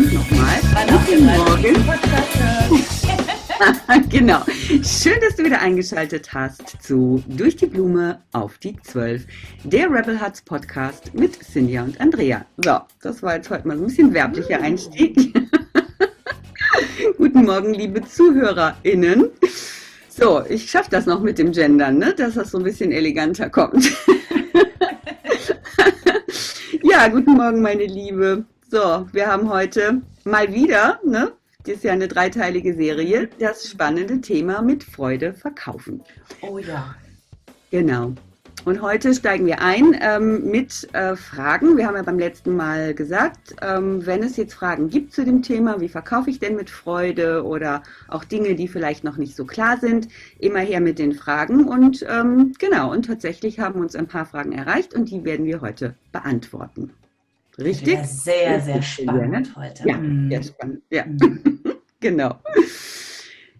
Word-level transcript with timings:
Nochmal. 0.00 0.58
Guten 0.88 1.26
Morgen. 1.26 1.74
genau. 4.08 4.42
Schön, 4.82 5.20
dass 5.20 5.36
du 5.36 5.44
wieder 5.44 5.60
eingeschaltet 5.60 6.32
hast 6.32 6.82
zu 6.82 7.22
Durch 7.28 7.56
die 7.56 7.66
Blume 7.66 8.22
auf 8.32 8.56
die 8.56 8.80
Zwölf, 8.80 9.26
der 9.62 9.90
Rebel 9.90 10.18
Hearts 10.18 10.40
Podcast 10.40 11.12
mit 11.12 11.34
Cynthia 11.44 11.82
und 11.82 12.00
Andrea. 12.00 12.46
So, 12.64 12.78
das 13.02 13.22
war 13.22 13.36
jetzt 13.36 13.50
heute 13.50 13.68
mal 13.68 13.76
ein 13.76 13.84
bisschen 13.84 14.14
werblicher 14.14 14.62
Einstieg. 14.62 15.34
Guten 17.18 17.44
Morgen, 17.44 17.74
liebe 17.74 18.02
ZuhörerInnen. 18.02 19.28
So, 20.08 20.42
ich 20.48 20.70
schaffe 20.70 20.88
das 20.92 21.04
noch 21.04 21.20
mit 21.20 21.36
dem 21.36 21.52
Gendern, 21.52 21.98
ne? 21.98 22.14
dass 22.14 22.34
das 22.34 22.52
so 22.52 22.58
ein 22.58 22.64
bisschen 22.64 22.90
eleganter 22.90 23.50
kommt. 23.50 23.84
ja, 26.82 27.06
guten 27.08 27.34
Morgen, 27.34 27.60
meine 27.60 27.84
Liebe. 27.84 28.46
So, 28.70 29.08
wir 29.10 29.26
haben 29.26 29.50
heute 29.50 30.00
mal 30.22 30.54
wieder, 30.54 31.00
ne? 31.04 31.32
Das 31.64 31.74
ist 31.74 31.82
ja 31.82 31.92
eine 31.92 32.06
dreiteilige 32.06 32.72
Serie. 32.72 33.28
Das 33.40 33.68
spannende 33.68 34.20
Thema 34.20 34.62
mit 34.62 34.84
Freude 34.84 35.32
verkaufen. 35.32 36.04
Oh 36.40 36.56
ja. 36.58 36.94
Genau. 37.72 38.12
Und 38.64 38.80
heute 38.80 39.12
steigen 39.12 39.46
wir 39.46 39.60
ein 39.60 39.98
ähm, 40.00 40.48
mit 40.52 40.88
äh, 40.94 41.16
Fragen. 41.16 41.78
Wir 41.78 41.88
haben 41.88 41.96
ja 41.96 42.02
beim 42.02 42.20
letzten 42.20 42.54
Mal 42.54 42.94
gesagt, 42.94 43.56
ähm, 43.60 44.06
wenn 44.06 44.22
es 44.22 44.36
jetzt 44.36 44.54
Fragen 44.54 44.88
gibt 44.88 45.14
zu 45.14 45.24
dem 45.24 45.42
Thema, 45.42 45.80
wie 45.80 45.88
verkaufe 45.88 46.30
ich 46.30 46.38
denn 46.38 46.54
mit 46.54 46.70
Freude 46.70 47.44
oder 47.44 47.82
auch 48.06 48.22
Dinge, 48.22 48.54
die 48.54 48.68
vielleicht 48.68 49.02
noch 49.02 49.16
nicht 49.16 49.34
so 49.34 49.46
klar 49.46 49.78
sind, 49.78 50.06
immer 50.38 50.60
her 50.60 50.80
mit 50.80 51.00
den 51.00 51.12
Fragen. 51.12 51.66
Und 51.66 52.06
ähm, 52.08 52.52
genau, 52.60 52.92
und 52.92 53.06
tatsächlich 53.06 53.58
haben 53.58 53.80
uns 53.80 53.96
ein 53.96 54.06
paar 54.06 54.26
Fragen 54.26 54.52
erreicht 54.52 54.94
und 54.94 55.10
die 55.10 55.24
werden 55.24 55.44
wir 55.44 55.60
heute 55.60 55.96
beantworten. 56.12 56.92
Richtig? 57.60 57.94
Ja, 57.94 58.04
sehr, 58.04 58.60
sehr 58.60 58.82
spannend 58.82 59.54
heute. 59.56 59.88
Ja, 59.88 59.96
mhm. 59.98 60.30
sehr 60.30 60.42
spannend. 60.42 60.82
Ja, 60.90 61.06
mhm. 61.06 61.60
genau. 62.00 62.38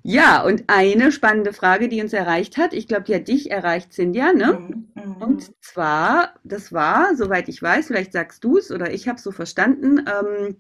Ja, 0.03 0.43
und 0.43 0.65
eine 0.69 1.13
spannende 1.13 1.53
Frage, 1.53 1.89
die 1.89 2.01
uns 2.01 2.13
erreicht 2.13 2.57
hat, 2.57 2.73
ich 2.73 2.89
glaube, 2.89 3.03
die 3.05 3.15
hat 3.15 3.29
dich 3.29 3.51
erreicht, 3.51 3.93
Cynthia, 3.93 4.33
ne? 4.33 4.59
Mhm. 4.59 4.89
mhm. 4.95 5.17
Und 5.21 5.51
zwar, 5.63 6.35
das 6.43 6.73
war, 6.73 7.15
soweit 7.17 7.49
ich 7.49 7.63
weiß, 7.63 7.89
vielleicht 7.89 8.13
sagst 8.13 8.43
du 8.43 8.57
es 8.57 8.71
oder 8.71 8.93
ich 8.93 9.09
habe 9.09 9.17
es 9.17 9.23
so 9.23 9.31
verstanden, 9.31 9.99
ähm, 9.99 10.57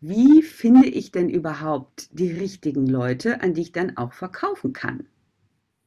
wie 0.00 0.42
finde 0.42 0.88
ich 0.88 1.12
denn 1.12 1.28
überhaupt 1.28 2.08
die 2.12 2.32
richtigen 2.32 2.86
Leute, 2.86 3.42
an 3.42 3.54
die 3.54 3.62
ich 3.62 3.72
dann 3.72 3.96
auch 3.96 4.12
verkaufen 4.12 4.72
kann? 4.72 5.06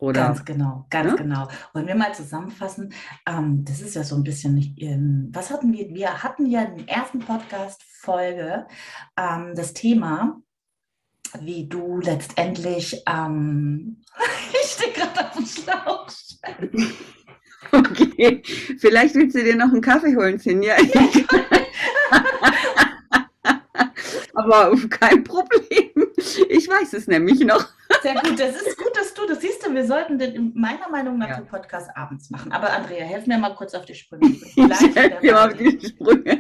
Oder? 0.04 0.26
Ganz 0.26 0.44
genau, 0.44 0.86
ganz 0.90 1.12
ja? 1.12 1.16
genau. 1.16 1.48
Wollen 1.72 1.88
wir 1.88 1.96
mal 1.96 2.14
zusammenfassen? 2.14 2.92
Ähm, 3.26 3.64
das 3.64 3.80
ist 3.80 3.96
ja 3.96 4.04
so 4.04 4.18
ein 4.18 4.24
bisschen, 4.24 4.76
ähm, 4.78 5.30
was 5.32 5.50
hatten 5.50 5.72
wir? 5.72 5.88
Wir 5.92 6.22
hatten 6.22 6.46
ja 6.46 6.64
in 6.64 6.80
der 6.80 6.98
ersten 6.98 7.20
Podcast-Folge 7.20 8.68
ähm, 9.18 9.54
das 9.56 9.74
Thema, 9.74 10.42
wie 11.40 11.70
du 11.70 12.02
letztendlich, 12.02 13.02
ähm, 13.08 14.02
ich 14.62 14.72
stehe 14.72 14.92
gerade 14.92 15.26
auf 15.26 15.38
dem 15.38 15.46
Schlauch. 15.46 16.08
Okay, 17.72 18.44
vielleicht 18.78 19.16
willst 19.16 19.36
du 19.36 19.44
dir 19.44 19.56
noch 19.56 19.72
einen 19.72 19.82
Kaffee 19.82 20.16
holen, 20.16 20.38
Sinja. 20.38 20.76
Aber 24.36 24.76
kein 24.90 25.24
Problem. 25.24 25.90
Ich 26.50 26.70
weiß 26.70 26.94
es 26.94 27.08
nämlich 27.08 27.40
noch. 27.40 27.68
Sehr 28.04 28.16
gut, 28.16 28.38
das 28.38 28.62
ist 28.62 28.78
gut, 28.78 28.92
dass 28.96 29.14
du 29.14 29.26
das 29.26 29.40
siehst. 29.40 29.66
Du, 29.66 29.74
wir 29.74 29.86
sollten 29.86 30.20
den 30.20 30.52
meiner 30.56 30.90
Meinung 30.90 31.18
nach 31.18 31.30
ja. 31.30 31.38
den 31.38 31.48
Podcast 31.48 31.90
abends 31.96 32.30
machen. 32.30 32.52
Aber 32.52 32.72
Andrea, 32.74 33.06
helf 33.06 33.26
mir 33.28 33.38
mal 33.38 33.56
kurz 33.56 33.74
auf 33.74 33.86
die 33.86 33.96
Sprünge. 33.96 34.36
Ich 35.22 35.34
auf 35.34 35.54
die 35.54 35.80
Sprünge. 35.88 36.40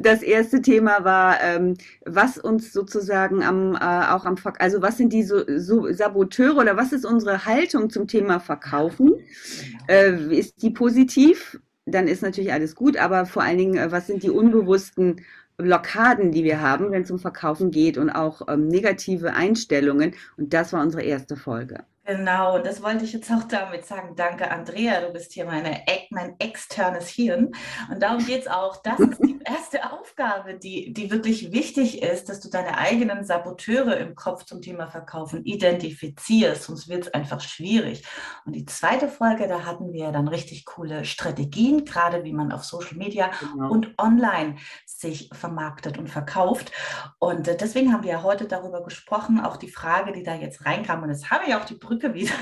Das 0.00 0.22
erste 0.22 0.62
Thema 0.62 1.04
war, 1.04 1.40
ähm, 1.42 1.74
was 2.04 2.38
uns 2.38 2.72
sozusagen 2.72 3.42
am, 3.42 3.74
äh, 3.74 3.78
auch 3.78 4.24
am, 4.24 4.36
also 4.58 4.80
was 4.80 4.96
sind 4.96 5.12
die 5.12 5.24
so, 5.24 5.42
so 5.58 5.92
Saboteure 5.92 6.56
oder 6.56 6.76
was 6.76 6.92
ist 6.92 7.04
unsere 7.04 7.44
Haltung 7.44 7.90
zum 7.90 8.06
Thema 8.06 8.38
Verkaufen? 8.38 9.08
Genau. 9.08 9.84
Äh, 9.88 10.38
ist 10.38 10.62
die 10.62 10.70
positiv? 10.70 11.58
Dann 11.84 12.06
ist 12.06 12.22
natürlich 12.22 12.52
alles 12.52 12.74
gut, 12.74 12.96
aber 12.96 13.26
vor 13.26 13.42
allen 13.42 13.58
Dingen, 13.58 13.76
äh, 13.76 13.90
was 13.90 14.06
sind 14.06 14.22
die 14.22 14.30
unbewussten 14.30 15.24
Blockaden, 15.56 16.32
die 16.32 16.44
wir 16.44 16.60
haben, 16.60 16.90
wenn 16.90 17.02
es 17.02 17.10
um 17.10 17.18
Verkaufen 17.18 17.70
geht 17.70 17.98
und 17.98 18.10
auch 18.10 18.42
ähm, 18.48 18.68
negative 18.68 19.32
Einstellungen. 19.34 20.14
Und 20.36 20.52
das 20.54 20.72
war 20.72 20.82
unsere 20.82 21.02
erste 21.02 21.36
Folge. 21.36 21.84
Genau, 22.06 22.58
das 22.60 22.82
wollte 22.82 23.04
ich 23.04 23.12
jetzt 23.12 23.30
auch 23.32 23.42
damit 23.44 23.84
sagen. 23.84 24.14
Danke, 24.14 24.48
Andrea, 24.50 25.00
du 25.00 25.12
bist 25.12 25.32
hier 25.32 25.44
meine, 25.44 25.82
mein 26.10 26.36
externes 26.38 27.08
Hirn. 27.08 27.50
Und 27.90 28.00
darum 28.00 28.24
geht 28.24 28.42
es 28.42 28.48
auch. 28.48 28.76
Das 28.76 29.00
ist 29.00 29.18
die 29.18 29.40
erste 29.44 29.90
Aufgabe, 29.92 30.54
die, 30.54 30.92
die 30.92 31.10
wirklich 31.10 31.50
wichtig 31.50 32.02
ist, 32.02 32.28
dass 32.28 32.38
du 32.38 32.48
deine 32.48 32.78
eigenen 32.78 33.24
Saboteure 33.24 33.96
im 33.96 34.14
Kopf 34.14 34.44
zum 34.44 34.62
Thema 34.62 34.86
Verkaufen 34.86 35.44
identifizierst, 35.44 36.62
sonst 36.64 36.88
wird 36.88 37.06
es 37.06 37.14
einfach 37.14 37.40
schwierig. 37.40 38.04
Und 38.44 38.54
die 38.54 38.66
zweite 38.66 39.08
Folge, 39.08 39.48
da 39.48 39.64
hatten 39.64 39.92
wir 39.92 40.12
dann 40.12 40.28
richtig 40.28 40.64
coole 40.64 41.04
Strategien, 41.04 41.84
gerade 41.84 42.22
wie 42.22 42.32
man 42.32 42.52
auf 42.52 42.64
Social 42.64 42.96
Media 42.96 43.30
genau. 43.40 43.70
und 43.70 43.94
online 43.98 44.56
sich 44.84 45.28
vermarktet 45.32 45.98
und 45.98 46.08
verkauft. 46.08 46.70
Und 47.18 47.48
äh, 47.48 47.56
deswegen 47.56 47.92
haben 47.92 48.04
wir 48.04 48.12
ja 48.12 48.22
heute 48.22 48.46
darüber 48.46 48.84
gesprochen, 48.84 49.40
auch 49.40 49.56
die 49.56 49.70
Frage, 49.70 50.12
die 50.12 50.22
da 50.22 50.36
jetzt 50.36 50.64
reinkam, 50.64 51.02
und 51.02 51.10
jetzt 51.10 51.30
habe 51.30 51.46
ich 51.48 51.54
auch 51.56 51.64
die 51.64 51.74
Brücke 51.74 51.95
Brücke 51.96 52.14
wieder. 52.14 52.34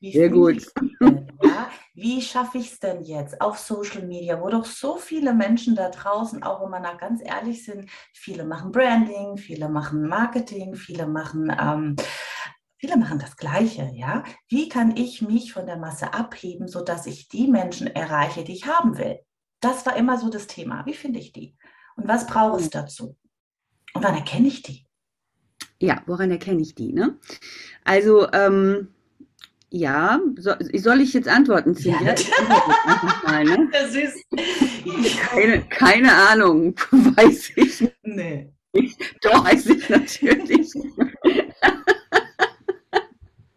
Sehr 0.00 0.30
gut. 0.30 0.66
Ja? 1.42 1.70
Wie 1.94 2.22
schaffe 2.22 2.58
ich 2.58 2.72
es 2.72 2.80
denn 2.80 3.02
jetzt 3.02 3.40
auf 3.40 3.58
Social 3.58 4.06
Media, 4.06 4.40
wo 4.40 4.48
doch 4.48 4.64
so 4.64 4.96
viele 4.96 5.34
Menschen 5.34 5.76
da 5.76 5.90
draußen, 5.90 6.42
auch 6.42 6.62
wenn 6.62 6.70
wir 6.70 6.80
da 6.80 6.94
ganz 6.94 7.20
ehrlich 7.22 7.64
sind, 7.64 7.88
viele 8.14 8.44
machen 8.44 8.72
Branding, 8.72 9.36
viele 9.36 9.68
machen 9.68 10.08
Marketing, 10.08 10.74
viele 10.74 11.06
machen, 11.06 11.54
ähm, 11.60 11.96
viele 12.78 12.96
machen 12.96 13.18
das 13.18 13.36
Gleiche, 13.36 13.90
ja? 13.94 14.24
Wie 14.48 14.68
kann 14.68 14.96
ich 14.96 15.22
mich 15.22 15.52
von 15.52 15.66
der 15.66 15.76
Masse 15.76 16.14
abheben, 16.14 16.66
sodass 16.66 17.06
ich 17.06 17.28
die 17.28 17.46
Menschen 17.46 17.86
erreiche, 17.86 18.42
die 18.42 18.54
ich 18.54 18.66
haben 18.66 18.98
will? 18.98 19.20
Das 19.60 19.86
war 19.86 19.96
immer 19.96 20.18
so 20.18 20.30
das 20.30 20.46
Thema. 20.48 20.84
Wie 20.86 20.94
finde 20.94 21.20
ich 21.20 21.32
die? 21.32 21.56
Und 21.94 22.08
was 22.08 22.26
brauche 22.26 22.60
ich 22.60 22.70
dazu? 22.70 23.16
Und 23.94 24.02
wann 24.02 24.16
erkenne 24.16 24.48
ich 24.48 24.62
die? 24.62 24.86
Ja, 25.82 26.00
woran 26.06 26.30
erkenne 26.30 26.62
ich 26.62 26.76
die? 26.76 26.92
Ne? 26.92 27.18
Also, 27.82 28.30
ähm, 28.32 28.86
ja, 29.68 30.20
so, 30.36 30.52
soll 30.74 31.00
ich 31.00 31.12
jetzt 31.12 31.26
antworten? 31.26 31.74
Ja, 31.80 31.98
mal, 33.24 33.44
ne? 33.44 33.68
Das 33.72 33.92
ist 33.96 34.24
keine, 35.18 35.62
keine 35.62 36.12
Ahnung, 36.12 36.76
weiß 36.92 37.50
ich 37.56 37.92
nee. 38.04 38.52
nicht. 38.72 38.96
Doch, 39.22 39.44
weiß 39.44 39.66
ich 39.66 39.88
natürlich. 39.88 40.72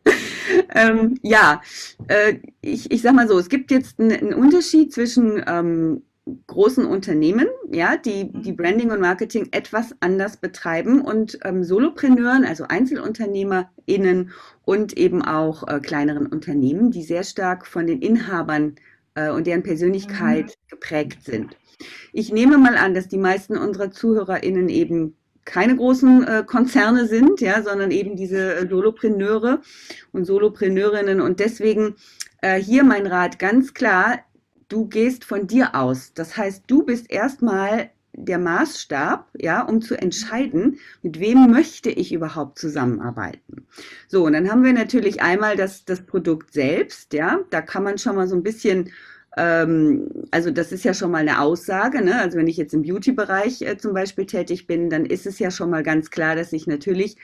ähm, 0.74 1.20
ja, 1.22 1.62
äh, 2.08 2.40
ich, 2.62 2.90
ich 2.90 3.04
sag 3.04 3.14
mal 3.14 3.28
so, 3.28 3.38
es 3.38 3.50
gibt 3.50 3.70
jetzt 3.70 4.00
einen, 4.00 4.14
einen 4.14 4.34
Unterschied 4.34 4.92
zwischen 4.92 5.44
ähm, 5.46 6.02
großen 6.48 6.86
Unternehmen, 6.86 7.48
ja, 7.72 7.98
die, 7.98 8.32
die 8.32 8.52
mhm. 8.52 8.58
Branding 8.58 8.92
und 8.92 9.00
Marketing 9.00 9.50
etwas 9.52 9.96
anders 10.00 10.38
betreiben 10.38 11.02
und 11.02 11.38
ähm, 11.44 11.64
Solopreneuren, 11.64 12.46
also 12.46 12.66
EinzelunternehmerInnen 12.68 14.32
und 14.66 14.98
eben 14.98 15.22
auch 15.22 15.68
äh, 15.68 15.80
kleineren 15.80 16.26
Unternehmen, 16.26 16.90
die 16.92 17.04
sehr 17.04 17.24
stark 17.24 17.68
von 17.68 17.86
den 17.86 18.02
Inhabern 18.02 18.76
äh, 19.14 19.30
und 19.30 19.46
deren 19.46 19.64
Persönlichkeit 19.64 20.46
mhm. 20.46 20.70
geprägt 20.70 21.24
sind. 21.24 21.58
Ich 22.12 22.32
nehme 22.32 22.58
mal 22.58 22.76
an, 22.76 22.94
dass 22.96 23.08
die 23.08 23.18
meisten 23.18 23.58
unserer 23.58 23.92
ZuhörerInnen 23.92 24.70
eben 24.70 25.16
keine 25.44 25.76
großen 25.76 26.28
äh, 26.28 26.44
Konzerne 26.46 27.08
sind, 27.08 27.40
ja, 27.40 27.62
sondern 27.62 27.92
eben 27.92 28.16
diese 28.16 28.56
äh, 28.56 28.68
Solopreneure 28.68 29.62
und 30.12 30.26
Solopreneurinnen. 30.26 31.22
Und 31.22 31.40
deswegen 31.40 31.96
äh, 32.42 32.60
hier 32.60 32.84
mein 32.84 33.06
Rat 33.06 33.38
ganz 33.38 33.76
klar, 33.76 34.20
du 34.76 34.88
gehst 34.88 35.24
von 35.24 35.48
dir 35.48 35.74
aus. 35.74 36.12
Das 36.14 36.36
heißt, 36.36 36.66
du 36.68 36.84
bist 36.84 37.10
erstmal 37.10 37.92
der 38.12 38.40
Maßstab, 38.40 39.30
ja, 39.40 39.62
um 39.62 39.82
zu 39.82 39.96
entscheiden, 39.96 40.80
mit 41.02 41.20
wem 41.20 41.50
möchte 41.50 41.90
ich 41.90 42.14
überhaupt 42.14 42.60
zusammenarbeiten. 42.60 43.66
So, 44.10 44.26
und 44.26 44.34
dann 44.34 44.50
haben 44.50 44.64
wir 44.64 44.74
natürlich 44.74 45.22
einmal 45.22 45.56
das, 45.56 45.86
das 45.86 46.02
Produkt 46.06 46.54
selbst, 46.54 47.14
ja, 47.14 47.40
da 47.52 47.62
kann 47.62 47.84
man 47.84 47.98
schon 47.98 48.16
mal 48.16 48.28
so 48.28 48.36
ein 48.36 48.44
bisschen 48.44 48.92
ähm, 49.38 50.10
also 50.32 50.50
das 50.50 50.72
ist 50.72 50.86
ja 50.86 50.94
schon 50.94 51.12
mal 51.12 51.20
eine 51.20 51.42
Aussage. 51.42 52.02
Ne? 52.02 52.20
Also 52.20 52.38
wenn 52.38 52.48
ich 52.48 52.56
jetzt 52.56 52.74
im 52.74 52.84
Beauty-Bereich 52.84 53.62
äh, 53.62 53.78
zum 53.78 53.94
Beispiel 53.94 54.26
tätig 54.26 54.66
bin, 54.66 54.90
dann 54.90 55.06
ist 55.06 55.26
es 55.26 55.40
ja 55.40 55.52
schon 55.52 55.70
mal 55.70 55.84
ganz 55.84 56.10
klar, 56.10 56.38
dass 56.38 56.54
ich 56.54 56.68
natürlich 56.68 57.18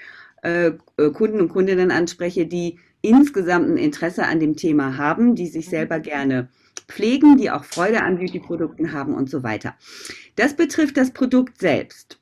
äh, 0.43 0.71
äh, 0.97 1.09
Kunden 1.13 1.39
und 1.39 1.49
Kundinnen 1.49 1.89
anspreche, 1.89 2.45
die 2.45 2.79
insgesamt 3.01 3.69
ein 3.69 3.77
Interesse 3.77 4.25
an 4.25 4.41
dem 4.41 4.57
Thema 4.57 4.97
haben, 4.97 5.35
die 5.35 5.47
sich 5.47 5.69
selber 5.69 5.99
gerne 6.01 6.49
pflegen, 6.91 7.37
die 7.37 7.49
auch 7.49 7.63
Freude 7.63 8.01
an 8.03 8.17
Beauty-Produkten 8.17 8.91
haben 8.91 9.15
und 9.15 9.29
so 9.29 9.43
weiter. 9.43 9.75
Das 10.35 10.55
betrifft 10.55 10.97
das 10.97 11.11
Produkt 11.11 11.59
selbst. 11.59 12.19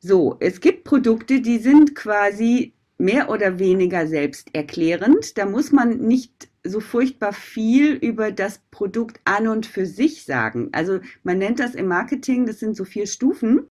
So, 0.00 0.36
es 0.40 0.60
gibt 0.60 0.84
Produkte, 0.84 1.40
die 1.40 1.58
sind 1.58 1.94
quasi 1.94 2.74
mehr 2.98 3.28
oder 3.28 3.58
weniger 3.58 4.06
selbsterklärend. 4.06 5.36
Da 5.36 5.46
muss 5.46 5.72
man 5.72 5.98
nicht 5.98 6.48
so 6.64 6.80
furchtbar 6.80 7.32
viel 7.32 7.92
über 7.92 8.32
das 8.32 8.60
Produkt 8.70 9.20
an 9.24 9.48
und 9.48 9.66
für 9.66 9.86
sich 9.86 10.24
sagen. 10.24 10.68
Also 10.72 11.00
man 11.22 11.38
nennt 11.38 11.60
das 11.60 11.74
im 11.74 11.86
Marketing, 11.86 12.46
das 12.46 12.58
sind 12.60 12.76
so 12.76 12.84
vier 12.84 13.06
Stufen. 13.06 13.68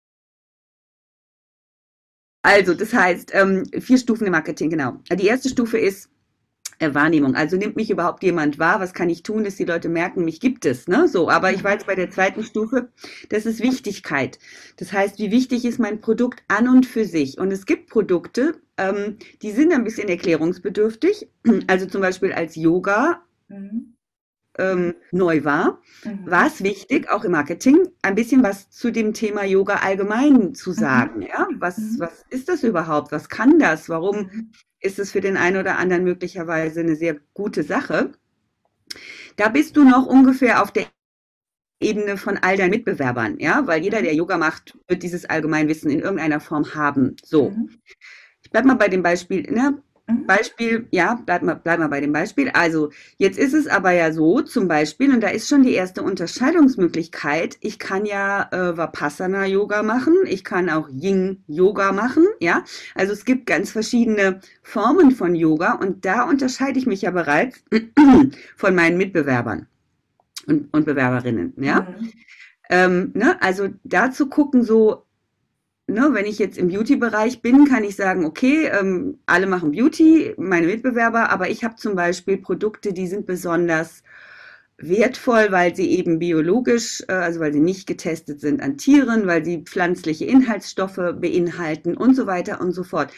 Also, 2.43 2.73
das 2.73 2.94
heißt, 2.94 3.32
ähm, 3.35 3.67
vier 3.81 3.99
Stufen 3.99 4.27
im 4.27 4.32
Marketing, 4.32 4.71
genau. 4.71 4.99
Die 5.12 5.27
erste 5.27 5.50
Stufe 5.50 5.79
ist 5.79 6.09
Wahrnehmung. 6.81 7.35
Also 7.35 7.56
nimmt 7.56 7.77
mich 7.77 7.91
überhaupt 7.91 8.23
jemand 8.23 8.59
wahr? 8.59 8.81
Was 8.81 8.94
kann 8.94 9.11
ich 9.11 9.23
tun, 9.23 9.44
dass 9.44 9.56
die 9.56 9.65
Leute 9.65 9.88
merken, 9.88 10.25
mich 10.25 10.41
gibt 10.41 10.65
es? 10.65 10.88
Ne? 10.88 11.09
So, 11.09 11.29
aber 11.29 11.53
ich 11.53 11.62
war 11.62 11.73
jetzt 11.73 11.87
bei 11.87 11.94
der 11.94 12.11
zweiten 12.11 12.43
Stufe, 12.43 12.88
das 13.29 13.47
ist 13.47 13.61
Wichtigkeit. 13.61 14.38
Das 14.77 14.93
heißt, 14.93 15.19
wie 15.19 15.31
wichtig 15.31 15.65
ist 15.65 15.79
mein 15.79 16.00
Produkt 16.00 16.43
an 16.49 16.69
und 16.69 16.87
für 16.87 17.05
sich? 17.05 17.38
Und 17.38 17.53
es 17.53 17.67
gibt 17.67 17.91
Produkte, 17.91 18.55
ähm, 18.77 19.19
die 19.43 19.53
sind 19.53 19.73
ein 19.73 19.85
bisschen 19.85 20.09
erklärungsbedürftig. 20.09 21.29
Also 21.67 21.87
zum 21.87 22.00
Beispiel 22.00 22.32
als 22.32 22.56
Yoga. 22.56 23.23
Mhm. 23.49 23.94
Ähm, 24.59 24.94
neu 25.12 25.44
war, 25.44 25.81
mhm. 26.05 26.29
war 26.29 26.49
es 26.49 26.62
wichtig, 26.62 27.09
auch 27.09 27.23
im 27.23 27.32
Marketing, 27.32 27.88
ein 28.03 28.17
bisschen 28.17 28.43
was 28.43 28.69
zu 28.69 28.91
dem 28.91 29.15
Thema 29.15 29.44
Yoga 29.44 29.77
allgemein 29.77 30.55
zu 30.55 30.71
mhm. 30.71 30.75
sagen. 30.75 31.17
Mhm. 31.21 31.27
Ja? 31.27 31.49
Was, 31.59 31.79
mhm. 31.79 32.00
was 32.00 32.25
ist 32.31 32.49
das 32.49 32.65
überhaupt? 32.65 33.12
Was 33.12 33.29
kann 33.29 33.61
das? 33.61 33.88
Warum 33.88 34.17
mhm. 34.17 34.50
Ist 34.81 34.99
es 34.99 35.12
für 35.12 35.21
den 35.21 35.37
einen 35.37 35.56
oder 35.56 35.79
anderen 35.79 36.05
möglicherweise 36.05 36.81
eine 36.81 36.97
sehr 36.97 37.17
gute 37.35 37.62
Sache? 37.62 38.12
Da 39.37 39.49
bist 39.49 39.77
du 39.77 39.85
noch 39.85 40.06
ungefähr 40.06 40.62
auf 40.62 40.73
der 40.73 40.87
Ebene 41.81 42.17
von 42.17 42.37
all 42.38 42.56
deinen 42.56 42.71
Mitbewerbern, 42.71 43.38
ja, 43.38 43.67
weil 43.67 43.82
jeder, 43.82 44.03
der 44.03 44.15
Yoga 44.15 44.37
macht, 44.37 44.77
wird 44.87 45.03
dieses 45.03 45.25
Allgemeinwissen 45.25 45.91
in 45.91 46.00
irgendeiner 46.00 46.41
Form 46.41 46.75
haben. 46.75 47.17
So. 47.25 47.50
Mhm. 47.50 47.81
Ich 48.43 48.50
bleib 48.50 48.65
mal 48.65 48.75
bei 48.75 48.88
dem 48.88 49.03
Beispiel, 49.03 49.43
ne? 49.50 49.82
Mhm. 50.11 50.27
Beispiel, 50.27 50.87
ja, 50.91 51.21
bleib 51.25 51.43
mal, 51.43 51.55
bleib 51.55 51.79
mal 51.79 51.89
bei 51.89 52.01
dem 52.01 52.12
Beispiel. 52.12 52.51
Also, 52.51 52.91
jetzt 53.17 53.39
ist 53.39 53.55
es 53.55 53.67
aber 53.67 53.93
ja 53.93 54.12
so, 54.12 54.43
zum 54.43 54.69
Beispiel, 54.69 55.12
und 55.12 55.21
da 55.21 55.29
ist 55.29 55.49
schon 55.49 55.62
die 55.62 55.73
erste 55.73 56.03
Unterscheidungsmöglichkeit. 56.03 57.57
Ich 57.61 57.79
kann 57.79 58.05
ja 58.07 58.49
äh, 58.53 58.77
Vipassana-Yoga 58.77 59.83
machen, 59.83 60.15
ich 60.27 60.45
kann 60.45 60.71
auch 60.71 60.89
Yin-Yoga 60.89 61.93
machen, 61.93 62.27
ja. 62.41 62.65
Also, 62.95 63.12
es 63.12 63.25
gibt 63.25 63.47
ganz 63.47 63.71
verschiedene 63.71 64.41
Formen 64.62 65.12
von 65.12 65.35
Yoga 65.35 65.75
und 65.75 66.05
da 66.05 66.23
unterscheide 66.25 66.79
ich 66.79 66.87
mich 66.87 67.03
ja 67.03 67.11
bereits 67.11 67.63
von 68.56 68.75
meinen 68.75 68.99
Mitbewerbern 68.99 69.67
und, 70.47 70.73
und 70.73 70.85
Bewerberinnen, 70.85 71.55
ja. 71.59 71.81
Mhm. 71.81 72.13
Ähm, 72.71 73.11
ne? 73.15 73.37
Also, 73.43 73.69
da 73.83 74.11
zu 74.13 74.29
gucken, 74.29 74.63
so, 74.63 75.05
ne, 75.91 76.11
wenn 76.13 76.27
ich 76.27 76.39
jetzt 76.39 76.59
im 76.59 76.69
Beauty-Bereich 76.69 77.43
bin, 77.43 77.67
kann 77.67 77.85
ich 77.85 77.97
sagen, 77.97 78.25
okay, 78.25 78.67
ähm, 78.67 79.19
alle 79.27 79.47
machen 79.47 79.73
Beauty, 79.73 80.35
meine 80.37 80.67
Mitbewerber, 80.67 81.31
aber 81.31 81.51
ich 81.51 81.65
habe 81.65 81.77
zum 81.77 81.95
Beispiel 81.95 82.39
Produkte, 82.39 82.93
die 82.93 83.07
sind 83.07 83.27
besonders 83.27 84.03
wertvoll, 84.83 85.49
weil 85.51 85.77
sie 85.77 85.91
eben 85.91 86.19
biologisch, 86.19 87.03
äh, 87.09 87.13
also 87.13 87.41
weil 87.41 87.53
sie 87.53 87.61
nicht 87.61 87.87
getestet 87.87 88.41
sind 88.41 88.63
an 88.63 88.79
Tieren, 88.79 89.27
weil 89.27 89.45
sie 89.45 89.63
pflanzliche 89.63 90.25
Inhaltsstoffe 90.25 91.15
beinhalten 91.17 91.97
und 91.97 92.15
so 92.15 92.27
weiter 92.27 92.61
und 92.61 92.73
so 92.73 92.83
fort. 92.83 93.13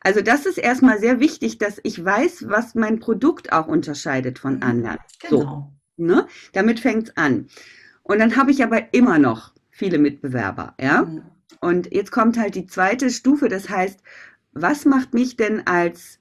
Also 0.00 0.22
das 0.22 0.44
ist 0.46 0.58
erstmal 0.58 0.98
sehr 0.98 1.20
wichtig, 1.20 1.58
dass 1.58 1.80
ich 1.84 2.04
weiß, 2.04 2.46
was 2.48 2.74
mein 2.74 2.98
Produkt 2.98 3.52
auch 3.52 3.68
unterscheidet 3.68 4.38
von 4.38 4.56
mhm. 4.56 4.62
anderen. 4.62 4.98
Genau. 5.20 5.72
So, 5.96 6.04
ne? 6.04 6.26
Damit 6.52 6.80
fängt's 6.80 7.12
an. 7.16 7.46
Und 8.02 8.18
dann 8.18 8.36
habe 8.36 8.50
ich 8.50 8.62
aber 8.62 8.92
immer 8.92 9.18
noch 9.18 9.52
viele 9.70 9.98
Mitbewerber, 9.98 10.74
ja. 10.80 11.02
Mhm. 11.02 11.22
Und 11.64 11.94
jetzt 11.94 12.12
kommt 12.12 12.38
halt 12.38 12.56
die 12.56 12.66
zweite 12.66 13.08
Stufe, 13.08 13.48
das 13.48 13.70
heißt, 13.70 13.98
was 14.52 14.84
macht 14.84 15.14
mich 15.14 15.36
denn 15.36 15.66
als 15.66 16.18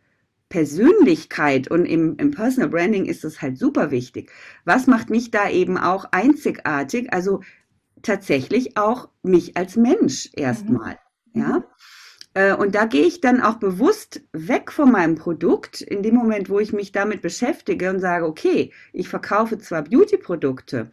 Persönlichkeit 0.47 1.69
und 1.69 1.85
im, 1.85 2.15
im 2.17 2.31
Personal 2.31 2.69
Branding 2.69 3.05
ist 3.05 3.25
das 3.25 3.41
halt 3.41 3.57
super 3.57 3.91
wichtig. 3.91 4.31
Was 4.63 4.87
macht 4.87 5.09
mich 5.09 5.31
da 5.31 5.49
eben 5.49 5.77
auch 5.77 6.05
einzigartig? 6.11 7.11
Also 7.11 7.41
tatsächlich 8.03 8.77
auch 8.77 9.09
mich 9.21 9.57
als 9.57 9.75
Mensch 9.75 10.29
erstmal, 10.33 10.97
mhm. 11.33 11.41
ja. 11.41 11.63
Äh, 12.35 12.53
und 12.53 12.73
da 12.73 12.85
gehe 12.85 13.05
ich 13.05 13.21
dann 13.21 13.41
auch 13.41 13.55
bewusst 13.55 14.21
weg 14.31 14.71
von 14.71 14.91
meinem 14.91 15.15
Produkt 15.15 15.81
in 15.81 16.03
dem 16.03 16.15
Moment, 16.15 16.49
wo 16.49 16.59
ich 16.59 16.73
mich 16.73 16.91
damit 16.91 17.21
beschäftige 17.21 17.89
und 17.89 17.99
sage, 17.99 18.25
okay, 18.25 18.71
ich 18.93 19.09
verkaufe 19.09 19.57
zwar 19.57 19.83
Beauty-Produkte, 19.83 20.89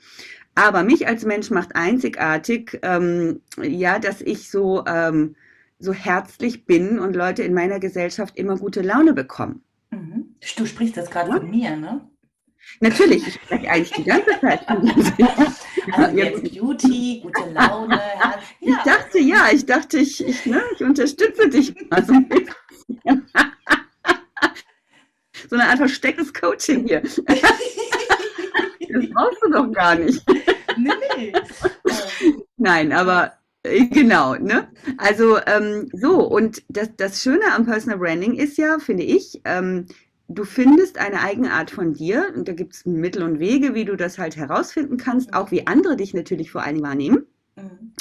aber 0.55 0.83
mich 0.83 1.07
als 1.07 1.25
Mensch 1.25 1.51
macht 1.51 1.77
einzigartig, 1.77 2.79
ähm, 2.83 3.41
ja, 3.63 3.99
dass 3.99 4.21
ich 4.21 4.51
so, 4.51 4.85
ähm, 4.87 5.37
so 5.79 5.93
herzlich 5.93 6.67
bin 6.67 6.99
und 6.99 7.17
Leute 7.17 7.43
in 7.43 7.55
meiner 7.55 7.81
Gesellschaft 7.81 8.37
immer 8.37 8.57
gute 8.57 8.83
Laune 8.83 9.15
bekommen. 9.15 9.63
Mhm. 9.91 10.37
Du 10.57 10.67
sprichst 10.67 10.97
jetzt 10.97 11.11
gerade 11.11 11.31
ja? 11.31 11.37
von 11.39 11.51
mir, 11.51 11.77
ne? 11.77 12.11
Natürlich, 12.81 13.27
ich 13.27 13.35
spreche 13.35 13.71
eigentlich 13.71 13.93
die 13.93 14.05
ganze 14.05 14.39
Zeit 14.41 14.65
von 14.65 14.83
mir. 14.83 14.95
Also 15.93 16.17
jetzt 16.17 16.43
Beauty, 16.43 17.21
gute 17.23 17.51
Laune. 17.51 17.99
Ja. 18.61 18.77
Ich 18.77 18.77
dachte, 18.85 19.19
ja, 19.19 19.49
ich 19.51 19.65
dachte, 19.65 19.99
ich, 19.99 20.25
ich, 20.27 20.45
ne, 20.45 20.61
ich 20.75 20.83
unterstütze 20.83 21.49
dich 21.49 21.75
mal 21.89 22.05
so 22.05 22.13
ein 22.13 22.29
bisschen. 22.29 22.55
So 25.49 25.57
eine 25.57 25.69
Art 25.69 25.79
verstecktes 25.79 26.33
Coaching 26.33 26.87
hier. 26.87 27.03
Das 28.93 29.11
brauchst 29.11 29.43
du 29.43 29.51
doch 29.51 29.73
gar 29.73 29.97
nicht. 29.97 30.25
Nee, 30.79 30.91
nee. 31.17 31.33
Nein, 32.57 32.93
aber 32.93 33.33
äh, 33.63 33.87
Genau, 33.87 34.35
ne? 34.35 34.69
Also 34.97 35.39
ähm, 35.47 35.89
so, 35.93 36.27
und 36.27 36.63
das, 36.69 36.91
das 36.97 37.23
Schöne 37.23 37.53
am 37.55 37.67
Personal 37.67 37.99
Branding 37.99 38.35
ist 38.35 38.57
ja, 38.57 38.79
finde 38.79 39.03
ich, 39.03 39.41
ähm, 39.45 39.87
du 40.29 40.45
findest 40.45 40.99
eine 40.99 41.21
eigene 41.21 41.53
Art 41.53 41.71
von 41.71 41.93
dir 41.93 42.33
und 42.35 42.49
da 42.49 42.53
gibt 42.53 42.75
es 42.75 42.87
Mittel 42.87 43.23
und 43.23 43.39
Wege, 43.39 43.75
wie 43.75 43.85
du 43.85 43.97
das 43.97 44.19
halt 44.19 44.37
herausfinden 44.37 44.97
kannst, 44.97 45.35
auch 45.35 45.51
wie 45.51 45.67
andere 45.67 45.97
dich 45.97 46.15
natürlich 46.15 46.51
vor 46.51 46.63
allem 46.63 46.83
wahrnehmen. 46.83 47.27
Mhm. 47.57 47.93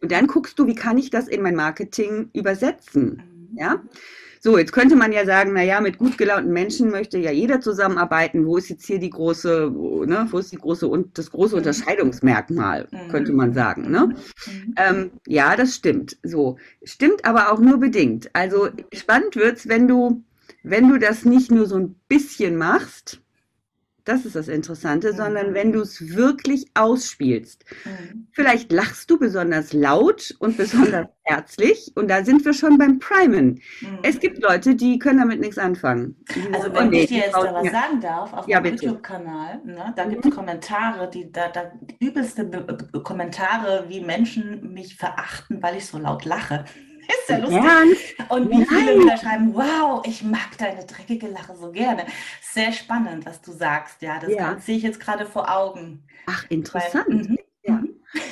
Und 0.00 0.12
dann 0.12 0.26
guckst 0.26 0.58
du, 0.58 0.66
wie 0.66 0.74
kann 0.74 0.98
ich 0.98 1.10
das 1.10 1.28
in 1.28 1.42
mein 1.42 1.56
Marketing 1.56 2.30
übersetzen? 2.32 3.22
Mhm. 3.50 3.58
Ja. 3.58 3.82
So, 4.48 4.56
jetzt 4.56 4.72
könnte 4.72 4.96
man 4.96 5.12
ja 5.12 5.26
sagen, 5.26 5.52
na 5.52 5.62
ja, 5.62 5.78
mit 5.78 5.98
gut 5.98 6.16
gelaunten 6.16 6.54
Menschen 6.54 6.90
möchte 6.90 7.18
ja 7.18 7.30
jeder 7.30 7.60
zusammenarbeiten. 7.60 8.46
Wo 8.46 8.56
ist 8.56 8.70
jetzt 8.70 8.86
hier 8.86 8.98
die 8.98 9.10
große, 9.10 9.70
ne, 10.06 10.26
wo 10.30 10.38
ist 10.38 10.52
die 10.52 10.56
große 10.56 10.88
und 10.88 11.18
das 11.18 11.30
große 11.30 11.54
mhm. 11.54 11.58
Unterscheidungsmerkmal, 11.58 12.88
mhm. 12.90 13.10
könnte 13.10 13.34
man 13.34 13.52
sagen, 13.52 13.90
ne? 13.90 14.06
Mhm. 14.06 14.74
Ähm, 14.78 15.10
ja, 15.26 15.54
das 15.54 15.74
stimmt. 15.74 16.16
So, 16.22 16.56
stimmt 16.82 17.26
aber 17.26 17.52
auch 17.52 17.58
nur 17.58 17.78
bedingt. 17.78 18.30
Also 18.32 18.70
spannend 18.94 19.36
wird's, 19.36 19.68
wenn 19.68 19.86
du, 19.86 20.24
wenn 20.62 20.88
du 20.88 20.96
das 20.96 21.26
nicht 21.26 21.50
nur 21.50 21.66
so 21.66 21.76
ein 21.76 21.96
bisschen 22.08 22.56
machst, 22.56 23.20
das 24.08 24.24
ist 24.24 24.36
das 24.36 24.48
Interessante, 24.48 25.12
mhm. 25.12 25.16
sondern 25.16 25.54
wenn 25.54 25.72
du 25.72 25.80
es 25.80 26.16
wirklich 26.16 26.66
ausspielst. 26.74 27.64
Mhm. 27.84 28.28
Vielleicht 28.32 28.72
lachst 28.72 29.10
du 29.10 29.18
besonders 29.18 29.72
laut 29.72 30.34
und 30.38 30.56
besonders 30.56 31.06
herzlich 31.24 31.92
und 31.94 32.08
da 32.08 32.24
sind 32.24 32.44
wir 32.44 32.54
schon 32.54 32.78
beim 32.78 32.98
Primen. 32.98 33.60
Mhm. 33.80 33.98
Es 34.02 34.18
gibt 34.18 34.42
Leute, 34.42 34.74
die 34.74 34.98
können 34.98 35.18
damit 35.18 35.40
nichts 35.40 35.58
anfangen. 35.58 36.16
Also 36.52 36.72
wenn 36.72 36.92
ich 36.92 37.08
dir 37.08 37.18
jetzt 37.18 37.34
da 37.34 37.52
was 37.52 37.70
sagen 37.70 38.00
darf, 38.00 38.32
auf 38.32 38.48
ja, 38.48 38.60
meinem 38.60 38.76
YouTube-Kanal, 38.76 39.60
ne, 39.64 39.92
da 39.94 40.04
gibt 40.04 40.24
es 40.24 40.30
mhm. 40.30 40.36
Kommentare, 40.36 41.10
die 41.10 41.30
da, 41.30 41.48
da 41.48 41.72
übelste 42.00 42.44
Be 42.44 42.78
Kommentare, 43.02 43.84
wie 43.88 44.00
Menschen 44.00 44.72
mich 44.72 44.96
verachten, 44.96 45.62
weil 45.62 45.76
ich 45.76 45.86
so 45.86 45.98
laut 45.98 46.24
lache. 46.24 46.64
Ist 47.08 47.28
ja 47.28 47.38
lustig. 47.38 48.16
Ja. 48.18 48.26
Und 48.28 48.50
wie 48.50 48.66
viele 48.66 49.00
wieder 49.00 49.16
schreiben, 49.16 49.54
wow, 49.54 50.02
ich 50.06 50.22
mag 50.22 50.56
deine 50.58 50.84
dreckige 50.84 51.28
Lache 51.28 51.56
so 51.56 51.72
gerne. 51.72 52.04
Sehr 52.42 52.70
spannend, 52.72 53.24
was 53.24 53.40
du 53.40 53.52
sagst. 53.52 54.02
Ja, 54.02 54.18
das 54.18 54.30
ja. 54.30 54.58
sehe 54.60 54.76
ich 54.76 54.82
jetzt 54.82 55.00
gerade 55.00 55.24
vor 55.24 55.50
Augen. 55.50 56.04
Ach, 56.26 56.44
interessant. 56.50 57.08
Weil, 57.08 57.16
mhm. 57.16 57.38
ja. 57.62 57.82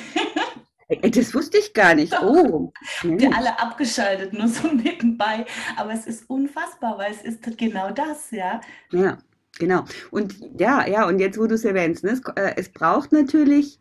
Äh, 0.89 1.11
das 1.11 1.33
wusste 1.33 1.57
ich 1.57 1.73
gar 1.73 1.95
nicht. 1.95 2.13
Oh. 2.21 2.71
Habt 3.03 3.21
ihr 3.21 3.35
alle 3.35 3.59
abgeschaltet, 3.59 4.31
nur 4.31 4.47
so 4.47 4.67
nebenbei. 4.73 5.45
Aber 5.75 5.91
es 5.91 6.07
ist 6.07 6.29
unfassbar, 6.29 6.97
weil 6.97 7.11
es 7.11 7.23
ist 7.23 7.57
genau 7.57 7.91
das, 7.91 8.31
ja. 8.31 8.61
Ja, 8.91 9.17
genau. 9.59 9.83
Und 10.11 10.35
ja, 10.57 10.87
ja, 10.87 11.05
und 11.05 11.19
jetzt, 11.19 11.37
wo 11.37 11.45
du 11.45 11.55
es 11.55 11.65
erwähnst, 11.65 12.05
ne, 12.05 12.11
es, 12.11 12.21
äh, 12.35 12.53
es 12.55 12.69
braucht 12.69 13.11
natürlich 13.11 13.79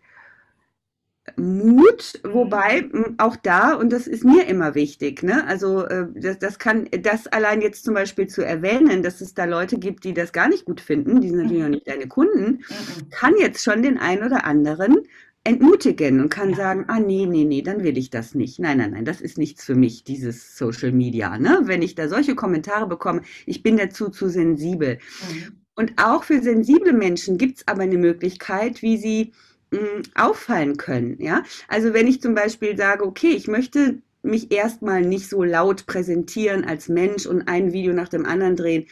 Mut, 1.37 2.21
wobei 2.23 2.83
mhm. 2.83 3.15
auch 3.19 3.37
da, 3.37 3.75
und 3.75 3.93
das 3.93 4.07
ist 4.07 4.25
mir 4.25 4.47
immer 4.47 4.75
wichtig, 4.75 5.23
ne? 5.23 5.47
Also 5.47 5.85
äh, 5.85 6.07
das, 6.15 6.39
das 6.39 6.59
kann, 6.59 6.89
das 7.03 7.27
allein 7.27 7.61
jetzt 7.61 7.85
zum 7.85 7.95
Beispiel 7.95 8.29
zu 8.29 8.43
erwähnen, 8.43 9.03
dass 9.03 9.21
es 9.21 9.35
da 9.35 9.45
Leute 9.45 9.79
gibt, 9.79 10.05
die 10.05 10.15
das 10.15 10.33
gar 10.33 10.49
nicht 10.49 10.65
gut 10.65 10.81
finden, 10.81 11.21
die 11.21 11.29
sind 11.29 11.39
natürlich 11.39 11.63
noch 11.63 11.69
nicht 11.69 11.89
deine 11.89 12.07
Kunden, 12.07 12.47
mhm. 12.47 13.11
kann 13.11 13.35
jetzt 13.39 13.63
schon 13.63 13.83
den 13.83 13.99
einen 13.99 14.23
oder 14.23 14.45
anderen 14.45 14.99
entmutigen 15.47 16.21
und 16.21 16.29
kann 16.29 16.51
ja. 16.51 16.57
sagen, 16.57 16.85
ah 16.89 16.99
nee, 16.99 17.27
nee, 17.27 17.45
nee, 17.45 17.63
dann 17.63 17.83
will 17.83 17.97
ich 17.99 18.11
das 18.11 18.35
nicht. 18.35 18.59
Nein, 18.59 18.79
nein, 18.79 18.93
nein, 18.93 19.05
das 19.05 19.21
ist 19.21 19.39
nichts 19.39 19.65
für 19.65 19.77
mich, 19.77 20.05
dieses 20.05 20.57
Social 20.57 20.93
Media. 20.93 21.39
Ne? 21.39 21.61
Wenn 21.65 21.83
ich 21.83 21.95
da 21.95 22.09
solche 22.09 22.35
Kommentare 22.35 22.87
bekomme, 22.89 23.23
ich 23.47 23.63
bin 23.63 23.77
dazu 23.77 24.09
zu 24.09 24.29
sensibel. 24.29 24.99
Mhm. 25.31 25.61
Und 25.77 25.93
auch 26.03 26.25
für 26.25 26.43
sensible 26.43 26.93
Menschen 26.93 27.39
gibt 27.39 27.59
es 27.59 27.69
aber 27.69 27.83
eine 27.83 27.99
Möglichkeit, 27.99 28.83
wie 28.83 28.97
sie 28.97 29.33
mh, 29.77 30.03
auffallen 30.15 30.77
können. 30.77 31.21
Ja? 31.21 31.43
Also 31.69 31.93
wenn 31.95 32.07
ich 32.07 32.21
zum 32.21 32.35
Beispiel 32.35 32.77
sage, 32.77 33.05
okay, 33.05 33.31
ich 33.31 33.49
möchte 33.49 33.99
mich 34.23 34.53
erstmal 34.53 35.03
nicht 35.03 35.29
so 35.29 35.45
laut 35.45 35.87
präsentieren 35.87 36.65
als 36.65 36.89
Mensch 36.89 37.27
und 37.27 37.49
ein 37.49 37.73
Video 37.73 37.95
nach 37.95 38.09
dem 38.09 38.27
anderen 38.27 38.57
drehen. 38.57 38.87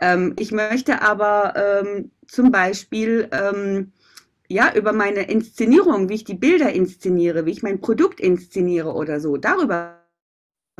Ähm, 0.00 0.34
ich 0.38 0.50
möchte 0.50 1.02
aber 1.02 1.54
ähm, 1.56 2.10
zum 2.26 2.50
Beispiel 2.50 3.28
ähm, 3.30 3.92
ja 4.48 4.74
über 4.74 4.92
meine 4.92 5.30
Inszenierung, 5.30 6.08
wie 6.08 6.14
ich 6.14 6.24
die 6.24 6.34
Bilder 6.34 6.72
inszeniere, 6.72 7.46
wie 7.46 7.52
ich 7.52 7.62
mein 7.62 7.80
Produkt 7.80 8.20
inszeniere 8.20 8.94
oder 8.94 9.20
so, 9.20 9.36
darüber 9.36 9.98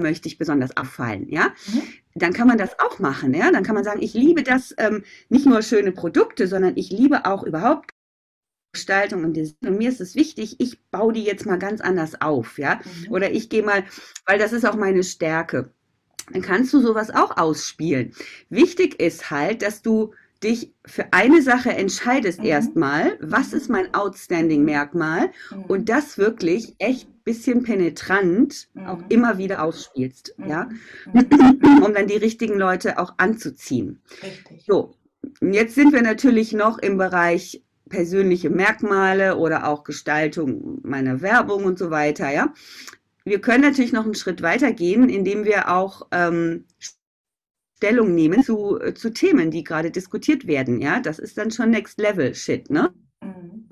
möchte 0.01 0.27
ich 0.27 0.39
besonders 0.39 0.77
auffallen, 0.77 1.29
ja, 1.29 1.53
mhm. 1.73 1.83
dann 2.15 2.33
kann 2.33 2.49
man 2.49 2.57
das 2.57 2.79
auch 2.81 2.99
machen, 2.99 3.35
ja, 3.35 3.51
dann 3.53 3.63
kann 3.63 3.75
man 3.75 3.85
sagen, 3.85 4.03
ich 4.03 4.15
liebe 4.15 4.43
das 4.43 4.75
ähm, 4.79 5.05
nicht 5.29 5.47
nur 5.47 5.63
schöne 5.63 5.93
Produkte, 5.93 6.49
sondern 6.49 6.77
ich 6.77 6.91
liebe 6.91 7.27
auch 7.27 7.43
überhaupt 7.43 7.92
Gestaltung 8.73 9.25
und 9.25 9.35
Design. 9.35 9.57
Und 9.67 9.79
mir 9.79 9.89
ist 9.89 10.01
es 10.01 10.15
wichtig, 10.15 10.57
ich 10.59 10.83
baue 10.91 11.13
die 11.13 11.25
jetzt 11.25 11.47
mal 11.47 11.59
ganz 11.59 11.81
anders 11.81 12.21
auf, 12.21 12.59
ja. 12.59 12.81
Mhm. 13.07 13.13
Oder 13.13 13.33
ich 13.33 13.49
gehe 13.49 13.63
mal, 13.63 13.85
weil 14.27 14.39
das 14.39 14.53
ist 14.53 14.65
auch 14.65 14.77
meine 14.77 15.05
Stärke. 15.05 15.71
Dann 16.33 16.43
kannst 16.43 16.73
du 16.73 16.81
sowas 16.81 17.11
auch 17.11 17.37
ausspielen. 17.37 18.15
Wichtig 18.49 19.01
ist 19.01 19.31
halt, 19.31 19.63
dass 19.63 19.83
du 19.83 20.15
dich 20.43 20.73
für 20.85 21.13
eine 21.13 21.43
Sache 21.43 21.71
entscheidest 21.71 22.41
mhm. 22.41 22.47
erstmal, 22.47 23.19
was 23.21 23.53
ist 23.53 23.69
mein 23.69 23.95
Outstanding-Merkmal 23.95 25.31
mhm. 25.51 25.65
und 25.65 25.89
das 25.89 26.19
wirklich 26.19 26.75
echt 26.79 27.09
bisschen 27.25 27.63
penetrant 27.63 28.69
mhm. 28.75 28.87
auch 28.87 29.03
immer 29.09 29.39
wieder 29.39 29.63
ausspielst, 29.63 30.35
mhm. 30.39 30.49
ja, 30.49 30.69
mhm. 31.13 31.83
um 31.85 31.95
dann 31.95 32.07
die 32.07 32.17
richtigen 32.17 32.59
Leute 32.59 32.99
auch 32.99 33.15
anzuziehen. 33.19 34.01
Richtig. 34.23 34.65
So, 34.67 34.95
jetzt 35.41 35.75
sind 35.75 35.93
wir 35.93 36.03
natürlich 36.03 36.53
noch 36.53 36.79
im 36.79 36.97
Bereich 36.97 37.63
persönliche 37.93 38.49
Merkmale 38.51 39.37
oder 39.37 39.69
auch 39.69 39.85
Gestaltung 39.85 40.81
meiner 40.83 41.21
Werbung 41.21 41.65
und 41.65 41.79
so 41.79 41.91
weiter, 41.91 42.33
ja. 42.33 42.53
Wir 43.25 43.41
können 43.41 43.63
natürlich 43.63 43.93
noch 43.93 44.05
einen 44.05 44.17
Schritt 44.17 44.43
weiter 44.43 44.73
gehen, 44.73 45.09
indem 45.09 45.45
wir 45.45 45.71
auch 45.71 46.09
ähm, 46.11 46.65
Stellung 47.77 48.15
nehmen 48.15 48.43
zu, 48.43 48.81
äh, 48.81 48.95
zu 48.95 49.11
Themen, 49.11 49.51
die 49.51 49.63
gerade 49.63 49.91
diskutiert 49.91 50.47
werden, 50.47 50.81
ja. 50.81 51.01
Das 51.01 51.19
ist 51.19 51.37
dann 51.37 51.51
schon 51.51 51.71
Next 51.71 52.01
Level 52.01 52.35
Shit, 52.35 52.71
ne? 52.71 52.93
Mhm. 53.21 53.69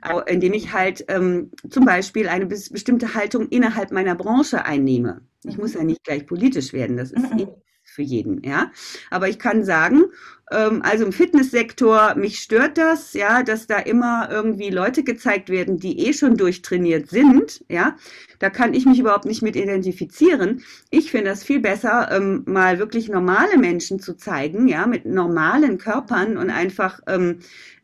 Also, 0.00 0.22
indem 0.22 0.54
ich 0.54 0.72
halt 0.72 1.04
ähm, 1.08 1.50
zum 1.68 1.84
Beispiel 1.84 2.28
eine 2.28 2.46
bestimmte 2.46 3.14
Haltung 3.14 3.46
innerhalb 3.48 3.92
meiner 3.92 4.14
Branche 4.14 4.64
einnehme. 4.64 5.20
Ich 5.44 5.58
muss 5.58 5.74
ja 5.74 5.84
nicht 5.84 6.02
gleich 6.02 6.26
politisch 6.26 6.72
werden, 6.72 6.96
das 6.96 7.12
ist 7.12 7.32
mhm. 7.32 7.38
eh 7.40 7.46
für 7.90 8.02
jeden, 8.02 8.42
ja. 8.42 8.70
Aber 9.10 9.28
ich 9.28 9.38
kann 9.38 9.64
sagen, 9.64 10.04
ähm, 10.50 10.82
also 10.82 11.04
im 11.04 11.12
Fitnesssektor, 11.12 12.14
mich 12.14 12.38
stört 12.38 12.78
das, 12.78 13.14
ja, 13.14 13.42
dass 13.42 13.66
da 13.66 13.78
immer 13.78 14.28
irgendwie 14.30 14.70
Leute 14.70 15.04
gezeigt 15.04 15.48
werden, 15.48 15.78
die 15.78 16.06
eh 16.06 16.12
schon 16.12 16.36
durchtrainiert 16.36 17.08
sind, 17.08 17.64
ja. 17.68 17.96
Da 18.38 18.50
kann 18.50 18.74
ich 18.74 18.86
mich 18.86 18.98
überhaupt 18.98 19.26
nicht 19.26 19.42
mit 19.42 19.56
identifizieren. 19.56 20.62
Ich 20.90 21.10
finde 21.10 21.30
das 21.30 21.44
viel 21.44 21.60
besser, 21.60 22.10
ähm, 22.10 22.42
mal 22.46 22.78
wirklich 22.78 23.08
normale 23.08 23.58
Menschen 23.58 24.00
zu 24.00 24.14
zeigen, 24.16 24.68
ja, 24.68 24.86
mit 24.86 25.04
normalen 25.04 25.78
Körpern 25.78 26.36
und 26.36 26.50
einfach 26.50 27.00
ähm, 27.06 27.40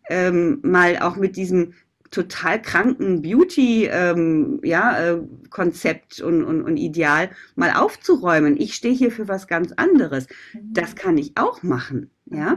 ähm, 0.09 0.61
mal 0.63 0.99
auch 0.99 1.17
mit 1.17 1.37
diesem 1.37 1.75
total 2.17 2.63
kranken 2.63 3.21
Beauty 3.21 3.89
ähm, 3.93 4.61
ja, 4.65 4.99
äh, 4.99 5.21
Konzept 5.51 6.21
und, 6.21 6.45
und, 6.45 6.63
und 6.63 6.79
Ideal 6.79 7.31
mal 7.57 7.73
aufzuräumen. 7.73 8.57
Ich 8.57 8.75
stehe 8.75 8.95
hier 8.95 9.13
für 9.13 9.29
was 9.29 9.47
ganz 9.47 9.73
anderes. 9.73 10.27
Mhm. 10.55 10.73
Das 10.73 10.95
kann 10.95 11.19
ich 11.19 11.37
auch 11.37 11.63
machen. 11.63 12.11
Ja. 12.25 12.57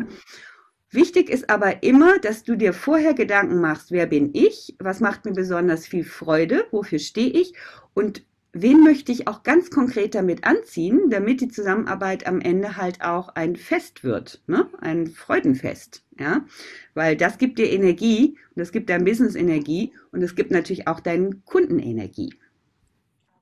Wichtig 0.92 1.30
ist 1.30 1.50
aber 1.50 1.84
immer, 1.84 2.20
dass 2.20 2.44
du 2.44 2.56
dir 2.56 2.74
vorher 2.74 3.14
Gedanken 3.14 3.60
machst, 3.60 3.92
wer 3.92 4.08
bin 4.08 4.32
ich, 4.34 4.76
was 4.80 5.02
macht 5.02 5.26
mir 5.26 5.34
besonders 5.34 5.86
viel 5.86 6.06
Freude, 6.06 6.66
wofür 6.72 7.00
stehe 7.00 7.30
ich 7.30 7.54
und 7.94 8.24
wen 8.54 8.82
möchte 8.84 9.12
ich 9.12 9.28
auch 9.28 9.44
ganz 9.44 9.70
konkret 9.70 10.16
damit 10.16 10.46
anziehen, 10.46 11.10
damit 11.10 11.42
die 11.42 11.50
Zusammenarbeit 11.50 12.26
am 12.26 12.42
Ende 12.42 12.78
halt 12.78 13.02
auch 13.04 13.30
ein 13.36 13.56
Fest 13.56 14.04
wird, 14.04 14.42
ne? 14.48 14.68
ein 14.80 15.08
Freudenfest, 15.08 16.04
ja, 16.20 16.46
weil 16.94 17.16
das 17.16 17.38
gibt 17.38 17.60
dir 17.60 17.70
Energie 17.72 18.38
und 18.50 18.60
das 18.60 18.72
gibt 18.72 18.90
dein 18.90 19.06
Business 19.06 19.36
Energie 19.36 19.94
und 20.12 20.22
es 20.22 20.36
gibt 20.36 20.52
natürlich 20.52 20.88
auch 20.88 21.00
deinen 21.00 21.44
Kunden 21.46 21.80
Energie. 21.80 22.34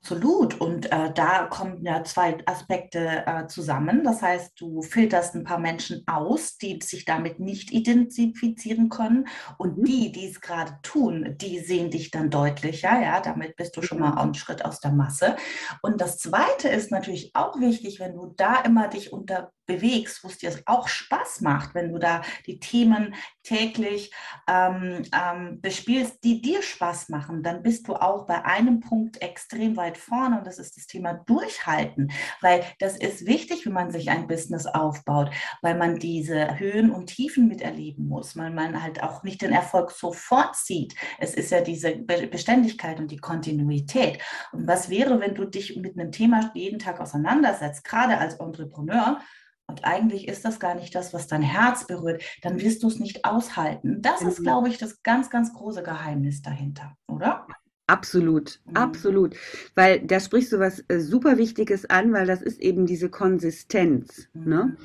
Absolut. 0.10 0.62
Und 0.62 0.90
äh, 0.90 1.12
da 1.14 1.48
kommen 1.48 1.84
ja 1.84 2.02
zwei 2.06 2.38
Aspekte 2.46 3.26
äh, 3.26 3.48
zusammen. 3.48 4.06
Das 4.06 4.22
heißt, 4.22 4.54
du 4.56 4.82
filterst 4.82 5.36
ein 5.36 5.44
paar 5.44 5.60
Menschen 5.60 6.04
aus, 6.08 6.58
die 6.58 6.80
sich 6.82 7.04
damit 7.04 7.42
nicht 7.42 7.74
identifizieren 7.74 8.88
können. 8.88 9.28
Und 9.58 9.80
mhm. 9.80 9.84
die, 9.84 10.12
die 10.14 10.28
es 10.28 10.40
gerade 10.40 10.78
tun, 10.82 11.36
die 11.42 11.60
sehen 11.60 11.92
dich 11.92 12.10
dann 12.10 12.30
deutlicher. 12.30 13.02
Ja, 13.02 13.20
damit 13.20 13.58
bist 13.58 13.76
du 13.76 13.82
schon 13.82 14.00
mal 14.00 14.14
einen 14.14 14.34
Schritt 14.34 14.64
aus 14.64 14.80
der 14.80 14.94
Masse. 14.94 15.36
Und 15.82 16.00
das 16.00 16.20
Zweite 16.20 16.70
ist 16.70 16.90
natürlich 16.90 17.32
auch 17.34 17.60
wichtig, 17.60 18.00
wenn 18.00 18.14
du 18.16 18.34
da 18.38 18.62
immer 18.62 18.88
dich 18.88 19.12
unter 19.12 19.52
bewegst, 19.68 20.24
wo 20.24 20.30
es 20.30 20.38
dir 20.38 20.52
auch 20.66 20.88
Spaß 20.88 21.42
macht, 21.42 21.76
wenn 21.76 21.92
du 21.92 22.00
da 22.00 22.22
die 22.46 22.60
Themen 22.60 23.14
täglich 23.44 24.12
ähm, 24.50 25.04
ähm, 25.14 25.62
bespielst, 25.62 26.24
die 26.24 26.42
dir 26.42 26.62
Spaß 26.62 27.10
machen, 27.10 27.44
dann 27.44 27.64
bist 27.64 27.88
du 27.88 27.96
auch 27.96 28.26
bei 28.26 28.44
einem 28.44 28.80
Punkt 28.80 29.22
extrem 29.22 29.78
weit 29.78 29.98
vorne 29.98 30.40
und 30.40 30.48
das 30.48 30.58
ist 30.60 30.78
das 30.78 30.88
Thema 30.88 31.14
Durchhalten, 31.14 32.12
weil 32.42 32.64
das 32.80 32.98
ist 32.98 33.26
wichtig, 33.26 33.66
wenn 33.66 33.74
man 33.74 33.92
sich 33.92 34.10
ein 34.10 34.28
Business 34.28 34.66
aufbaut, 34.66 35.30
weil 35.62 35.78
man 35.78 36.00
diese 36.00 36.60
Höhen 36.60 36.92
und 36.92 37.08
Tiefen 37.08 37.48
miterleben 37.48 38.08
muss, 38.08 38.36
weil 38.38 38.52
man 38.52 38.82
halt 38.82 39.04
auch 39.04 39.24
nicht 39.24 39.42
den 39.42 39.52
Erfolg 39.52 39.92
sofort 39.92 40.56
sieht. 40.56 40.96
Es 41.20 41.34
ist 41.34 41.52
ja 41.52 41.62
diese 41.62 41.96
Beständigkeit 41.96 43.00
und 43.00 43.12
die 43.12 43.18
Kontinuität. 43.18 44.20
Und 44.52 44.68
was 44.68 44.90
wäre, 44.90 45.20
wenn 45.20 45.36
du 45.36 45.46
dich 45.46 45.76
mit 45.78 45.98
einem 45.98 46.12
Thema 46.12 46.52
jeden 46.54 46.80
Tag 46.80 47.00
auseinandersetzt, 47.00 47.84
gerade 47.84 48.18
als 48.18 48.36
Entrepreneur, 48.36 49.20
und 49.68 49.84
eigentlich 49.84 50.28
ist 50.28 50.46
das 50.46 50.60
gar 50.60 50.76
nicht 50.76 50.96
das, 50.96 51.14
was 51.14 51.28
dein 51.28 51.42
Herz 51.42 51.86
berührt, 51.86 52.24
dann 52.42 52.60
wirst 52.62 52.84
du 52.84 52.88
es 52.88 53.00
nicht 53.00 53.26
aushalten. 53.26 54.02
Das 54.02 54.22
ist, 54.22 54.40
mhm. 54.40 54.44
glaube 54.44 54.70
ich, 54.70 54.78
das 54.78 55.04
ganz, 55.04 55.30
ganz 55.30 55.54
große 55.54 55.84
Geheimnis 55.84 56.42
dahinter, 56.42 56.96
oder? 57.08 57.46
Absolut, 57.88 58.62
mhm. 58.66 58.76
absolut. 58.76 59.36
Weil 59.76 60.02
da 60.02 60.20
sprichst 60.20 60.54
du 60.54 60.60
was 60.60 60.84
äh, 60.88 61.00
super 61.00 61.38
Wichtiges 61.38 61.90
an, 61.90 62.14
weil 62.14 62.26
das 62.26 62.42
ist 62.42 62.60
eben 62.60 62.86
diese 62.86 63.10
Konsistenz. 63.10 64.30
Ne? 64.34 64.42
Mhm. 64.42 64.50
Ne? 64.50 64.78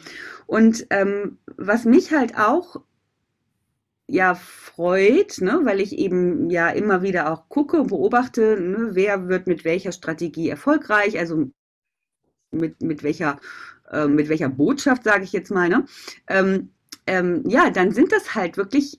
Und 0.46 0.86
ähm, 0.90 1.38
was 1.56 1.84
mich 1.84 2.12
halt 2.12 2.36
auch 2.36 2.76
ja 4.08 4.34
freut, 4.34 5.40
ne, 5.40 5.60
weil 5.62 5.80
ich 5.80 5.96
eben 5.96 6.50
ja 6.50 6.68
immer 6.68 7.02
wieder 7.02 7.32
auch 7.32 7.48
gucke 7.48 7.80
und 7.80 7.86
beobachte, 7.86 8.60
ne, 8.60 8.90
wer 8.92 9.28
wird 9.28 9.46
mit 9.46 9.64
welcher 9.64 9.92
Strategie 9.92 10.50
erfolgreich, 10.50 11.18
also 11.18 11.50
mit, 12.50 12.82
mit 12.82 13.02
welcher 13.02 13.40
äh, 13.92 14.06
mit 14.06 14.28
welcher 14.28 14.48
Botschaft, 14.48 15.04
sage 15.04 15.24
ich 15.24 15.32
jetzt 15.32 15.50
mal, 15.50 15.68
ne? 15.68 15.84
Ähm, 16.28 16.70
ähm, 17.06 17.42
ja, 17.46 17.70
dann 17.70 17.90
sind 17.92 18.12
das 18.12 18.34
halt 18.34 18.56
wirklich 18.56 18.98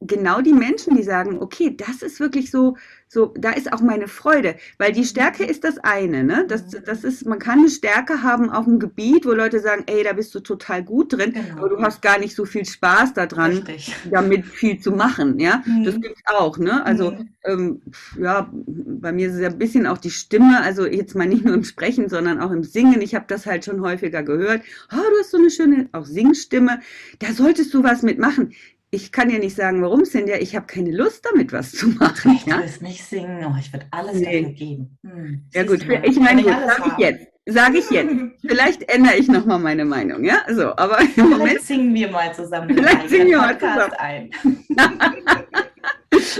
genau 0.00 0.42
die 0.42 0.52
Menschen, 0.52 0.96
die 0.96 1.02
sagen, 1.02 1.38
okay, 1.40 1.74
das 1.74 2.02
ist 2.02 2.20
wirklich 2.20 2.50
so, 2.50 2.76
so, 3.08 3.32
da 3.36 3.52
ist 3.52 3.72
auch 3.72 3.80
meine 3.80 4.08
Freude, 4.08 4.56
weil 4.78 4.92
die 4.92 5.04
Stärke 5.04 5.44
ist 5.44 5.64
das 5.64 5.78
eine, 5.78 6.22
ne? 6.22 6.44
Das, 6.46 6.68
das 6.68 7.04
ist, 7.04 7.24
man 7.24 7.38
kann 7.38 7.60
eine 7.60 7.70
Stärke 7.70 8.22
haben 8.22 8.50
auf 8.50 8.66
einem 8.66 8.78
Gebiet, 8.78 9.24
wo 9.24 9.32
Leute 9.32 9.60
sagen, 9.60 9.84
ey, 9.86 10.02
da 10.04 10.12
bist 10.12 10.34
du 10.34 10.40
total 10.40 10.82
gut 10.82 11.14
drin, 11.14 11.32
genau. 11.32 11.58
aber 11.58 11.68
du 11.70 11.80
hast 11.80 12.02
gar 12.02 12.18
nicht 12.18 12.34
so 12.34 12.44
viel 12.44 12.66
Spaß 12.66 13.14
daran, 13.14 13.52
Richtig. 13.52 13.94
damit 14.10 14.44
viel 14.44 14.80
zu 14.80 14.90
machen, 14.90 15.38
ja? 15.38 15.62
Mhm. 15.64 15.84
Das 15.84 15.94
gibt's 16.00 16.20
auch, 16.26 16.58
ne? 16.58 16.84
Also, 16.84 17.12
mhm. 17.12 17.28
ähm, 17.44 17.82
ja, 18.20 18.50
bei 18.52 19.12
mir 19.12 19.28
ist 19.28 19.34
es 19.34 19.40
ja 19.40 19.48
ein 19.48 19.58
bisschen 19.58 19.86
auch 19.86 19.98
die 19.98 20.10
Stimme, 20.10 20.60
also 20.62 20.84
jetzt 20.84 21.14
mal 21.14 21.28
nicht 21.28 21.44
nur 21.44 21.54
im 21.54 21.64
Sprechen, 21.64 22.08
sondern 22.10 22.40
auch 22.40 22.50
im 22.50 22.64
Singen. 22.64 23.00
Ich 23.00 23.14
habe 23.14 23.26
das 23.28 23.46
halt 23.46 23.64
schon 23.64 23.80
häufiger 23.80 24.22
gehört. 24.22 24.62
Oh, 24.92 24.96
du 24.96 25.18
hast 25.20 25.30
so 25.30 25.38
eine 25.38 25.50
schöne, 25.50 25.88
auch 25.92 26.04
Singstimme, 26.04 26.80
da 27.20 27.32
solltest 27.32 27.72
du 27.72 27.82
was 27.82 28.02
mitmachen 28.02 28.52
ich 28.96 29.12
kann 29.12 29.28
ja 29.28 29.38
nicht 29.38 29.54
sagen, 29.54 29.82
warum, 29.82 30.06
Cynthia, 30.06 30.38
ich 30.38 30.56
habe 30.56 30.66
keine 30.66 30.90
Lust 30.90 31.26
damit, 31.30 31.52
was 31.52 31.72
zu 31.72 31.88
machen. 31.88 32.32
Ich 32.34 32.46
ja? 32.46 32.58
will 32.58 32.70
nicht 32.80 33.04
singen, 33.04 33.44
oh, 33.46 33.54
ich 33.60 33.70
würde 33.72 33.86
alles 33.90 34.14
nee. 34.14 34.24
dafür 34.24 34.54
geben. 34.54 34.98
Hm. 35.02 35.44
Ja 35.52 35.62
gut, 35.64 35.86
ich 36.02 36.18
meine, 36.18 36.42
gut, 36.42 36.52
sage 36.52 36.92
ich 36.92 36.98
jetzt. 36.98 37.26
Sage 37.48 37.78
ich 37.78 37.90
jetzt. 37.90 38.12
Vielleicht 38.44 38.90
ändere 38.90 39.16
ich 39.16 39.28
nochmal 39.28 39.60
meine 39.60 39.84
Meinung, 39.84 40.24
ja? 40.24 40.38
So, 40.48 40.74
aber 40.76 40.98
im 40.98 41.08
vielleicht 41.10 41.30
Moment. 41.30 41.60
singen 41.60 41.94
wir 41.94 42.10
mal 42.10 42.34
zusammen. 42.34 42.74
Vielleicht 42.74 43.08
singen 43.08 43.28
wir 43.28 43.38
mal 43.38 43.58
zusammen. 43.58 43.92
ein. 43.98 44.30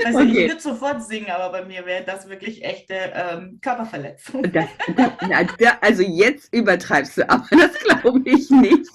Also 0.07 0.21
okay. 0.21 0.45
ich 0.45 0.51
würde 0.51 0.61
sofort 0.61 1.03
singen, 1.03 1.31
aber 1.31 1.51
bei 1.51 1.65
mir 1.65 1.85
wäre 1.85 2.03
das 2.05 2.29
wirklich 2.29 2.65
echte 2.65 2.95
ähm, 3.13 3.59
Körperverletzung. 3.61 4.43
Das, 4.53 4.65
das, 4.97 5.75
also 5.81 6.03
jetzt 6.03 6.55
übertreibst 6.55 7.19
du, 7.19 7.29
aber 7.29 7.47
das 7.51 7.75
glaube 7.75 8.23
ich 8.25 8.49
nicht. 8.51 8.89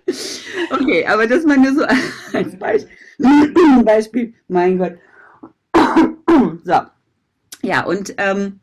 okay, 0.71 1.05
aber 1.05 1.27
das 1.27 1.45
mal 1.45 1.57
nur 1.57 1.73
so 1.73 1.83
als 2.33 2.57
Beispiel. 2.57 3.83
Beispiel. 3.83 4.33
Mein 4.47 4.77
Gott. 4.77 4.97
so. 6.63 6.79
Ja, 7.61 7.85
und 7.85 8.13
ähm, 8.17 8.59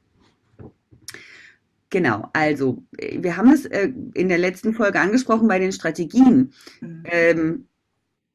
genau, 1.90 2.28
also 2.32 2.82
wir 2.98 3.36
haben 3.36 3.52
es 3.52 3.66
äh, 3.66 3.92
in 4.14 4.28
der 4.28 4.38
letzten 4.38 4.72
Folge 4.72 5.00
angesprochen 5.00 5.48
bei 5.48 5.58
den 5.58 5.72
Strategien. 5.72 6.52
Mhm. 6.80 7.02
Ähm, 7.04 7.68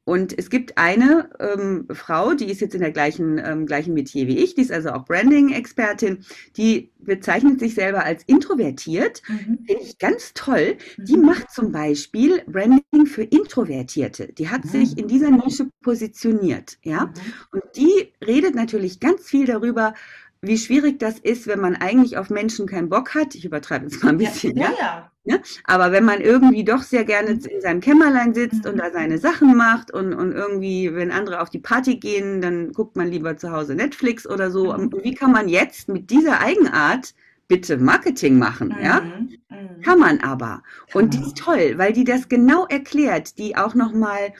und 0.03 0.37
es 0.37 0.49
gibt 0.49 0.79
eine 0.79 1.29
ähm, 1.39 1.87
Frau, 1.91 2.33
die 2.33 2.49
ist 2.49 2.59
jetzt 2.59 2.73
in 2.73 2.81
der 2.81 2.91
gleichen, 2.91 3.37
ähm, 3.37 3.67
gleichen 3.67 3.93
Metier 3.93 4.27
wie 4.27 4.39
ich, 4.39 4.55
die 4.55 4.61
ist 4.61 4.71
also 4.71 4.89
auch 4.89 5.05
Branding-Expertin, 5.05 6.25
die 6.57 6.91
bezeichnet 6.97 7.59
sich 7.59 7.75
selber 7.75 8.03
als 8.03 8.23
introvertiert. 8.23 9.21
Mhm. 9.27 9.59
Finde 9.67 9.83
ich 9.83 9.99
ganz 9.99 10.33
toll. 10.33 10.77
Die 10.97 11.17
mhm. 11.17 11.25
macht 11.25 11.51
zum 11.51 11.71
Beispiel 11.71 12.41
Branding 12.47 13.05
für 13.05 13.23
Introvertierte. 13.23 14.33
Die 14.33 14.49
hat 14.49 14.65
mhm. 14.65 14.69
sich 14.69 14.97
in 14.97 15.07
dieser 15.07 15.29
Nische 15.29 15.69
positioniert. 15.83 16.79
Ja? 16.83 17.05
Mhm. 17.05 17.13
Und 17.51 17.63
die 17.75 18.11
redet 18.25 18.55
natürlich 18.55 18.99
ganz 18.99 19.23
viel 19.23 19.45
darüber, 19.45 19.93
wie 20.41 20.57
schwierig 20.57 20.97
das 20.97 21.19
ist, 21.19 21.45
wenn 21.45 21.59
man 21.59 21.75
eigentlich 21.75 22.17
auf 22.17 22.31
Menschen 22.31 22.65
keinen 22.65 22.89
Bock 22.89 23.13
hat. 23.13 23.35
Ich 23.35 23.45
übertreibe 23.45 23.85
jetzt 23.85 24.03
mal 24.03 24.09
ein 24.09 24.17
bisschen. 24.17 24.57
Ja, 24.57 24.71
ja. 24.71 24.77
ja. 24.79 25.10
Ja? 25.23 25.37
Aber 25.65 25.91
wenn 25.91 26.03
man 26.03 26.19
irgendwie 26.21 26.63
doch 26.63 26.81
sehr 26.81 27.05
gerne 27.05 27.31
in 27.31 27.61
seinem 27.61 27.79
Kämmerlein 27.79 28.33
sitzt 28.33 28.65
und 28.65 28.77
da 28.77 28.91
seine 28.91 29.17
Sachen 29.19 29.55
macht 29.55 29.93
und, 29.93 30.13
und 30.13 30.31
irgendwie, 30.31 30.93
wenn 30.93 31.11
andere 31.11 31.41
auf 31.41 31.49
die 31.49 31.59
Party 31.59 31.97
gehen, 31.97 32.41
dann 32.41 32.71
guckt 32.71 32.95
man 32.95 33.07
lieber 33.07 33.37
zu 33.37 33.51
Hause 33.51 33.75
Netflix 33.75 34.27
oder 34.27 34.49
so. 34.49 34.73
Und 34.73 34.95
wie 35.03 35.13
kann 35.13 35.31
man 35.31 35.47
jetzt 35.47 35.89
mit 35.89 36.09
dieser 36.09 36.41
Eigenart 36.41 37.13
bitte 37.47 37.77
Marketing 37.77 38.39
machen? 38.39 38.69
Mhm. 38.69 38.83
Ja? 38.83 39.01
Mhm. 39.01 39.81
Kann 39.83 39.99
man 39.99 40.19
aber. 40.21 40.63
Und 40.93 41.13
die 41.13 41.21
ist 41.21 41.37
toll, 41.37 41.73
weil 41.77 41.93
die 41.93 42.03
das 42.03 42.27
genau 42.29 42.65
erklärt, 42.67 43.37
die 43.37 43.55
auch 43.55 43.75
nochmal 43.75 44.33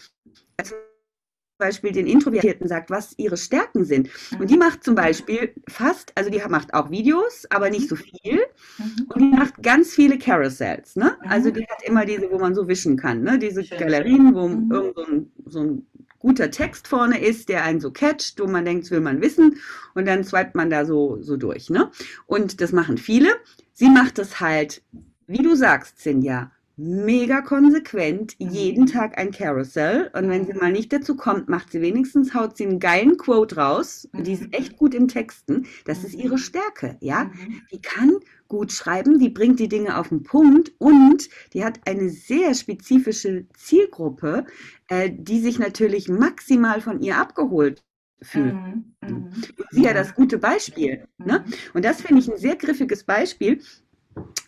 Beispiel 1.61 1.91
den 1.91 2.07
Introvertierten 2.07 2.67
sagt, 2.67 2.89
was 2.89 3.13
ihre 3.17 3.37
Stärken 3.37 3.85
sind. 3.85 4.09
Und 4.39 4.49
die 4.49 4.57
macht 4.57 4.83
zum 4.83 4.95
Beispiel 4.95 5.53
fast, 5.69 6.11
also 6.15 6.29
die 6.29 6.41
macht 6.49 6.73
auch 6.73 6.89
Videos, 6.89 7.45
aber 7.49 7.69
nicht 7.69 7.87
so 7.87 7.95
viel. 7.95 8.41
Mhm. 8.77 9.05
Und 9.07 9.21
die 9.21 9.37
macht 9.37 9.61
ganz 9.61 9.93
viele 9.93 10.17
Carousels. 10.17 10.95
Ne? 10.95 11.15
Also 11.21 11.51
die 11.51 11.61
hat 11.61 11.83
immer 11.83 12.05
diese, 12.05 12.29
wo 12.31 12.39
man 12.39 12.55
so 12.55 12.67
wischen 12.67 12.97
kann. 12.97 13.21
Ne? 13.21 13.37
Diese 13.37 13.63
Galerien, 13.63 14.33
wo 14.33 14.47
mhm. 14.47 14.71
irgend 14.71 14.95
so 14.95 15.05
ein, 15.05 15.31
so 15.45 15.59
ein 15.59 15.85
guter 16.17 16.51
Text 16.51 16.87
vorne 16.87 17.23
ist, 17.23 17.49
der 17.49 17.63
einen 17.63 17.79
so 17.79 17.91
catcht, 17.91 18.39
wo 18.39 18.47
man 18.47 18.65
denkt, 18.65 18.89
will 18.89 19.01
man 19.01 19.21
wissen. 19.21 19.57
Und 19.93 20.07
dann 20.07 20.23
swipet 20.23 20.55
man 20.55 20.69
da 20.69 20.85
so, 20.85 21.19
so 21.21 21.37
durch. 21.37 21.69
Ne? 21.69 21.91
Und 22.25 22.59
das 22.59 22.71
machen 22.71 22.97
viele. 22.97 23.29
Sie 23.73 23.89
macht 23.89 24.17
das 24.17 24.39
halt, 24.39 24.81
wie 25.27 25.43
du 25.43 25.55
sagst, 25.55 25.99
Cinja, 25.99 26.51
mega 26.81 27.41
konsequent, 27.41 28.35
mhm. 28.39 28.50
jeden 28.50 28.85
Tag 28.88 29.17
ein 29.17 29.31
Carousel. 29.31 30.09
Und 30.13 30.29
wenn 30.29 30.45
sie 30.45 30.53
mal 30.53 30.71
nicht 30.71 30.91
dazu 30.91 31.15
kommt, 31.15 31.47
macht 31.47 31.71
sie 31.71 31.81
wenigstens, 31.81 32.33
haut 32.33 32.57
sie 32.57 32.65
einen 32.65 32.79
geilen 32.79 33.17
Quote 33.17 33.55
raus. 33.57 34.09
Die 34.13 34.33
ist 34.33 34.43
mhm. 34.43 34.51
echt 34.53 34.77
gut 34.77 34.95
im 34.95 35.07
Texten. 35.07 35.67
Das 35.85 36.03
ist 36.03 36.15
ihre 36.15 36.35
mhm. 36.35 36.39
Stärke, 36.39 36.97
ja. 37.00 37.31
Die 37.71 37.81
kann 37.81 38.17
gut 38.47 38.71
schreiben, 38.71 39.19
die 39.19 39.29
bringt 39.29 39.59
die 39.59 39.69
Dinge 39.69 39.97
auf 39.97 40.09
den 40.09 40.23
Punkt 40.23 40.73
und 40.77 41.29
die 41.53 41.63
hat 41.63 41.79
eine 41.85 42.09
sehr 42.09 42.53
spezifische 42.53 43.46
Zielgruppe, 43.55 44.46
äh, 44.89 45.09
die 45.13 45.39
sich 45.39 45.57
natürlich 45.57 46.09
maximal 46.09 46.81
von 46.81 47.00
ihr 47.00 47.17
abgeholt 47.17 47.83
fühlt. 48.22 48.53
Mhm. 48.53 49.31
Sie 49.72 49.83
ja 49.83 49.94
das 49.94 50.13
gute 50.13 50.37
Beispiel. 50.37 51.07
Ne? 51.17 51.44
Und 51.74 51.85
das 51.85 52.01
finde 52.01 52.22
ich 52.22 52.31
ein 52.31 52.37
sehr 52.37 52.55
griffiges 52.55 53.03
Beispiel, 53.03 53.61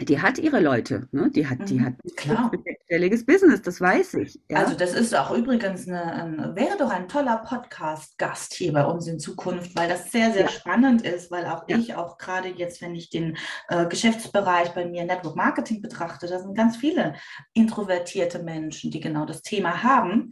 die 0.01 0.21
hat 0.21 0.37
ihre 0.37 0.59
Leute, 0.59 1.07
ne? 1.11 1.29
die 1.29 1.47
hat, 1.47 1.69
die 1.69 1.75
mhm, 1.75 1.85
hat 1.85 1.93
Klar. 2.17 2.51
ein 2.51 2.63
sechsstelliges 2.63 3.25
Business, 3.25 3.61
das 3.61 3.79
weiß 3.79 4.15
ich. 4.15 4.39
Ja? 4.49 4.57
Also 4.57 4.75
das 4.75 4.93
ist 4.93 5.15
auch 5.15 5.31
übrigens 5.31 5.87
eine, 5.87 6.03
ein, 6.03 6.55
wäre 6.55 6.77
doch 6.77 6.89
ein 6.89 7.07
toller 7.07 7.37
Podcast-Gast 7.37 8.53
hier 8.53 8.73
bei 8.73 8.85
uns 8.85 9.07
in 9.07 9.19
Zukunft, 9.19 9.75
weil 9.75 9.87
das 9.87 10.11
sehr, 10.11 10.31
sehr 10.31 10.43
ja. 10.43 10.49
spannend 10.49 11.03
ist, 11.03 11.31
weil 11.31 11.45
auch 11.45 11.63
ja. 11.67 11.77
ich 11.77 11.95
auch 11.95 12.17
gerade 12.17 12.49
jetzt, 12.49 12.81
wenn 12.81 12.95
ich 12.95 13.09
den 13.09 13.37
äh, 13.69 13.85
Geschäftsbereich 13.85 14.73
bei 14.73 14.85
mir 14.85 15.05
Network 15.05 15.35
Marketing 15.35 15.81
betrachte, 15.81 16.27
da 16.27 16.39
sind 16.39 16.55
ganz 16.55 16.75
viele 16.75 17.15
introvertierte 17.53 18.39
Menschen, 18.39 18.91
die 18.91 18.99
genau 18.99 19.25
das 19.25 19.41
Thema 19.41 19.83
haben 19.83 20.31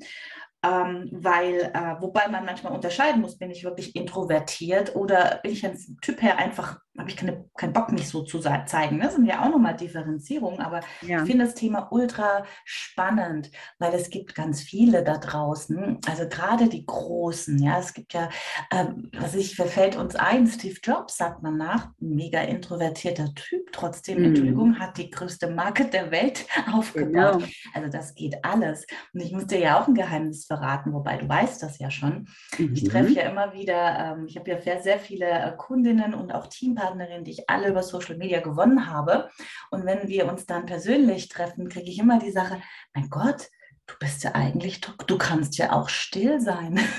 ähm, 0.64 1.10
weil, 1.12 1.72
äh, 1.74 2.02
wobei 2.02 2.28
man 2.28 2.46
manchmal 2.46 2.74
unterscheiden 2.74 3.22
muss, 3.22 3.38
bin 3.38 3.50
ich 3.50 3.64
wirklich 3.64 3.96
introvertiert 3.96 4.96
oder 4.96 5.40
bin 5.42 5.52
ich 5.52 5.66
ein 5.66 5.76
Typ 6.02 6.22
her 6.22 6.38
einfach, 6.38 6.80
habe 6.98 7.10
ich 7.10 7.16
keine, 7.16 7.46
keinen 7.58 7.74
Bock, 7.74 7.92
mich 7.92 8.08
so 8.08 8.22
zu 8.22 8.40
zeigen. 8.40 9.00
Das 9.00 9.16
sind 9.16 9.26
ja 9.26 9.44
auch 9.44 9.50
nochmal 9.50 9.76
Differenzierungen, 9.76 10.60
aber 10.60 10.82
ja. 11.02 11.24
ich 11.24 11.30
finde 11.30 11.46
das 11.46 11.56
Thema 11.56 11.88
ultra 11.92 12.44
spannend, 12.64 13.50
weil 13.80 13.94
es 13.96 14.12
gibt 14.12 14.36
ganz 14.36 14.62
viele 14.62 15.04
da 15.04 15.18
draußen, 15.18 16.00
also 16.08 16.28
gerade 16.30 16.70
die 16.70 16.86
Großen, 16.86 17.58
ja, 17.58 17.80
es 17.80 17.94
gibt 17.94 18.14
ja, 18.14 18.30
äh, 18.70 18.86
was 19.18 19.34
ich, 19.34 19.56
verfällt 19.56 19.96
uns 19.96 20.16
ein, 20.16 20.46
Steve 20.46 20.78
Jobs 20.84 21.18
sagt 21.18 21.42
man 21.42 21.58
nach, 21.58 21.90
mega 22.00 22.42
introvertierter 22.42 23.34
Typ, 23.34 23.72
trotzdem, 23.72 24.20
mhm. 24.20 24.26
Entschuldigung, 24.26 24.80
hat 24.80 24.98
die 24.98 25.10
größte 25.10 25.50
Marke 25.50 25.86
der 25.86 26.12
Welt 26.12 26.46
aufgebaut. 26.72 27.40
Genau. 27.40 27.48
Also 27.74 27.90
das 27.90 28.14
geht 28.14 28.36
alles. 28.44 28.86
Und 29.14 29.22
ich 29.22 29.32
muss 29.32 29.48
dir 29.48 29.60
ja 29.60 29.82
auch 29.82 29.88
ein 29.88 29.96
Geheimnis 29.96 30.51
verraten, 30.52 30.92
wobei 30.92 31.16
du 31.16 31.30
weißt 31.30 31.64
das 31.64 31.80
ja 31.80 31.90
schon. 31.90 32.28
Mhm. 32.58 32.74
Ich 32.74 32.84
treffe 32.84 33.14
ja 33.14 33.30
immer 33.30 33.54
wieder, 33.54 34.18
ähm, 34.18 34.26
ich 34.28 34.36
habe 34.38 34.52
ja 34.52 34.60
sehr, 34.60 34.82
sehr 34.82 35.00
viele 35.00 35.30
äh, 35.30 35.54
Kundinnen 35.56 36.14
und 36.14 36.34
auch 36.34 36.48
Teampartnerinnen, 36.48 37.24
die 37.24 37.32
ich 37.32 37.50
alle 37.50 37.70
über 37.70 37.84
Social 37.84 38.18
Media 38.18 38.42
gewonnen 38.42 38.88
habe. 38.88 39.30
Und 39.70 39.86
wenn 39.86 40.10
wir 40.10 40.28
uns 40.28 40.46
dann 40.46 40.66
persönlich 40.66 41.30
treffen, 41.30 41.70
kriege 41.70 41.90
ich 41.90 42.00
immer 42.00 42.20
die 42.20 42.32
Sache, 42.32 42.62
mein 42.94 43.10
Gott, 43.10 43.48
du 43.88 43.94
bist 44.00 44.24
ja 44.24 44.36
eigentlich, 44.36 44.82
du 44.82 45.18
kannst 45.18 45.58
ja 45.58 45.72
auch 45.72 45.88
still 45.88 46.42
sein. 46.42 46.80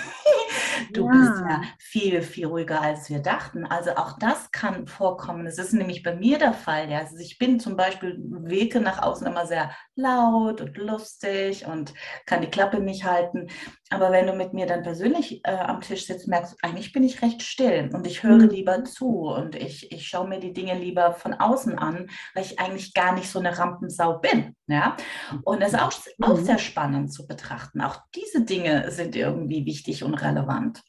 Du 0.92 1.06
ja. 1.06 1.12
bist 1.12 1.40
ja 1.48 1.62
viel, 1.78 2.22
viel 2.22 2.46
ruhiger, 2.46 2.80
als 2.80 3.08
wir 3.08 3.20
dachten. 3.20 3.64
Also 3.64 3.92
auch 3.92 4.18
das 4.18 4.50
kann 4.50 4.86
vorkommen. 4.86 5.46
Es 5.46 5.58
ist 5.58 5.72
nämlich 5.72 6.02
bei 6.02 6.14
mir 6.14 6.38
der 6.38 6.52
Fall. 6.52 6.90
Ja. 6.90 6.98
Also 6.98 7.18
ich 7.18 7.38
bin 7.38 7.60
zum 7.60 7.76
Beispiel 7.76 8.18
wirke 8.18 8.80
nach 8.80 9.00
außen 9.00 9.26
immer 9.26 9.46
sehr 9.46 9.70
laut 9.94 10.60
und 10.60 10.76
lustig 10.78 11.66
und 11.66 11.92
kann 12.26 12.40
die 12.40 12.50
Klappe 12.50 12.80
nicht 12.80 13.04
halten. 13.04 13.48
Aber 13.90 14.10
wenn 14.10 14.26
du 14.26 14.32
mit 14.32 14.54
mir 14.54 14.66
dann 14.66 14.82
persönlich 14.82 15.44
äh, 15.44 15.50
am 15.50 15.80
Tisch 15.80 16.06
sitzt, 16.06 16.28
merkst 16.28 16.52
du, 16.52 16.56
eigentlich 16.62 16.92
bin 16.92 17.04
ich 17.04 17.20
recht 17.20 17.42
still 17.42 17.90
und 17.92 18.06
ich 18.06 18.22
höre 18.22 18.38
mhm. 18.38 18.48
lieber 18.48 18.84
zu 18.84 19.28
und 19.28 19.54
ich, 19.54 19.92
ich 19.92 20.06
schaue 20.06 20.28
mir 20.28 20.40
die 20.40 20.52
Dinge 20.52 20.78
lieber 20.78 21.12
von 21.12 21.34
außen 21.34 21.78
an, 21.78 22.08
weil 22.34 22.44
ich 22.44 22.58
eigentlich 22.58 22.94
gar 22.94 23.14
nicht 23.14 23.30
so 23.30 23.38
eine 23.38 23.58
Rampensau 23.58 24.18
bin. 24.18 24.56
Ja? 24.66 24.96
Und 25.44 25.60
das 25.60 25.74
ist 25.74 25.80
auch, 25.80 25.92
auch 26.22 26.38
mhm. 26.38 26.44
sehr 26.44 26.58
spannend 26.58 27.12
zu 27.12 27.26
betrachten. 27.26 27.80
Auch 27.82 27.98
diese 28.14 28.44
Dinge 28.44 28.90
sind 28.90 29.14
irgendwie 29.14 29.66
wichtig 29.66 30.04
und 30.04 30.14
relevant. 30.14 30.82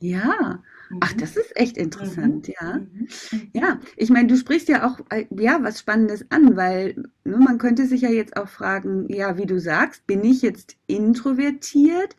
Ja, 0.00 0.62
ach, 1.00 1.14
mhm. 1.14 1.18
das 1.18 1.36
ist 1.36 1.56
echt 1.56 1.76
interessant, 1.76 2.48
mhm. 2.48 2.54
ja. 2.60 2.78
Mhm. 2.78 3.08
Ja, 3.52 3.80
ich 3.96 4.10
meine, 4.10 4.28
du 4.28 4.36
sprichst 4.36 4.68
ja 4.68 4.86
auch, 4.86 4.98
äh, 5.10 5.26
ja, 5.30 5.62
was 5.62 5.80
Spannendes 5.80 6.24
an, 6.30 6.56
weil 6.56 6.94
ne, 7.24 7.36
man 7.38 7.58
könnte 7.58 7.86
sich 7.86 8.02
ja 8.02 8.10
jetzt 8.10 8.36
auch 8.36 8.48
fragen, 8.48 9.06
ja, 9.12 9.36
wie 9.36 9.46
du 9.46 9.58
sagst, 9.60 10.06
bin 10.06 10.24
ich 10.24 10.42
jetzt 10.42 10.76
introvertiert 10.86 12.16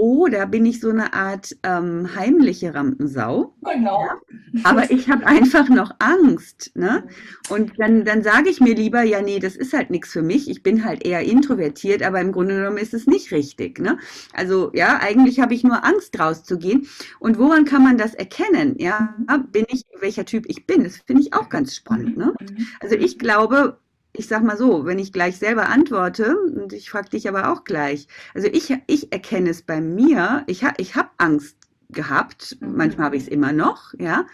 oder 0.00 0.46
bin 0.46 0.64
ich 0.64 0.80
so 0.80 0.88
eine 0.88 1.12
Art 1.12 1.54
ähm, 1.62 2.08
heimliche 2.16 2.74
Rampensau? 2.74 3.54
Genau. 3.60 4.00
Ja? 4.00 4.62
Aber 4.64 4.90
ich 4.90 5.10
habe 5.10 5.26
einfach 5.26 5.68
noch 5.68 5.94
Angst. 5.98 6.72
Ne? 6.74 7.06
Und 7.50 7.72
dann, 7.78 8.06
dann 8.06 8.22
sage 8.22 8.48
ich 8.48 8.60
mir 8.60 8.74
lieber, 8.74 9.02
ja, 9.02 9.20
nee, 9.20 9.40
das 9.40 9.56
ist 9.56 9.74
halt 9.74 9.90
nichts 9.90 10.10
für 10.10 10.22
mich. 10.22 10.48
Ich 10.48 10.62
bin 10.62 10.86
halt 10.86 11.04
eher 11.04 11.20
introvertiert, 11.20 12.02
aber 12.02 12.18
im 12.18 12.32
Grunde 12.32 12.54
genommen 12.54 12.78
ist 12.78 12.94
es 12.94 13.06
nicht 13.06 13.30
richtig. 13.30 13.78
Ne? 13.78 13.98
Also 14.32 14.70
ja, 14.72 14.98
eigentlich 15.02 15.38
habe 15.38 15.52
ich 15.52 15.64
nur 15.64 15.84
Angst 15.84 16.18
rauszugehen. 16.18 16.88
Und 17.18 17.38
woran 17.38 17.66
kann 17.66 17.82
man 17.82 17.98
das 17.98 18.14
erkennen? 18.14 18.76
Ja, 18.78 19.14
bin 19.52 19.66
ich, 19.68 19.84
welcher 20.00 20.24
Typ 20.24 20.46
ich 20.48 20.66
bin? 20.66 20.82
Das 20.82 20.96
finde 20.96 21.20
ich 21.20 21.34
auch 21.34 21.50
ganz 21.50 21.76
spannend. 21.76 22.16
Ne? 22.16 22.32
Also 22.80 22.94
ich 22.96 23.18
glaube, 23.18 23.76
ich 24.12 24.26
sag 24.26 24.42
mal 24.42 24.56
so, 24.56 24.84
wenn 24.84 24.98
ich 24.98 25.12
gleich 25.12 25.38
selber 25.38 25.68
antworte, 25.68 26.36
und 26.36 26.72
ich 26.72 26.90
frage 26.90 27.10
dich 27.10 27.28
aber 27.28 27.52
auch 27.52 27.64
gleich, 27.64 28.08
also 28.34 28.48
ich, 28.48 28.76
ich 28.86 29.12
erkenne 29.12 29.50
es 29.50 29.62
bei 29.62 29.80
mir, 29.80 30.44
ich, 30.46 30.64
ha, 30.64 30.72
ich 30.78 30.96
habe 30.96 31.10
Angst 31.18 31.56
gehabt, 31.90 32.56
mhm. 32.60 32.76
manchmal 32.76 33.06
habe 33.06 33.16
ich 33.16 33.24
es 33.24 33.28
immer 33.28 33.52
noch, 33.52 33.94
ja, 33.98 34.26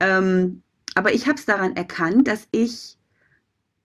ähm, 0.00 0.62
aber 0.94 1.14
ich 1.14 1.26
habe 1.26 1.38
es 1.38 1.46
daran 1.46 1.76
erkannt, 1.76 2.28
dass 2.28 2.48
ich 2.50 2.96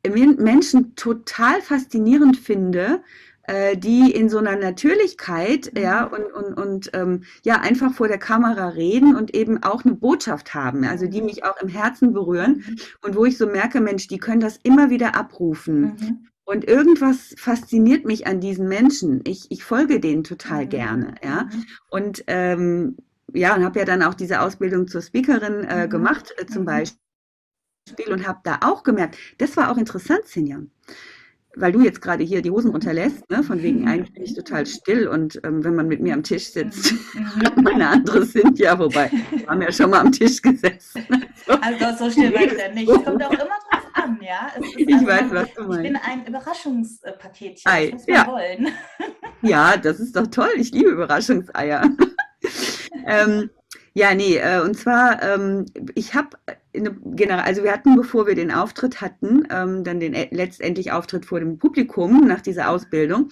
Menschen 0.07 0.95
total 0.95 1.61
faszinierend 1.61 2.37
finde, 2.37 3.03
äh, 3.47 3.77
die 3.77 4.11
in 4.11 4.29
so 4.29 4.37
einer 4.39 4.55
Natürlichkeit, 4.55 5.71
mhm. 5.73 5.81
ja, 5.81 6.03
und, 6.05 6.31
und, 6.33 6.53
und 6.57 6.89
ähm, 6.93 7.23
ja, 7.43 7.61
einfach 7.61 7.93
vor 7.93 8.07
der 8.07 8.17
Kamera 8.17 8.69
reden 8.69 9.15
und 9.15 9.35
eben 9.35 9.61
auch 9.63 9.85
eine 9.85 9.95
Botschaft 9.95 10.53
haben, 10.53 10.83
also 10.83 11.07
die 11.07 11.21
mich 11.21 11.43
auch 11.43 11.61
im 11.61 11.67
Herzen 11.67 12.13
berühren 12.13 12.63
mhm. 12.65 12.75
und 13.03 13.15
wo 13.15 13.25
ich 13.25 13.37
so 13.37 13.45
merke, 13.45 13.81
Mensch, 13.81 14.07
die 14.07 14.17
können 14.17 14.39
das 14.39 14.57
immer 14.63 14.89
wieder 14.89 15.15
abrufen. 15.15 15.81
Mhm. 15.81 16.27
Und 16.47 16.67
irgendwas 16.67 17.33
fasziniert 17.37 18.05
mich 18.05 18.27
an 18.27 18.39
diesen 18.39 18.67
Menschen. 18.67 19.21
Ich, 19.25 19.47
ich 19.49 19.63
folge 19.63 19.99
denen 19.99 20.23
total 20.23 20.67
gerne, 20.67 21.15
ja. 21.23 21.49
Und 21.89 22.23
ähm, 22.27 22.97
ja, 23.33 23.55
und 23.55 23.63
habe 23.63 23.79
ja 23.79 23.85
dann 23.85 24.03
auch 24.03 24.13
diese 24.13 24.41
Ausbildung 24.41 24.87
zur 24.87 25.01
Speakerin 25.01 25.65
äh, 25.67 25.87
gemacht, 25.87 26.33
äh, 26.37 26.45
zum 26.45 26.65
Beispiel 26.65 26.97
und 28.09 28.27
habe 28.27 28.39
da 28.43 28.59
auch 28.61 28.83
gemerkt, 28.83 29.17
das 29.39 29.57
war 29.57 29.71
auch 29.71 29.77
interessant, 29.77 30.25
Sinja 30.25 30.61
weil 31.55 31.71
du 31.71 31.81
jetzt 31.81 32.01
gerade 32.01 32.23
hier 32.23 32.41
die 32.41 32.51
Hosen 32.51 32.71
runterlässt, 32.71 33.29
ne? 33.29 33.43
von 33.43 33.61
wegen 33.61 33.87
eigentlich 33.87 34.13
bin 34.13 34.23
ich 34.23 34.35
total 34.35 34.65
still 34.65 35.07
und 35.07 35.39
ähm, 35.43 35.63
wenn 35.63 35.75
man 35.75 35.87
mit 35.87 36.01
mir 36.01 36.13
am 36.13 36.23
Tisch 36.23 36.51
sitzt, 36.51 36.93
mhm. 37.13 37.41
meine 37.63 37.87
andere 37.87 38.25
sind 38.25 38.59
ja, 38.59 38.77
wobei, 38.77 39.11
wir 39.31 39.47
haben 39.47 39.61
ja 39.61 39.71
schon 39.71 39.89
mal 39.89 40.01
am 40.01 40.11
Tisch 40.11 40.41
gesessen. 40.41 41.05
Also 41.61 42.05
so 42.05 42.09
still 42.09 42.33
war 42.33 42.41
ich 42.41 42.57
ja 42.57 42.71
nicht. 42.73 42.89
Es 42.89 43.03
kommt 43.03 43.23
auch 43.23 43.31
immer 43.33 43.59
drauf 43.69 43.85
an, 43.93 44.19
ja. 44.19 44.47
ich 44.77 44.91
also, 44.91 45.05
weiß, 45.05 45.25
was 45.29 45.53
du 45.53 45.63
meinst. 45.63 45.85
Ich 45.85 45.91
bin 45.91 45.95
ein 45.97 46.25
Überraschungspaketchen, 46.25 47.71
Ei, 47.71 47.91
das 47.91 48.07
man 48.07 48.15
ja. 48.15 48.27
wollen. 48.27 48.67
Ja, 49.43 49.77
das 49.77 49.99
ist 49.99 50.15
doch 50.15 50.25
toll. 50.25 50.49
Ich 50.55 50.71
liebe 50.71 50.89
Überraschungseier. 50.89 51.83
ähm, 53.05 53.51
ja, 53.97 54.13
nee, 54.13 54.35
äh, 54.37 54.59
und 54.61 54.77
zwar, 54.77 55.23
ähm, 55.23 55.65
ich 55.95 56.13
habe 56.13 56.37
General, 56.73 57.45
also 57.45 57.63
wir 57.63 57.71
hatten, 57.71 57.95
bevor 57.95 58.27
wir 58.27 58.35
den 58.35 58.51
Auftritt 58.51 58.99
hatten, 58.99 59.47
ähm, 59.49 59.85
dann 59.85 60.01
den 60.01 60.13
äh, 60.13 60.27
letztendlich 60.31 60.91
Auftritt 60.91 61.25
vor 61.25 61.39
dem 61.39 61.57
Publikum 61.57 62.27
nach 62.27 62.41
dieser 62.41 62.69
Ausbildung, 62.69 63.29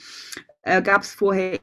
äh, 0.61 0.81
gab 0.81 1.01
es 1.01 1.13
vorher 1.13 1.59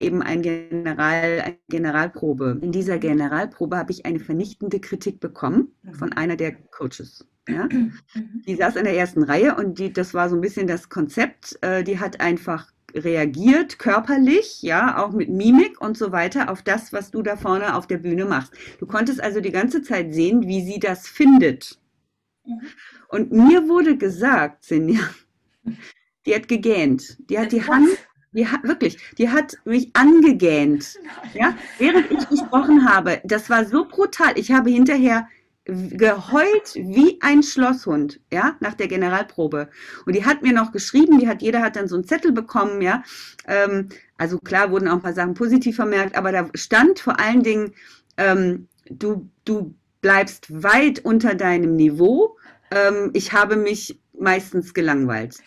eben 0.00 0.22
ein 0.22 0.40
General, 0.40 1.42
eine 1.42 1.58
Generalprobe. 1.68 2.58
In 2.62 2.72
dieser 2.72 2.98
Generalprobe 2.98 3.76
habe 3.76 3.92
ich 3.92 4.06
eine 4.06 4.20
vernichtende 4.20 4.80
Kritik 4.80 5.20
bekommen 5.20 5.74
von 5.92 6.14
einer 6.14 6.36
der 6.36 6.52
Coaches. 6.52 7.26
Ja? 7.46 7.68
Die 8.46 8.56
saß 8.56 8.76
in 8.76 8.84
der 8.84 8.96
ersten 8.96 9.22
Reihe 9.22 9.54
und 9.54 9.78
die, 9.78 9.92
das 9.92 10.14
war 10.14 10.30
so 10.30 10.34
ein 10.36 10.40
bisschen 10.40 10.66
das 10.66 10.88
Konzept. 10.88 11.58
Äh, 11.60 11.84
die 11.84 12.00
hat 12.00 12.20
einfach 12.20 12.72
reagiert 12.96 13.78
körperlich, 13.78 14.62
ja, 14.62 15.02
auch 15.02 15.12
mit 15.12 15.28
Mimik 15.28 15.80
und 15.80 15.96
so 15.96 16.12
weiter 16.12 16.50
auf 16.50 16.62
das, 16.62 16.92
was 16.92 17.10
du 17.10 17.22
da 17.22 17.36
vorne 17.36 17.74
auf 17.74 17.86
der 17.86 17.98
Bühne 17.98 18.24
machst. 18.24 18.52
Du 18.80 18.86
konntest 18.86 19.22
also 19.22 19.40
die 19.40 19.52
ganze 19.52 19.82
Zeit 19.82 20.14
sehen, 20.14 20.46
wie 20.46 20.64
sie 20.64 20.78
das 20.78 21.06
findet. 21.06 21.78
Mhm. 22.44 22.60
Und 23.08 23.32
mir 23.32 23.68
wurde 23.68 23.96
gesagt, 23.96 24.64
Sinja, 24.64 25.00
die 26.26 26.34
hat 26.34 26.48
gegähnt. 26.48 27.18
Die 27.30 27.38
hat 27.38 27.52
die 27.52 27.64
Hand, 27.64 27.88
die 28.32 28.46
hat 28.46 28.64
wirklich, 28.64 28.98
die 29.18 29.28
hat 29.28 29.56
mich 29.64 29.94
angegähnt, 29.94 30.98
ja, 31.34 31.56
während 31.78 32.10
ich 32.10 32.28
gesprochen 32.28 32.88
habe. 32.88 33.20
Das 33.24 33.48
war 33.48 33.64
so 33.64 33.86
brutal. 33.86 34.32
Ich 34.36 34.50
habe 34.52 34.70
hinterher 34.70 35.28
geheult 35.66 36.74
wie 36.74 37.18
ein 37.20 37.42
Schlosshund, 37.42 38.20
ja, 38.32 38.56
nach 38.60 38.74
der 38.74 38.86
Generalprobe. 38.86 39.68
Und 40.04 40.14
die 40.14 40.24
hat 40.24 40.42
mir 40.42 40.52
noch 40.52 40.70
geschrieben, 40.70 41.18
die 41.18 41.28
hat, 41.28 41.42
jeder 41.42 41.60
hat 41.60 41.76
dann 41.76 41.88
so 41.88 41.96
einen 41.96 42.04
Zettel 42.04 42.32
bekommen, 42.32 42.80
ja. 42.80 43.02
Ähm, 43.46 43.88
also 44.16 44.38
klar 44.38 44.70
wurden 44.70 44.88
auch 44.88 44.94
ein 44.94 45.02
paar 45.02 45.12
Sachen 45.12 45.34
positiv 45.34 45.76
vermerkt, 45.76 46.16
aber 46.16 46.30
da 46.30 46.48
stand 46.54 47.00
vor 47.00 47.18
allen 47.18 47.42
Dingen, 47.42 47.74
ähm, 48.16 48.68
du, 48.88 49.28
du 49.44 49.74
bleibst 50.00 50.62
weit 50.62 51.00
unter 51.04 51.34
deinem 51.34 51.74
Niveau. 51.74 52.36
Ähm, 52.70 53.10
ich 53.12 53.32
habe 53.32 53.56
mich 53.56 54.00
meistens 54.18 54.72
gelangweilt. 54.72 55.38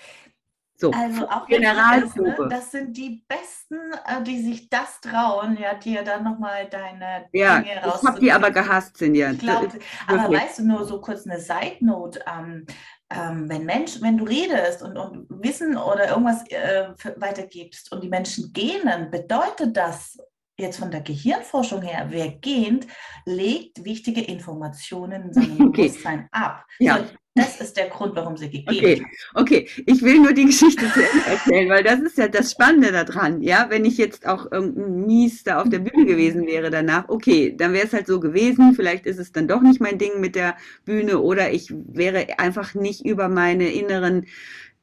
So, 0.80 0.92
also 0.92 1.28
auch 1.28 1.46
Generalprobe. 1.46 2.44
Ne, 2.44 2.48
das 2.50 2.72
sind 2.72 2.96
die 2.96 3.26
Besten, 3.28 3.76
äh, 4.06 4.24
die 4.24 4.42
sich 4.42 4.70
das 4.70 5.02
trauen, 5.02 5.58
ja, 5.60 5.74
dir 5.74 6.04
dann 6.04 6.24
nochmal 6.24 6.70
deine 6.70 7.26
ja, 7.34 7.60
Dinge 7.60 7.84
raus. 7.84 8.00
Ich 8.02 8.08
habe 8.08 8.20
die 8.22 8.32
aber 8.32 8.52
gehasst, 8.52 8.96
Sinja. 8.96 9.32
Ich 9.32 9.40
glaub, 9.40 9.68
aber 10.08 10.32
weißt 10.32 10.60
du, 10.60 10.64
nur 10.64 10.86
so 10.86 11.02
kurz 11.02 11.28
eine 11.28 11.42
Side 11.42 11.78
Note, 11.82 12.22
ähm, 12.26 12.66
ähm, 13.10 13.50
wenn 13.50 13.66
Mensch, 13.66 14.02
wenn 14.02 14.18
du 14.18 14.24
redest 14.24 14.82
und, 14.82 14.98
und 14.98 15.26
Wissen 15.30 15.76
oder 15.76 16.10
irgendwas 16.10 16.48
äh, 16.50 16.94
weitergibst 17.18 17.92
und 17.92 18.02
die 18.02 18.10
Menschen 18.10 18.54
gähnen, 18.54 19.12
bedeutet 19.12 19.76
das 19.76 20.18
jetzt 20.58 20.80
von 20.80 20.92
der 20.92 21.02
Gehirnforschung 21.02 21.82
her, 21.82 22.08
wer 22.10 22.30
gähnt, 22.30 22.88
legt 23.26 23.84
wichtige 23.84 24.22
Informationen 24.22 25.24
in 25.24 25.34
seinem 25.34 25.62
okay. 25.68 25.88
Bewusstsein 25.88 26.30
ab. 26.32 26.64
Ja. 26.80 27.00
So, 27.00 27.04
das 27.40 27.62
ist 27.62 27.78
der 27.78 27.88
Grund, 27.88 28.16
warum 28.16 28.38
sie 28.38 28.50
gegeben 28.50 29.06
okay. 29.34 29.66
okay, 29.66 29.84
ich 29.86 30.02
will 30.02 30.20
nur 30.20 30.34
die 30.34 30.46
Geschichte 30.46 30.86
zu 30.92 31.00
Ende 31.00 31.26
erzählen, 31.28 31.70
weil 31.70 31.84
das 31.84 32.00
ist 32.00 32.18
ja 32.18 32.28
das 32.28 32.52
Spannende 32.52 32.92
daran. 32.92 33.42
Ja, 33.42 33.68
wenn 33.70 33.86
ich 33.86 33.98
jetzt 33.98 34.28
auch 34.28 34.52
irgendein 34.52 35.06
Mies 35.06 35.44
da 35.44 35.62
auf 35.62 35.70
der 35.70 35.80
Bühne 35.80 36.06
gewesen 36.06 36.46
wäre 36.46 36.70
danach, 36.70 37.10
okay, 37.10 37.56
dann 37.56 37.74
wäre 37.74 37.88
es 37.88 37.94
halt 37.94 38.08
so 38.08 38.20
gewesen. 38.20 38.74
Vielleicht 38.74 39.06
ist 39.06 39.20
es 39.20 39.32
dann 39.32 39.48
doch 39.48 39.62
nicht 39.62 39.80
mein 39.80 39.98
Ding 39.98 40.20
mit 40.20 40.36
der 40.36 40.56
Bühne 40.86 41.20
oder 41.20 41.52
ich 41.52 41.74
wäre 41.74 42.40
einfach 42.40 42.74
nicht 42.74 43.06
über 43.06 43.30
meine 43.30 43.72
inneren 43.72 44.26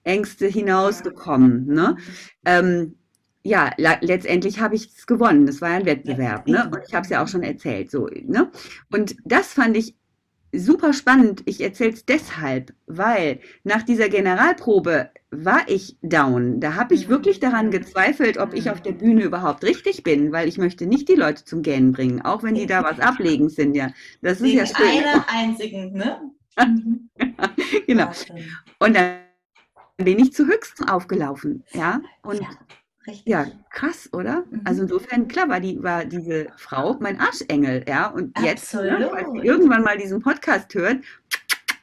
Ängste 0.04 0.46
hinausgekommen. 0.46 1.66
Ne? 1.66 1.96
Ähm, 2.44 2.96
ja, 3.42 3.70
letztendlich 3.76 4.60
habe 4.60 4.74
ich 4.74 4.88
es 4.96 5.06
gewonnen. 5.06 5.46
Das 5.46 5.60
war 5.60 5.70
ein 5.70 5.86
Wettbewerb, 5.86 6.48
ne? 6.48 6.68
Und 6.72 6.80
ich 6.86 6.94
habe 6.94 7.04
es 7.04 7.10
ja 7.10 7.22
auch 7.22 7.28
schon 7.28 7.44
erzählt, 7.44 7.90
so, 7.92 8.08
ne? 8.24 8.50
Und 8.90 9.16
das 9.24 9.52
fand 9.52 9.76
ich 9.76 9.94
super 10.58 10.92
spannend. 10.92 11.42
Ich 11.46 11.60
erzähle 11.60 11.92
es 11.92 12.04
deshalb, 12.04 12.74
weil 12.86 13.40
nach 13.64 13.82
dieser 13.82 14.08
Generalprobe 14.08 15.10
war 15.30 15.68
ich 15.68 15.96
down. 16.02 16.60
Da 16.60 16.74
habe 16.74 16.94
ich 16.94 17.08
wirklich 17.08 17.40
daran 17.40 17.70
gezweifelt, 17.70 18.38
ob 18.38 18.54
ich 18.54 18.70
auf 18.70 18.80
der 18.80 18.92
Bühne 18.92 19.22
überhaupt 19.22 19.64
richtig 19.64 20.02
bin, 20.02 20.32
weil 20.32 20.48
ich 20.48 20.58
möchte 20.58 20.86
nicht 20.86 21.08
die 21.08 21.14
Leute 21.14 21.44
zum 21.44 21.62
Gähnen 21.62 21.92
bringen, 21.92 22.22
auch 22.22 22.42
wenn 22.42 22.54
die 22.54 22.66
da 22.66 22.82
was 22.84 23.00
ablegen 23.00 23.48
sind, 23.48 23.74
ja. 23.74 23.90
Das 24.22 24.40
ist 24.40 24.52
ja 24.52 24.66
schön. 24.66 24.86
Einer 24.86 25.24
einzigen, 25.28 25.92
ne? 25.92 26.20
genau. 27.86 28.10
Und 28.78 28.96
dann 28.96 29.18
bin 29.96 30.18
ich 30.18 30.32
zu 30.32 30.46
Höchsten 30.46 30.88
aufgelaufen, 30.88 31.64
ja. 31.72 32.00
Und 32.22 32.40
ja. 32.40 32.48
Richtig. 33.06 33.26
Ja, 33.26 33.46
krass, 33.70 34.08
oder? 34.12 34.44
Mhm. 34.50 34.62
Also 34.64 34.82
insofern, 34.82 35.28
klar, 35.28 35.48
war, 35.48 35.60
die, 35.60 35.82
war 35.82 36.04
diese 36.04 36.48
Frau 36.56 36.96
mein 36.98 37.20
Arschengel, 37.20 37.84
ja. 37.86 38.08
Und 38.08 38.36
jetzt, 38.40 38.74
ne, 38.74 39.08
weil 39.12 39.26
sie 39.30 39.46
irgendwann 39.46 39.82
mal 39.82 39.96
diesen 39.96 40.20
Podcast 40.20 40.74
hört, 40.74 40.98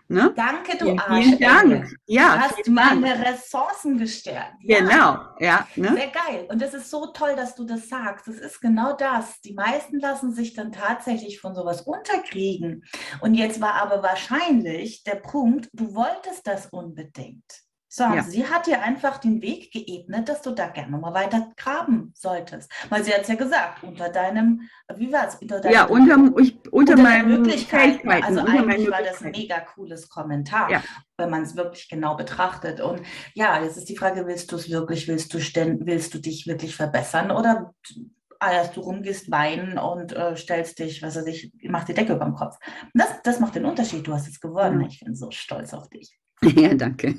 ne? 0.09 0.33
Danke, 0.35 0.77
du 0.77 0.97
Arschengel. 0.97 1.37
Vielen 1.37 1.39
Dank. 1.39 1.95
Ja, 2.07 2.35
du 2.35 2.41
hast 2.41 2.67
meine 2.67 3.09
Dank. 3.09 3.25
Ressourcen 3.25 3.97
gestärkt. 3.97 4.55
Ja. 4.61 4.79
Genau, 4.79 5.19
ja. 5.39 5.67
Ne? 5.77 5.93
Sehr 5.93 6.11
geil. 6.11 6.47
Und 6.49 6.61
das 6.61 6.73
ist 6.73 6.89
so 6.89 7.07
toll, 7.07 7.35
dass 7.37 7.55
du 7.55 7.63
das 7.63 7.87
sagst. 7.87 8.27
Das 8.27 8.35
ist 8.35 8.59
genau 8.59 8.93
das. 8.93 9.39
Die 9.41 9.53
meisten 9.53 9.99
lassen 9.99 10.33
sich 10.33 10.53
dann 10.53 10.73
tatsächlich 10.73 11.39
von 11.39 11.55
sowas 11.55 11.83
unterkriegen. 11.83 12.83
Und 13.21 13.35
jetzt 13.35 13.61
war 13.61 13.75
aber 13.75 14.03
wahrscheinlich 14.03 15.03
der 15.03 15.15
Punkt, 15.15 15.69
du 15.71 15.95
wolltest 15.95 16.45
das 16.47 16.67
unbedingt. 16.67 17.62
So, 17.95 18.05
ja. 18.05 18.23
sie 18.23 18.47
hat 18.47 18.65
dir 18.65 18.81
einfach 18.81 19.19
den 19.19 19.43
Weg 19.43 19.71
geebnet, 19.71 20.27
dass 20.27 20.41
du 20.41 20.49
da 20.49 20.65
gerne 20.65 20.97
mal 20.97 21.13
weiter 21.13 21.51
graben 21.55 22.11
solltest. 22.15 22.71
Weil 22.89 23.03
sie 23.03 23.13
hat 23.13 23.21
es 23.21 23.27
ja 23.27 23.35
gesagt, 23.35 23.83
unter 23.83 24.09
deinem, 24.09 24.67
wie 24.95 25.13
war 25.13 25.27
es? 25.27 25.35
Unter 25.35 25.69
ja, 25.69 25.83
unter, 25.83 26.15
ich, 26.39 26.55
unter, 26.71 26.93
unter 26.93 26.97
meinen 26.97 27.27
Möglichkeiten. 27.27 28.09
Also 28.09 28.39
eigentlich 28.39 28.89
war 28.89 29.03
das 29.03 29.21
ein 29.21 29.29
mega 29.29 29.59
cooles 29.59 30.09
Kommentar, 30.09 30.71
ja. 30.71 30.83
wenn 31.17 31.29
man 31.29 31.43
es 31.43 31.55
wirklich 31.55 31.87
genau 31.87 32.17
betrachtet. 32.17 32.81
Und 32.81 33.03
ja, 33.35 33.61
jetzt 33.61 33.77
ist 33.77 33.89
die 33.89 33.95
Frage, 33.95 34.25
willst 34.25 34.51
du 34.51 34.55
es 34.55 34.71
wirklich, 34.71 35.07
willst 35.07 35.31
du, 35.31 35.37
willst 35.37 36.15
du 36.15 36.17
dich 36.17 36.47
wirklich 36.47 36.75
verbessern 36.75 37.29
oder 37.29 37.75
dass 38.39 38.71
du 38.71 38.81
rumgehst, 38.81 39.29
weinen 39.29 39.77
und 39.77 40.13
äh, 40.13 40.35
stellst 40.35 40.79
dich, 40.79 41.03
was 41.03 41.15
weiß 41.15 41.27
ich, 41.27 41.53
mach 41.69 41.83
die 41.83 41.93
Decke 41.93 42.13
über 42.13 42.25
den 42.25 42.33
Kopf. 42.33 42.57
Das, 42.95 43.21
das 43.23 43.39
macht 43.39 43.53
den 43.53 43.65
Unterschied. 43.65 44.07
Du 44.07 44.13
hast 44.13 44.27
es 44.27 44.41
gewonnen. 44.41 44.79
Mhm. 44.79 44.85
Ich 44.85 44.99
bin 44.99 45.15
so 45.15 45.29
stolz 45.29 45.75
auf 45.75 45.87
dich. 45.89 46.17
Ja, 46.55 46.73
danke. 46.73 47.15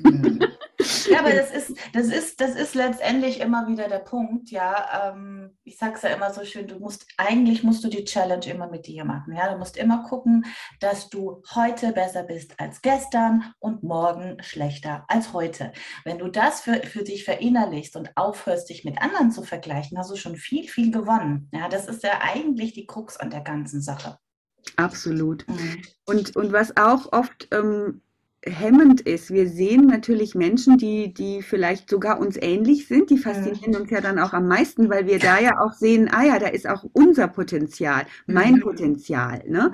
Ja, 1.09 1.19
aber 1.19 1.31
das 1.33 1.51
ist, 1.51 1.77
das 1.93 2.07
ist, 2.07 2.41
das 2.41 2.55
ist 2.55 2.75
letztendlich 2.75 3.39
immer 3.39 3.67
wieder 3.67 3.87
der 3.87 3.99
Punkt, 3.99 4.51
ja. 4.51 5.11
Ähm, 5.13 5.57
ich 5.63 5.77
sage 5.77 5.93
es 5.95 6.01
ja 6.01 6.09
immer 6.09 6.33
so 6.33 6.43
schön, 6.43 6.67
du 6.67 6.79
musst, 6.79 7.07
eigentlich 7.17 7.63
musst 7.63 7.83
du 7.83 7.87
die 7.87 8.05
Challenge 8.05 8.45
immer 8.47 8.69
mit 8.69 8.87
dir 8.87 9.05
machen. 9.05 9.33
Ja, 9.35 9.51
du 9.51 9.57
musst 9.57 9.77
immer 9.77 10.03
gucken, 10.03 10.45
dass 10.79 11.09
du 11.09 11.41
heute 11.53 11.91
besser 11.91 12.23
bist 12.23 12.59
als 12.59 12.81
gestern 12.81 13.53
und 13.59 13.83
morgen 13.83 14.37
schlechter 14.41 15.05
als 15.07 15.33
heute. 15.33 15.71
Wenn 16.03 16.17
du 16.17 16.27
das 16.27 16.61
für, 16.61 16.75
für 16.83 17.03
dich 17.03 17.23
verinnerlichst 17.23 17.95
und 17.95 18.11
aufhörst, 18.15 18.69
dich 18.69 18.85
mit 18.85 19.01
anderen 19.01 19.31
zu 19.31 19.43
vergleichen, 19.43 19.97
hast 19.97 20.11
du 20.11 20.15
schon 20.15 20.35
viel, 20.35 20.67
viel 20.67 20.91
gewonnen. 20.91 21.49
Ja, 21.53 21.69
das 21.69 21.87
ist 21.87 22.03
ja 22.03 22.19
eigentlich 22.21 22.73
die 22.73 22.85
Krux 22.85 23.17
an 23.17 23.29
der 23.29 23.41
ganzen 23.41 23.81
Sache. 23.81 24.17
Absolut. 24.77 25.47
Mhm. 25.47 25.81
Und, 26.05 26.35
und 26.35 26.51
was 26.51 26.75
auch 26.75 27.11
oft 27.13 27.47
ähm, 27.51 28.01
hemmend 28.47 29.01
ist. 29.01 29.31
Wir 29.31 29.49
sehen 29.49 29.87
natürlich 29.87 30.35
Menschen, 30.35 30.77
die, 30.77 31.13
die 31.13 31.41
vielleicht 31.41 31.89
sogar 31.89 32.19
uns 32.19 32.37
ähnlich 32.39 32.87
sind, 32.87 33.09
die 33.09 33.17
faszinieren 33.17 33.71
mhm. 33.71 33.81
uns 33.81 33.89
ja 33.89 34.01
dann 34.01 34.19
auch 34.19 34.33
am 34.33 34.47
meisten, 34.47 34.89
weil 34.89 35.07
wir 35.07 35.19
da 35.19 35.39
ja 35.39 35.59
auch 35.59 35.73
sehen, 35.73 36.09
ah 36.11 36.23
ja, 36.23 36.37
da 36.37 36.47
ist 36.47 36.67
auch 36.67 36.85
unser 36.93 37.27
Potenzial, 37.27 38.03
mein 38.27 38.55
mhm. 38.55 38.61
Potenzial. 38.61 39.43
Ne? 39.47 39.71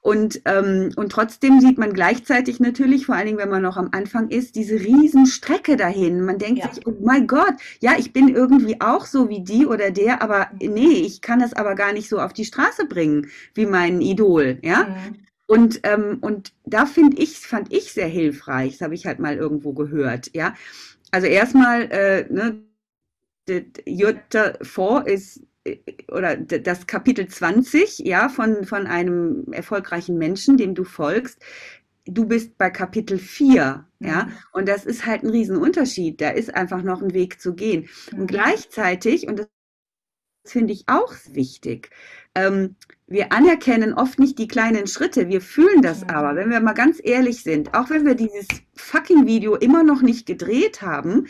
Und, 0.00 0.40
ähm, 0.46 0.90
und 0.96 1.12
trotzdem 1.12 1.60
sieht 1.60 1.78
man 1.78 1.92
gleichzeitig 1.92 2.58
natürlich, 2.58 3.06
vor 3.06 3.14
allen 3.14 3.26
Dingen, 3.26 3.38
wenn 3.38 3.50
man 3.50 3.62
noch 3.62 3.76
am 3.76 3.90
Anfang 3.92 4.28
ist, 4.30 4.56
diese 4.56 4.74
Riesenstrecke 4.74 5.76
dahin. 5.76 6.24
Man 6.24 6.38
denkt 6.38 6.58
ja. 6.58 6.72
sich, 6.72 6.86
oh 6.86 6.94
mein 7.00 7.26
Gott, 7.26 7.54
ja, 7.80 7.92
ich 7.98 8.12
bin 8.12 8.28
irgendwie 8.28 8.80
auch 8.80 9.06
so 9.06 9.28
wie 9.28 9.44
die 9.44 9.66
oder 9.66 9.90
der, 9.90 10.22
aber 10.22 10.48
mhm. 10.60 10.72
nee, 10.74 10.92
ich 11.04 11.20
kann 11.20 11.38
das 11.38 11.52
aber 11.52 11.76
gar 11.76 11.92
nicht 11.92 12.08
so 12.08 12.18
auf 12.20 12.32
die 12.32 12.44
Straße 12.44 12.86
bringen 12.86 13.28
wie 13.54 13.66
mein 13.66 14.00
Idol. 14.00 14.58
Ja. 14.62 14.84
Mhm. 14.84 15.27
Und, 15.48 15.80
ähm, 15.84 16.18
und 16.20 16.52
da 16.66 16.84
finde 16.84 17.16
ich, 17.22 17.38
fand 17.38 17.72
ich 17.72 17.92
sehr 17.92 18.06
hilfreich, 18.06 18.72
das 18.72 18.82
habe 18.82 18.94
ich 18.94 19.06
halt 19.06 19.18
mal 19.18 19.36
irgendwo 19.36 19.72
gehört, 19.72 20.30
ja. 20.34 20.54
Also 21.10 21.26
erstmal, 21.26 21.90
äh, 21.90 22.26
ne, 22.30 22.62
Jutta 23.86 24.58
4 24.62 25.04
ist 25.06 25.42
äh, 25.64 25.78
oder 26.12 26.36
das 26.36 26.86
Kapitel 26.86 27.28
20, 27.28 28.00
ja, 28.00 28.28
von, 28.28 28.64
von 28.64 28.86
einem 28.86 29.50
erfolgreichen 29.52 30.18
Menschen, 30.18 30.58
dem 30.58 30.74
du 30.74 30.84
folgst, 30.84 31.38
du 32.04 32.26
bist 32.26 32.58
bei 32.58 32.70
Kapitel 32.70 33.18
4, 33.18 33.86
mhm. 34.00 34.06
ja, 34.06 34.28
und 34.52 34.68
das 34.68 34.84
ist 34.84 35.06
halt 35.06 35.22
ein 35.22 35.30
Riesenunterschied. 35.30 36.20
Da 36.20 36.30
ist 36.30 36.54
einfach 36.54 36.82
noch 36.82 37.02
ein 37.02 37.14
Weg 37.14 37.40
zu 37.40 37.54
gehen. 37.54 37.88
Mhm. 38.12 38.20
Und 38.20 38.26
gleichzeitig, 38.28 39.26
und 39.28 39.38
das 39.40 39.48
finde 40.46 40.72
ich 40.72 40.84
auch 40.88 41.14
wichtig, 41.32 41.90
ähm, 42.34 42.76
wir 43.08 43.32
anerkennen 43.32 43.94
oft 43.94 44.18
nicht 44.18 44.38
die 44.38 44.48
kleinen 44.48 44.86
Schritte, 44.86 45.28
wir 45.28 45.40
fühlen 45.40 45.82
das 45.82 46.02
mhm. 46.02 46.10
aber, 46.10 46.36
wenn 46.36 46.50
wir 46.50 46.60
mal 46.60 46.74
ganz 46.74 47.00
ehrlich 47.02 47.42
sind, 47.42 47.74
auch 47.74 47.90
wenn 47.90 48.04
wir 48.04 48.14
dieses 48.14 48.46
fucking 48.74 49.26
Video 49.26 49.56
immer 49.56 49.82
noch 49.82 50.02
nicht 50.02 50.26
gedreht 50.26 50.82
haben, 50.82 51.26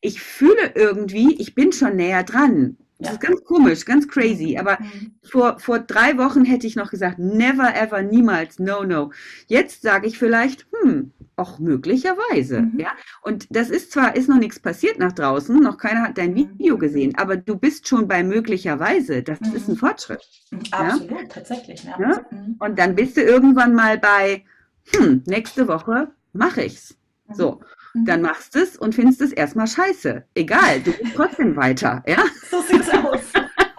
ich 0.00 0.20
fühle 0.20 0.72
irgendwie, 0.74 1.34
ich 1.40 1.54
bin 1.54 1.72
schon 1.72 1.96
näher 1.96 2.24
dran. 2.24 2.76
Das 2.98 3.08
ja. 3.08 3.14
ist 3.14 3.20
ganz 3.20 3.44
komisch, 3.44 3.84
ganz 3.84 4.06
crazy. 4.06 4.56
Aber 4.58 4.78
mhm. 4.80 5.14
vor, 5.22 5.58
vor 5.58 5.78
drei 5.78 6.18
Wochen 6.18 6.44
hätte 6.44 6.66
ich 6.66 6.76
noch 6.76 6.90
gesagt, 6.90 7.18
never, 7.18 7.74
ever, 7.74 8.02
niemals, 8.02 8.58
no, 8.58 8.84
no. 8.84 9.12
Jetzt 9.46 9.82
sage 9.82 10.06
ich 10.06 10.18
vielleicht, 10.18 10.66
hm, 10.82 11.12
auch 11.36 11.58
möglicherweise, 11.58 12.62
mhm. 12.62 12.80
ja. 12.80 12.92
Und 13.22 13.46
das 13.50 13.70
ist 13.70 13.92
zwar, 13.92 14.16
ist 14.16 14.28
noch 14.28 14.38
nichts 14.38 14.60
passiert 14.60 14.98
nach 14.98 15.12
draußen, 15.12 15.58
noch 15.60 15.78
keiner 15.78 16.02
hat 16.02 16.18
dein 16.18 16.32
mhm. 16.32 16.36
Video 16.58 16.78
gesehen, 16.78 17.14
aber 17.16 17.36
du 17.36 17.56
bist 17.56 17.88
schon 17.88 18.08
bei 18.08 18.22
möglicherweise. 18.22 19.22
Das 19.22 19.40
mhm. 19.40 19.54
ist 19.54 19.68
ein 19.68 19.76
Fortschritt. 19.76 20.22
Absolut, 20.70 21.10
ja? 21.10 21.18
tatsächlich. 21.28 21.84
Ja. 21.84 21.98
ja? 22.00 22.20
Und 22.58 22.78
dann 22.78 22.94
bist 22.94 23.16
du 23.16 23.22
irgendwann 23.22 23.74
mal 23.74 23.98
bei, 23.98 24.44
hm, 24.92 25.22
nächste 25.26 25.68
Woche 25.68 26.12
mache 26.32 26.62
ich's. 26.62 26.96
So. 27.32 27.60
Dann 27.94 28.22
machst 28.22 28.56
du 28.56 28.58
es 28.58 28.76
und 28.76 28.94
findest 28.94 29.20
es 29.20 29.32
erstmal 29.32 29.68
scheiße. 29.68 30.24
Egal, 30.34 30.80
du 30.80 30.90
gehst 30.92 31.14
trotzdem 31.14 31.54
weiter, 31.56 32.02
ja. 32.06 32.24
So 32.50 32.60
sieht's 32.60 32.90
aus. 32.90 33.20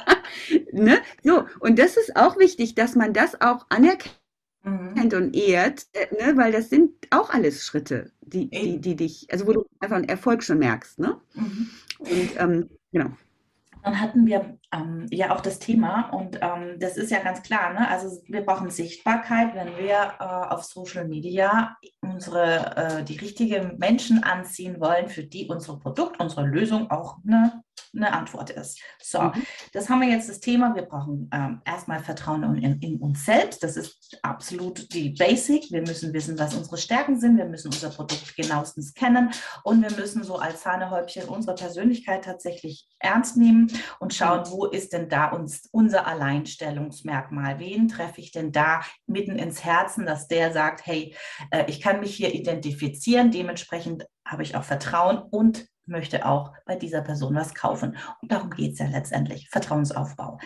ne? 0.71 0.99
So, 1.21 1.45
und 1.59 1.77
das 1.77 1.97
ist 1.97 2.15
auch 2.15 2.39
wichtig, 2.39 2.75
dass 2.75 2.95
man 2.95 3.11
das 3.11 3.41
auch 3.41 3.65
anerkennt 3.69 4.15
mhm. 4.65 5.12
und 5.13 5.36
ehrt, 5.36 5.86
äh, 5.93 6.08
ne? 6.15 6.38
weil 6.38 6.51
das 6.51 6.69
sind 6.69 6.91
auch 7.12 7.30
alles 7.30 7.63
Schritte, 7.63 8.12
die, 8.21 8.49
die, 8.49 8.80
die 8.80 8.95
dich, 8.95 9.28
also 9.32 9.47
wo 9.47 9.54
du 9.54 9.65
einfach 9.80 9.97
einen 9.97 10.10
Erfolg 10.10 10.43
schon 10.43 10.60
merkst. 10.60 10.99
Ne? 10.99 11.19
Mhm. 11.34 11.69
Und 11.99 12.30
ähm, 12.38 12.69
genau. 12.91 13.10
Dann 13.84 14.01
hatten 14.01 14.25
wir 14.25 14.58
ähm, 14.73 15.06
ja 15.12 15.36
auch 15.36 15.41
das 15.41 15.60
Thema 15.60 16.10
und 16.10 16.39
ähm, 16.41 16.80
das 16.80 16.97
ist 16.97 17.12
ja 17.12 17.19
ganz 17.19 17.43
klar, 17.43 17.71
ne? 17.73 17.88
also 17.88 18.19
wir 18.25 18.41
brauchen 18.41 18.71
Sichtbarkeit, 18.71 19.54
wenn 19.54 19.78
wir 19.78 20.15
äh, 20.19 20.23
auf 20.23 20.63
Social 20.63 21.08
Media 21.08 21.78
unsere, 22.01 22.75
äh, 22.75 23.04
die 23.04 23.17
richtigen 23.17 23.78
Menschen 23.78 24.23
anziehen 24.23 24.80
wollen, 24.80 25.08
für 25.08 25.23
die 25.23 25.47
unser 25.47 25.78
Produkt, 25.78 26.19
unsere 26.19 26.47
Lösung 26.47 26.89
auch 26.89 27.19
eine 27.28 27.62
eine 27.95 28.13
Antwort 28.13 28.49
ist. 28.49 28.79
So, 29.01 29.21
mhm. 29.21 29.43
das 29.73 29.89
haben 29.89 30.01
wir 30.01 30.09
jetzt 30.09 30.29
das 30.29 30.39
Thema. 30.39 30.75
Wir 30.75 30.83
brauchen 30.83 31.29
ähm, 31.33 31.61
erstmal 31.65 31.99
Vertrauen 31.99 32.43
in, 32.55 32.79
in, 32.79 32.97
uns 32.97 33.25
selbst. 33.25 33.63
Das 33.63 33.77
ist 33.77 34.17
absolut 34.21 34.93
die 34.93 35.11
Basic. 35.11 35.71
Wir 35.71 35.81
müssen 35.81 36.13
wissen, 36.13 36.38
was 36.38 36.55
unsere 36.55 36.77
Stärken 36.77 37.19
sind. 37.19 37.38
Wir 37.38 37.45
müssen 37.45 37.67
unser 37.67 37.89
Produkt 37.89 38.35
genauestens 38.35 38.93
kennen 38.93 39.31
und 39.63 39.81
wir 39.81 39.91
müssen 39.97 40.23
so 40.23 40.38
als 40.38 40.63
Sahnehäubchen 40.63 41.25
unsere 41.29 41.55
Persönlichkeit 41.55 42.25
tatsächlich 42.25 42.88
ernst 42.99 43.38
nehmen 43.38 43.71
und 43.99 44.13
schauen, 44.13 44.41
mhm. 44.41 44.51
wo 44.51 44.65
ist 44.65 44.93
denn 44.93 45.09
da 45.09 45.29
uns 45.29 45.67
unser 45.71 46.07
Alleinstellungsmerkmal? 46.07 47.59
Wen 47.59 47.88
treffe 47.88 48.21
ich 48.21 48.31
denn 48.31 48.51
da 48.51 48.81
mitten 49.07 49.38
ins 49.38 49.63
Herzen, 49.63 50.05
dass 50.05 50.27
der 50.27 50.51
sagt, 50.51 50.85
hey, 50.85 51.15
äh, 51.51 51.65
ich 51.67 51.81
kann 51.81 51.99
mich 51.99 52.15
hier 52.15 52.33
identifizieren. 52.33 53.31
Dementsprechend 53.31 54.05
habe 54.25 54.43
ich 54.43 54.55
auch 54.55 54.63
Vertrauen 54.63 55.17
und 55.17 55.67
möchte 55.86 56.26
auch 56.26 56.54
bei 56.65 56.76
dieser 56.76 57.02
Person 57.02 57.36
was 57.36 57.54
kaufen. 57.54 57.98
Und 58.21 58.32
darum 58.32 58.50
geht 58.50 58.74
es 58.74 58.80
ja 58.80 58.88
letztendlich, 58.88 59.50
Vertrauensaufbau. 59.50 60.39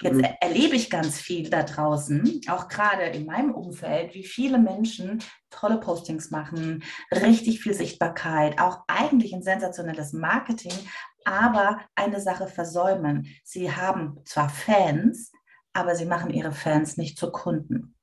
Jetzt 0.00 0.22
erlebe 0.40 0.76
ich 0.76 0.90
ganz 0.90 1.20
viel 1.20 1.50
da 1.50 1.62
draußen, 1.62 2.40
auch 2.48 2.68
gerade 2.68 3.04
in 3.04 3.26
meinem 3.26 3.54
Umfeld, 3.54 4.14
wie 4.14 4.24
viele 4.24 4.58
Menschen 4.58 5.22
tolle 5.50 5.78
Postings 5.78 6.30
machen, 6.30 6.82
richtig 7.10 7.60
viel 7.60 7.74
Sichtbarkeit, 7.74 8.60
auch 8.60 8.84
eigentlich 8.88 9.34
ein 9.34 9.42
sensationelles 9.42 10.12
Marketing, 10.12 10.74
aber 11.24 11.80
eine 11.94 12.20
Sache 12.20 12.46
versäumen. 12.46 13.26
Sie 13.42 13.72
haben 13.72 14.20
zwar 14.24 14.48
Fans, 14.48 15.32
aber 15.72 15.94
sie 15.94 16.06
machen 16.06 16.30
ihre 16.30 16.52
Fans 16.52 16.96
nicht 16.96 17.18
zu 17.18 17.30
Kunden. 17.30 17.94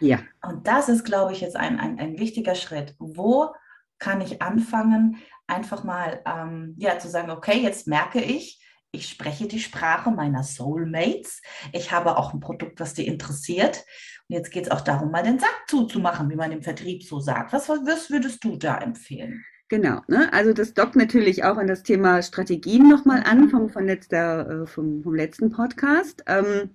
Ja. 0.00 0.20
Und 0.42 0.66
das 0.66 0.88
ist, 0.88 1.04
glaube 1.04 1.32
ich, 1.32 1.40
jetzt 1.40 1.56
ein, 1.56 1.80
ein, 1.80 1.98
ein 1.98 2.18
wichtiger 2.18 2.54
Schritt. 2.54 2.94
Wo 2.98 3.52
kann 3.98 4.20
ich 4.20 4.42
anfangen, 4.42 5.16
einfach 5.46 5.84
mal 5.84 6.22
ähm, 6.26 6.74
ja, 6.78 6.98
zu 6.98 7.08
sagen, 7.08 7.30
okay, 7.30 7.60
jetzt 7.60 7.86
merke 7.86 8.20
ich, 8.20 8.62
ich 8.92 9.08
spreche 9.08 9.46
die 9.46 9.60
Sprache 9.60 10.10
meiner 10.10 10.42
Soulmates. 10.42 11.42
Ich 11.72 11.92
habe 11.92 12.16
auch 12.16 12.32
ein 12.32 12.40
Produkt, 12.40 12.80
was 12.80 12.94
dir 12.94 13.06
interessiert. 13.06 13.84
Und 14.28 14.36
jetzt 14.36 14.50
geht 14.50 14.64
es 14.64 14.70
auch 14.70 14.80
darum, 14.80 15.10
mal 15.10 15.22
den 15.22 15.38
Sack 15.38 15.64
zuzumachen, 15.68 16.30
wie 16.30 16.36
man 16.36 16.52
im 16.52 16.62
Vertrieb 16.62 17.02
so 17.02 17.20
sagt. 17.20 17.52
Was, 17.52 17.68
was 17.68 18.10
würdest 18.10 18.42
du 18.42 18.56
da 18.56 18.78
empfehlen? 18.78 19.44
Genau, 19.68 20.00
ne? 20.06 20.32
also 20.32 20.52
das 20.52 20.74
dockt 20.74 20.94
natürlich 20.94 21.42
auch 21.42 21.56
an 21.56 21.66
das 21.66 21.82
Thema 21.82 22.22
Strategien 22.22 22.88
nochmal 22.88 23.24
an 23.24 23.50
vom, 23.50 23.68
von 23.68 23.84
letzter, 23.84 24.62
äh, 24.62 24.66
vom, 24.66 25.02
vom 25.02 25.14
letzten 25.14 25.50
Podcast. 25.50 26.22
Ähm, 26.26 26.70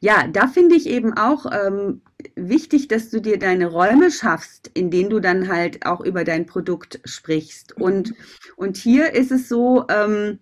ja, 0.00 0.26
da 0.26 0.48
finde 0.48 0.74
ich 0.74 0.88
eben 0.88 1.16
auch 1.16 1.46
ähm, 1.46 2.02
wichtig, 2.34 2.88
dass 2.88 3.10
du 3.10 3.20
dir 3.20 3.38
deine 3.38 3.66
Räume 3.66 4.10
schaffst, 4.10 4.70
in 4.74 4.90
denen 4.90 5.10
du 5.10 5.20
dann 5.20 5.48
halt 5.48 5.86
auch 5.86 6.00
über 6.00 6.24
dein 6.24 6.46
Produkt 6.46 7.00
sprichst. 7.04 7.76
Und, 7.76 8.14
und 8.56 8.76
hier 8.76 9.14
ist 9.14 9.30
es 9.30 9.48
so, 9.48 9.86
ähm, 9.88 10.38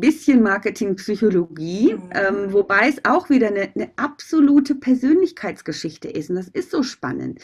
bisschen 0.00 0.42
Marketingpsychologie, 0.42 1.94
mhm. 1.94 2.10
ähm, 2.12 2.52
wobei 2.52 2.88
es 2.88 3.04
auch 3.04 3.30
wieder 3.30 3.48
eine, 3.48 3.70
eine, 3.74 3.90
absolute 3.96 4.74
Persönlichkeitsgeschichte 4.74 6.08
ist. 6.08 6.30
Und 6.30 6.36
das 6.36 6.48
ist 6.48 6.70
so 6.70 6.82
spannend. 6.82 7.40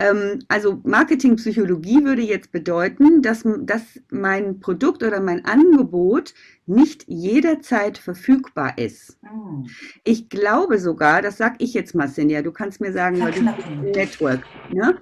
Ähm, 0.00 0.40
also 0.46 0.80
Marketingpsychologie 0.84 2.04
würde 2.04 2.22
jetzt 2.22 2.52
bedeuten, 2.52 3.20
dass, 3.20 3.44
dass 3.62 3.82
mein 4.10 4.60
Produkt 4.60 5.02
oder 5.02 5.20
mein 5.20 5.44
Angebot 5.44 6.34
nicht 6.66 7.04
jederzeit 7.08 7.98
verfügbar 7.98 8.78
ist. 8.78 9.18
Oh. 9.24 9.64
Ich 10.04 10.28
glaube 10.28 10.78
sogar, 10.78 11.20
das 11.20 11.36
sag 11.36 11.56
ich 11.58 11.74
jetzt 11.74 11.96
mal, 11.96 12.08
Sinja, 12.08 12.42
du 12.42 12.52
kannst 12.52 12.80
mir 12.80 12.92
sagen, 12.92 13.20
weil 13.20 13.32
du 13.32 13.42
Network. 13.90 14.44
Ne? 14.72 14.98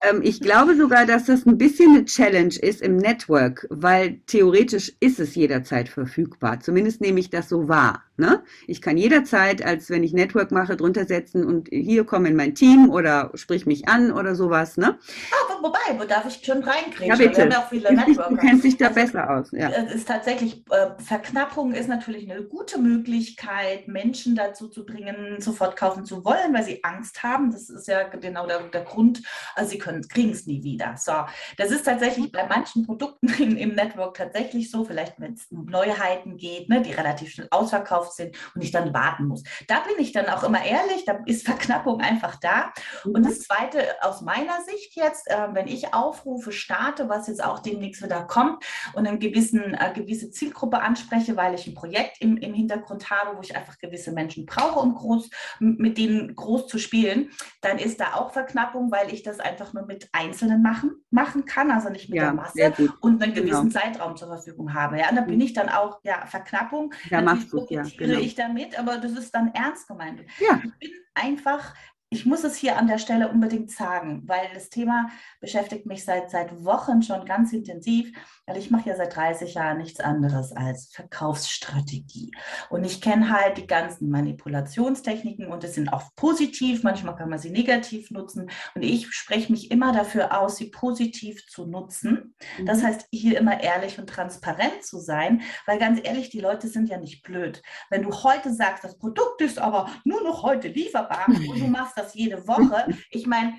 Ähm, 0.00 0.20
ich 0.22 0.40
glaube 0.40 0.76
sogar, 0.76 1.06
dass 1.06 1.24
das 1.24 1.44
ein 1.44 1.58
bisschen 1.58 1.96
eine 1.96 2.04
Challenge 2.04 2.54
ist 2.60 2.82
im 2.82 2.96
Network, 2.96 3.66
weil 3.70 4.20
theoretisch 4.26 4.92
ist 5.00 5.18
es 5.18 5.34
jederzeit 5.34 5.88
verfügbar. 5.88 6.60
Zumindest 6.60 7.00
nehme 7.00 7.18
ich 7.18 7.30
das 7.30 7.48
so 7.48 7.68
wahr. 7.68 8.05
Ne? 8.18 8.42
Ich 8.66 8.80
kann 8.80 8.96
jederzeit, 8.96 9.64
als 9.64 9.90
wenn 9.90 10.02
ich 10.02 10.12
Network 10.12 10.50
mache, 10.50 10.76
drunter 10.76 11.04
setzen 11.04 11.44
und 11.44 11.68
hier 11.70 12.04
komm 12.04 12.24
in 12.24 12.34
mein 12.34 12.54
Team 12.54 12.90
oder 12.90 13.30
sprich 13.34 13.66
mich 13.66 13.88
an 13.88 14.10
oder 14.10 14.34
sowas. 14.34 14.78
Ne? 14.78 14.98
Ah, 15.32 15.56
wobei, 15.60 15.98
wo 15.98 16.04
darf 16.04 16.26
ich 16.26 16.44
schon 16.44 16.62
reinkriegen? 16.62 17.08
Ja, 17.08 17.16
bitte. 17.16 17.36
Wir 17.36 17.44
haben 17.44 17.50
ja 17.50 17.58
auch 17.58 17.68
viele 17.68 17.92
Networker. 17.92 18.30
Du 18.30 18.36
kennst 18.36 18.64
dich 18.64 18.76
da 18.78 18.86
also, 18.86 19.00
besser 19.00 19.30
aus. 19.30 19.50
Ja. 19.52 19.68
Es 19.70 19.94
ist 19.94 20.08
tatsächlich, 20.08 20.62
äh, 20.70 21.02
Verknappung 21.02 21.72
ist 21.72 21.88
natürlich 21.88 22.30
eine 22.30 22.42
gute 22.42 22.78
Möglichkeit, 22.78 23.86
Menschen 23.86 24.34
dazu 24.34 24.68
zu 24.68 24.86
bringen, 24.86 25.40
sofort 25.40 25.76
kaufen 25.76 26.06
zu 26.06 26.24
wollen, 26.24 26.54
weil 26.54 26.64
sie 26.64 26.82
Angst 26.84 27.22
haben. 27.22 27.50
Das 27.50 27.68
ist 27.68 27.86
ja 27.86 28.04
genau 28.04 28.46
der, 28.46 28.60
der 28.60 28.82
Grund. 28.82 29.22
Also 29.54 29.70
sie 29.72 29.78
kriegen 29.78 30.30
es 30.30 30.46
nie 30.46 30.62
wieder. 30.62 30.94
So, 30.96 31.12
das 31.58 31.70
ist 31.70 31.84
tatsächlich 31.84 32.32
bei 32.32 32.46
manchen 32.46 32.86
Produkten 32.86 33.28
im, 33.38 33.56
im 33.56 33.74
Network 33.74 34.16
tatsächlich 34.16 34.70
so, 34.70 34.84
vielleicht 34.84 35.20
wenn 35.20 35.34
es 35.34 35.46
um 35.50 35.66
Neuheiten 35.66 36.36
geht, 36.36 36.68
ne, 36.68 36.80
die 36.80 36.92
relativ 36.92 37.30
schnell 37.30 37.48
ausverkauft 37.50 38.05
ausverkauft 38.06 38.12
sind 38.14 38.36
und 38.54 38.62
ich 38.62 38.70
dann 38.70 38.94
warten 38.94 39.26
muss. 39.26 39.42
Da 39.68 39.80
bin 39.80 39.94
ich 39.98 40.12
dann 40.12 40.26
auch 40.26 40.42
immer 40.42 40.64
ehrlich, 40.64 41.04
da 41.04 41.18
ist 41.26 41.46
Verknappung 41.46 42.00
einfach 42.00 42.36
da. 42.36 42.72
Und 43.04 43.24
das 43.24 43.40
Zweite 43.40 43.82
aus 44.02 44.20
meiner 44.22 44.62
Sicht 44.62 44.96
jetzt, 44.96 45.28
äh, 45.30 45.48
wenn 45.52 45.66
ich 45.66 45.94
Aufrufe 45.94 46.52
starte, 46.52 47.08
was 47.08 47.28
jetzt 47.28 47.42
auch 47.42 47.60
demnächst 47.60 48.02
wieder 48.02 48.22
kommt 48.24 48.64
und 48.94 49.06
eine 49.06 49.18
gewissen, 49.18 49.74
äh, 49.74 49.92
gewisse 49.94 50.30
Zielgruppe 50.30 50.80
anspreche, 50.80 51.36
weil 51.36 51.54
ich 51.54 51.66
ein 51.66 51.74
Projekt 51.74 52.20
im, 52.20 52.36
im 52.36 52.54
Hintergrund 52.54 53.10
habe, 53.10 53.36
wo 53.36 53.40
ich 53.40 53.56
einfach 53.56 53.78
gewisse 53.78 54.12
Menschen 54.12 54.46
brauche, 54.46 54.80
um 54.80 54.94
groß, 54.94 55.30
mit 55.58 55.98
denen 55.98 56.34
groß 56.34 56.66
zu 56.66 56.78
spielen, 56.78 57.30
dann 57.60 57.78
ist 57.78 58.00
da 58.00 58.14
auch 58.14 58.32
Verknappung, 58.32 58.90
weil 58.90 59.12
ich 59.12 59.22
das 59.22 59.40
einfach 59.40 59.72
nur 59.72 59.86
mit 59.86 60.08
Einzelnen 60.12 60.62
machen, 60.62 61.04
machen 61.10 61.44
kann, 61.44 61.70
also 61.70 61.88
nicht 61.88 62.08
mit 62.08 62.18
ja, 62.18 62.24
der 62.24 62.34
Masse 62.34 62.72
und 63.00 63.22
einen 63.22 63.34
gewissen 63.34 63.68
genau. 63.68 63.80
Zeitraum 63.80 64.16
zur 64.16 64.28
Verfügung 64.28 64.74
habe. 64.74 64.98
Ja, 64.98 65.10
und 65.10 65.16
da 65.16 65.22
bin 65.22 65.40
ich 65.40 65.52
dann 65.52 65.68
auch, 65.68 66.00
ja, 66.02 66.26
Verknappung, 66.26 66.92
da 67.10 67.20
machst 67.22 67.52
du, 67.52 67.66
ja, 67.70 67.82
genau. 67.98 68.18
ich 68.18 68.34
damit, 68.34 68.78
aber 68.78 68.98
das 68.98 69.12
ist 69.12 69.34
dann 69.34 69.52
ernst 69.54 69.88
gemeint. 69.88 70.20
Ja. 70.40 70.62
Ich 70.64 70.78
bin 70.78 70.90
einfach 71.14 71.74
ich 72.08 72.24
muss 72.24 72.44
es 72.44 72.54
hier 72.54 72.76
an 72.76 72.86
der 72.86 72.98
Stelle 72.98 73.28
unbedingt 73.28 73.70
sagen, 73.72 74.22
weil 74.26 74.48
das 74.54 74.70
Thema 74.70 75.08
beschäftigt 75.40 75.86
mich 75.86 76.04
seit, 76.04 76.30
seit 76.30 76.64
Wochen 76.64 77.02
schon 77.02 77.24
ganz 77.24 77.52
intensiv, 77.52 78.16
weil 78.46 78.58
ich 78.58 78.70
mache 78.70 78.88
ja 78.88 78.96
seit 78.96 79.16
30 79.16 79.54
Jahren 79.54 79.78
nichts 79.78 79.98
anderes 79.98 80.52
als 80.52 80.90
Verkaufsstrategie. 80.92 82.30
Und 82.70 82.84
ich 82.84 83.00
kenne 83.00 83.30
halt 83.30 83.58
die 83.58 83.66
ganzen 83.66 84.08
Manipulationstechniken 84.10 85.48
und 85.48 85.64
es 85.64 85.74
sind 85.74 85.92
auch 85.92 86.14
positiv, 86.14 86.84
manchmal 86.84 87.16
kann 87.16 87.28
man 87.28 87.40
sie 87.40 87.50
negativ 87.50 88.12
nutzen. 88.12 88.50
Und 88.76 88.82
ich 88.82 89.12
spreche 89.12 89.50
mich 89.50 89.72
immer 89.72 89.92
dafür 89.92 90.38
aus, 90.38 90.58
sie 90.58 90.70
positiv 90.70 91.44
zu 91.48 91.66
nutzen. 91.66 92.36
Das 92.64 92.82
mhm. 92.82 92.86
heißt, 92.86 93.08
hier 93.10 93.36
immer 93.36 93.60
ehrlich 93.60 93.98
und 93.98 94.08
transparent 94.08 94.84
zu 94.84 95.00
sein, 95.00 95.42
weil 95.66 95.80
ganz 95.80 95.98
ehrlich, 96.04 96.30
die 96.30 96.40
Leute 96.40 96.68
sind 96.68 96.88
ja 96.88 96.98
nicht 96.98 97.24
blöd. 97.24 97.62
Wenn 97.90 98.02
du 98.02 98.12
heute 98.22 98.54
sagst, 98.54 98.84
das 98.84 98.96
Produkt 98.96 99.40
ist 99.40 99.58
aber 99.58 99.90
nur 100.04 100.22
noch 100.22 100.44
heute 100.44 100.68
lieferbar 100.68 101.26
und 101.26 101.60
du 101.60 101.66
machst 101.66 101.95
das 101.96 102.14
jede 102.14 102.46
Woche. 102.46 102.86
Ich 103.10 103.26
meine, 103.26 103.54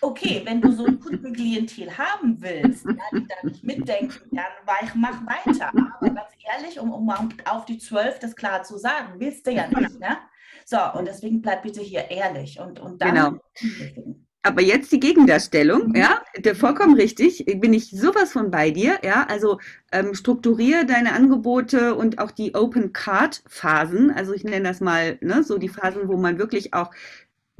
okay, 0.00 0.42
wenn 0.44 0.60
du 0.60 0.72
so 0.72 0.86
ein 0.86 0.98
Kundenklientel 0.98 1.96
haben 1.96 2.40
willst, 2.40 2.84
ja, 2.86 2.94
die 3.12 3.26
da 3.26 3.46
nicht 3.46 3.62
mitdenken, 3.62 4.30
dann 4.32 4.90
mach 4.94 5.20
weiter. 5.26 5.68
Aber 5.68 6.10
ganz 6.10 6.30
ehrlich, 6.52 6.80
um, 6.80 6.92
um 6.92 7.10
auf 7.44 7.64
die 7.66 7.78
zwölf 7.78 8.18
das 8.18 8.34
klar 8.34 8.62
zu 8.62 8.78
sagen, 8.78 9.14
willst 9.18 9.46
du 9.46 9.52
ja 9.52 9.68
nicht. 9.68 10.00
Ne? 10.00 10.16
So, 10.64 10.78
und 10.94 11.06
deswegen 11.06 11.42
bleib 11.42 11.62
bitte 11.62 11.80
hier 11.80 12.10
ehrlich. 12.10 12.58
Und, 12.58 12.80
und 12.80 13.00
dann 13.02 13.14
genau. 13.14 13.40
Aber 14.42 14.62
jetzt 14.62 14.90
die 14.90 15.00
Gegendarstellung, 15.00 15.88
mhm. 15.88 15.96
ja, 15.96 16.22
vollkommen 16.54 16.94
richtig, 16.94 17.44
bin 17.44 17.74
ich 17.74 17.90
sowas 17.90 18.32
von 18.32 18.50
bei 18.50 18.70
dir, 18.70 18.98
ja, 19.04 19.26
also 19.28 19.58
ähm, 19.92 20.14
strukturiere 20.14 20.86
deine 20.86 21.12
Angebote 21.12 21.94
und 21.94 22.18
auch 22.18 22.30
die 22.30 22.54
Open 22.54 22.94
Card 22.94 23.42
Phasen, 23.46 24.10
also 24.10 24.32
ich 24.32 24.42
nenne 24.42 24.66
das 24.66 24.80
mal, 24.80 25.18
ne, 25.20 25.42
so 25.42 25.58
die 25.58 25.68
Phasen, 25.68 26.08
wo 26.08 26.16
man 26.16 26.38
wirklich 26.38 26.72
auch 26.72 26.90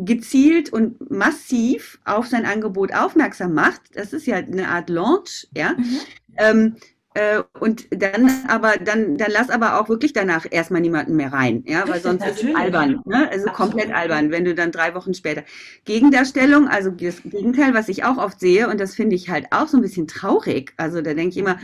gezielt 0.05 0.73
und 0.73 1.11
massiv 1.11 1.99
auf 2.05 2.27
sein 2.27 2.47
Angebot 2.47 2.95
aufmerksam 2.95 3.55
macht. 3.55 3.81
Das 3.95 4.13
ist 4.13 4.27
ja 4.27 4.37
eine 4.37 4.69
Art 4.69 4.89
Launch, 4.89 5.49
ja. 5.55 5.75
Mhm. 5.77 6.01
Ähm, 6.37 6.77
äh, 7.15 7.43
und 7.59 7.89
dann 7.91 8.31
aber, 8.47 8.77
dann, 8.77 9.17
dann 9.17 9.33
lass 9.33 9.51
aber 9.51 9.81
auch 9.81 9.89
wirklich 9.89 10.13
danach 10.13 10.47
erstmal 10.49 10.81
niemanden 10.81 11.17
mehr 11.17 11.33
rein, 11.33 11.65
ja, 11.67 11.89
weil 11.89 12.01
sonst 12.01 12.25
ist 12.25 12.45
es 12.45 12.55
albern, 12.55 13.01
ne? 13.05 13.29
Also 13.29 13.49
Absolut. 13.49 13.55
komplett 13.57 13.93
albern, 13.93 14.31
wenn 14.31 14.45
du 14.45 14.55
dann 14.55 14.71
drei 14.71 14.95
Wochen 14.95 15.13
später. 15.13 15.43
Gegendarstellung, 15.85 16.69
also 16.69 16.91
das 16.91 17.23
Gegenteil, 17.25 17.75
was 17.75 17.89
ich 17.89 18.05
auch 18.05 18.17
oft 18.17 18.39
sehe, 18.39 18.69
und 18.69 18.79
das 18.79 18.95
finde 18.95 19.17
ich 19.17 19.29
halt 19.29 19.47
auch 19.51 19.67
so 19.67 19.77
ein 19.77 19.83
bisschen 19.83 20.07
traurig. 20.07 20.73
Also 20.77 21.03
da 21.03 21.13
denke 21.15 21.31
ich 21.31 21.39
immer, 21.39 21.59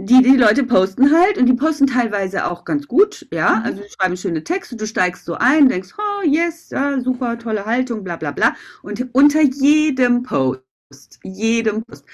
die, 0.00 0.22
die 0.22 0.36
Leute 0.36 0.62
posten 0.62 1.12
halt 1.12 1.38
und 1.38 1.46
die 1.46 1.54
posten 1.54 1.88
teilweise 1.88 2.48
auch 2.48 2.64
ganz 2.64 2.86
gut, 2.86 3.26
ja. 3.32 3.56
Mhm. 3.56 3.64
Also 3.64 3.82
die 3.82 3.90
schreiben 3.90 4.16
schöne 4.16 4.44
Texte, 4.44 4.76
du 4.76 4.86
steigst 4.86 5.24
so 5.24 5.34
ein, 5.34 5.68
denkst, 5.68 5.92
oh 5.98 6.24
yes, 6.24 6.70
ja, 6.70 7.00
super, 7.00 7.36
tolle 7.36 7.66
Haltung, 7.66 8.04
bla 8.04 8.16
bla 8.16 8.30
bla. 8.30 8.54
Und 8.82 9.08
unter 9.12 9.42
jedem 9.42 10.22
Post, 10.22 11.18
jedem 11.24 11.82
Post. 11.82 12.04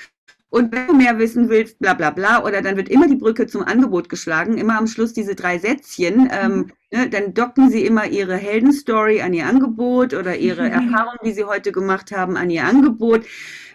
Und 0.49 0.73
wenn 0.73 0.87
du 0.87 0.95
mehr 0.95 1.19
wissen 1.19 1.51
willst, 1.51 1.79
bla 1.79 1.93
bla 1.93 2.11
bla, 2.11 2.43
oder 2.43 2.63
dann 2.63 2.77
wird 2.77 2.89
immer 2.89 3.07
die 3.07 3.17
Brücke 3.17 3.47
zum 3.47 3.63
Angebot 3.63 4.09
geschlagen, 4.09 4.57
immer 4.57 4.79
am 4.79 4.87
Schluss 4.87 5.13
diese 5.13 5.35
drei 5.35 5.59
Sätzchen, 5.59 6.31
ähm, 6.33 6.57
mhm. 6.57 6.73
ne, 6.91 7.11
dann 7.11 7.35
docken 7.35 7.69
sie 7.69 7.85
immer 7.85 8.07
ihre 8.07 8.37
Heldenstory 8.37 9.21
an 9.21 9.35
ihr 9.35 9.47
Angebot 9.47 10.15
oder 10.15 10.37
ihre 10.37 10.71
Erfahrung, 10.71 11.19
die 11.23 11.33
sie 11.33 11.45
heute 11.45 11.71
gemacht 11.71 12.13
haben, 12.13 12.39
an 12.39 12.49
ihr 12.49 12.65
Angebot. 12.65 13.27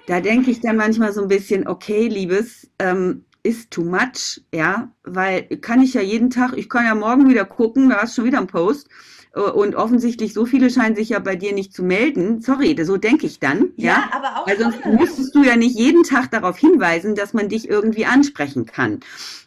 Da 0.08 0.20
denke 0.20 0.50
ich 0.50 0.62
dann 0.62 0.78
manchmal 0.78 1.14
so 1.14 1.22
ein 1.22 1.28
bisschen, 1.28 1.68
okay, 1.68 2.08
Liebes, 2.08 2.72
ähm, 2.80 3.26
ist 3.44 3.72
too 3.72 3.84
much, 3.84 4.42
ja, 4.54 4.92
weil 5.04 5.44
kann 5.58 5.82
ich 5.82 5.94
ja 5.94 6.02
jeden 6.02 6.30
Tag, 6.30 6.54
ich 6.58 6.70
kann 6.70 6.86
ja 6.86 6.96
morgen 6.96 7.30
wieder 7.30 7.46
gucken, 7.46 7.90
da 7.90 8.02
hast 8.02 8.18
du 8.18 8.22
schon 8.22 8.26
wieder 8.26 8.40
einen 8.40 8.48
Post. 8.48 8.88
Äh, 9.36 9.42
und 9.42 9.76
offensichtlich, 9.76 10.34
so 10.34 10.46
viele 10.46 10.70
scheinen 10.70 10.96
sich 10.96 11.10
ja 11.10 11.20
bei 11.20 11.36
dir 11.36 11.54
nicht 11.54 11.74
zu 11.74 11.84
melden. 11.84 12.42
Sorry, 12.42 12.78
so 12.84 12.98
denke 12.98 13.26
ich 13.26 13.40
dann. 13.40 13.72
Ja, 13.76 13.86
ja? 13.86 14.10
aber 14.12 14.42
auch. 14.42 14.48
Weil 14.48 14.58
sonst 14.58 14.86
müsstest 14.86 15.36
du 15.36 15.44
ja 15.44 15.56
nicht 15.56 15.78
jeden 15.78 16.04
Tag 16.04 16.32
darauf 16.32 16.58
hinweisen, 16.58 17.16
dass 17.16 17.34
man 17.34 17.50
dich 17.50 17.70
irgendwie 17.70 18.06
ansprechen 18.06 18.66
kann. 18.66 19.00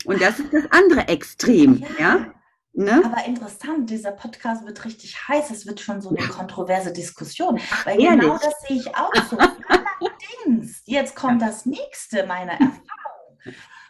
Und 0.05 0.21
das 0.21 0.39
ist 0.39 0.53
das 0.53 0.65
andere 0.71 1.09
Extrem, 1.09 1.85
ja. 1.99 2.17
ja? 2.17 2.35
Ne? 2.75 3.03
Aber 3.05 3.27
interessant, 3.27 3.91
dieser 3.91 4.13
Podcast 4.13 4.65
wird 4.65 4.83
richtig 4.87 5.29
heiß. 5.29 5.51
Es 5.51 5.67
wird 5.67 5.81
schon 5.81 6.01
so 6.01 6.09
eine 6.09 6.27
kontroverse 6.27 6.91
Diskussion. 6.91 7.61
Weil 7.85 8.01
Ehrlich? 8.01 8.21
genau 8.21 8.39
das 8.39 8.55
sehe 8.67 8.79
ich 8.79 8.97
auch 8.97 9.13
so. 9.29 9.37
Allerdings, 9.69 10.81
jetzt 10.87 11.15
kommt 11.15 11.43
das 11.43 11.67
nächste 11.67 12.27
meiner 12.27 12.53
Erfahrung 12.53 12.81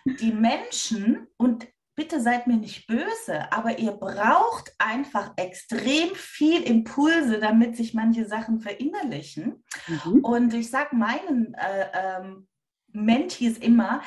die 0.05 0.33
Menschen, 0.33 1.27
und 1.37 1.67
bitte 1.95 2.21
seid 2.21 2.47
mir 2.47 2.57
nicht 2.57 2.87
böse, 2.87 3.53
aber 3.53 3.79
ihr 3.79 3.93
braucht 3.93 4.75
einfach 4.79 5.33
extrem 5.37 6.15
viel 6.15 6.63
Impulse, 6.63 7.39
damit 7.39 7.77
sich 7.77 7.95
manche 7.95 8.27
Sachen 8.27 8.61
verinnerlichen. 8.61 9.63
Mhm. 9.87 10.21
Und 10.25 10.55
ich 10.55 10.71
sage 10.71 10.97
meinen 10.97 11.55
äh, 11.55 11.87
ähm, 11.95 12.49
Mentees 12.93 13.59
immer, 13.59 14.03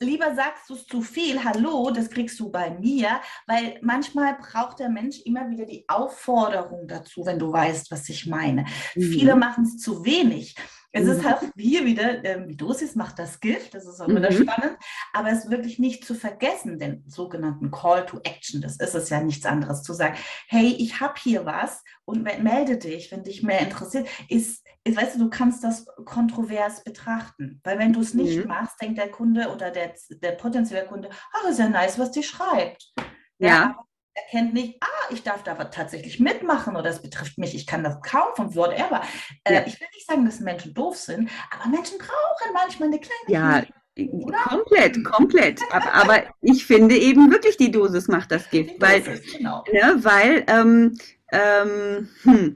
lieber 0.00 0.34
sagst 0.34 0.68
du 0.68 0.74
es 0.74 0.86
zu 0.86 1.00
viel, 1.00 1.42
hallo, 1.42 1.90
das 1.90 2.10
kriegst 2.10 2.38
du 2.38 2.50
bei 2.50 2.70
mir, 2.70 3.20
weil 3.46 3.78
manchmal 3.82 4.36
braucht 4.36 4.78
der 4.78 4.88
Mensch 4.88 5.20
immer 5.24 5.48
wieder 5.50 5.64
die 5.64 5.84
Aufforderung 5.88 6.86
dazu, 6.86 7.24
wenn 7.24 7.38
du 7.38 7.50
weißt, 7.52 7.90
was 7.90 8.08
ich 8.08 8.26
meine. 8.26 8.66
Mhm. 8.94 9.02
Viele 9.02 9.36
machen 9.36 9.64
es 9.64 9.78
zu 9.78 10.04
wenig. 10.04 10.54
Es 10.96 11.06
ist 11.06 11.22
mhm. 11.22 11.24
halt 11.26 11.52
hier 11.56 11.84
wieder, 11.84 12.24
ähm, 12.24 12.48
die 12.48 12.56
Dosis 12.56 12.94
macht 12.94 13.18
das 13.18 13.40
Gift, 13.40 13.74
das 13.74 13.84
ist 13.84 14.00
auch 14.00 14.08
wieder 14.08 14.30
mhm. 14.30 14.48
spannend, 14.48 14.78
aber 15.12 15.30
es 15.30 15.44
ist 15.44 15.50
wirklich 15.50 15.78
nicht 15.78 16.06
zu 16.06 16.14
vergessen, 16.14 16.78
den 16.78 17.04
sogenannten 17.06 17.70
Call 17.70 18.06
to 18.06 18.18
Action, 18.24 18.62
das 18.62 18.76
ist 18.76 18.94
es 18.94 19.10
ja 19.10 19.20
nichts 19.20 19.44
anderes, 19.44 19.82
zu 19.82 19.92
sagen, 19.92 20.16
hey, 20.48 20.74
ich 20.78 21.00
habe 21.00 21.14
hier 21.22 21.44
was 21.44 21.82
und 22.06 22.22
melde 22.22 22.78
dich, 22.78 23.12
wenn 23.12 23.24
dich 23.24 23.42
mehr 23.42 23.60
interessiert, 23.60 24.08
ist, 24.30 24.64
ist, 24.84 24.96
weißt 24.96 25.16
du, 25.16 25.24
du 25.24 25.30
kannst 25.30 25.62
das 25.62 25.84
kontrovers 26.06 26.82
betrachten, 26.82 27.60
weil 27.62 27.78
wenn 27.78 27.92
du 27.92 28.00
es 28.00 28.14
nicht 28.14 28.38
mhm. 28.38 28.48
machst, 28.48 28.80
denkt 28.80 28.96
der 28.96 29.10
Kunde 29.10 29.50
oder 29.50 29.70
der, 29.70 29.92
der 30.22 30.32
potenzielle 30.32 30.86
Kunde, 30.86 31.10
ach, 31.34 31.50
ist 31.50 31.58
ja 31.58 31.68
nice, 31.68 31.98
was 31.98 32.10
die 32.10 32.22
schreibt. 32.22 32.94
Ja. 33.38 33.48
ja 33.48 33.86
erkennt 34.16 34.54
nicht, 34.54 34.82
ah, 34.82 35.12
ich 35.12 35.22
darf 35.22 35.42
da 35.42 35.54
tatsächlich 35.64 36.18
mitmachen 36.18 36.74
oder 36.74 36.90
es 36.90 37.02
betrifft 37.02 37.38
mich, 37.38 37.54
ich 37.54 37.66
kann 37.66 37.84
das 37.84 38.00
kaufen, 38.00 38.54
whatever. 38.54 39.02
Äh, 39.44 39.54
ja. 39.54 39.62
Ich 39.66 39.78
will 39.80 39.88
nicht 39.94 40.06
sagen, 40.06 40.24
dass 40.24 40.40
Menschen 40.40 40.74
doof 40.74 40.96
sind, 40.96 41.30
aber 41.50 41.68
Menschen 41.68 41.98
brauchen 41.98 42.52
manchmal 42.52 42.88
eine 42.88 42.98
kleine 42.98 43.28
Ja, 43.28 43.62
oder? 44.10 44.38
komplett, 44.38 45.04
komplett. 45.04 45.60
aber, 45.70 45.92
aber, 45.94 46.22
ich 46.40 46.66
finde 46.66 46.96
eben 46.96 47.30
wirklich, 47.30 47.56
die 47.56 47.70
Dosis 47.70 48.08
macht 48.08 48.30
das 48.30 48.48
Gift, 48.50 48.80
weil, 48.80 49.02
genau. 49.36 49.64
ne, 49.72 49.96
weil 49.98 50.44
ähm, 50.48 50.98
ähm, 51.32 52.08
hm, 52.22 52.54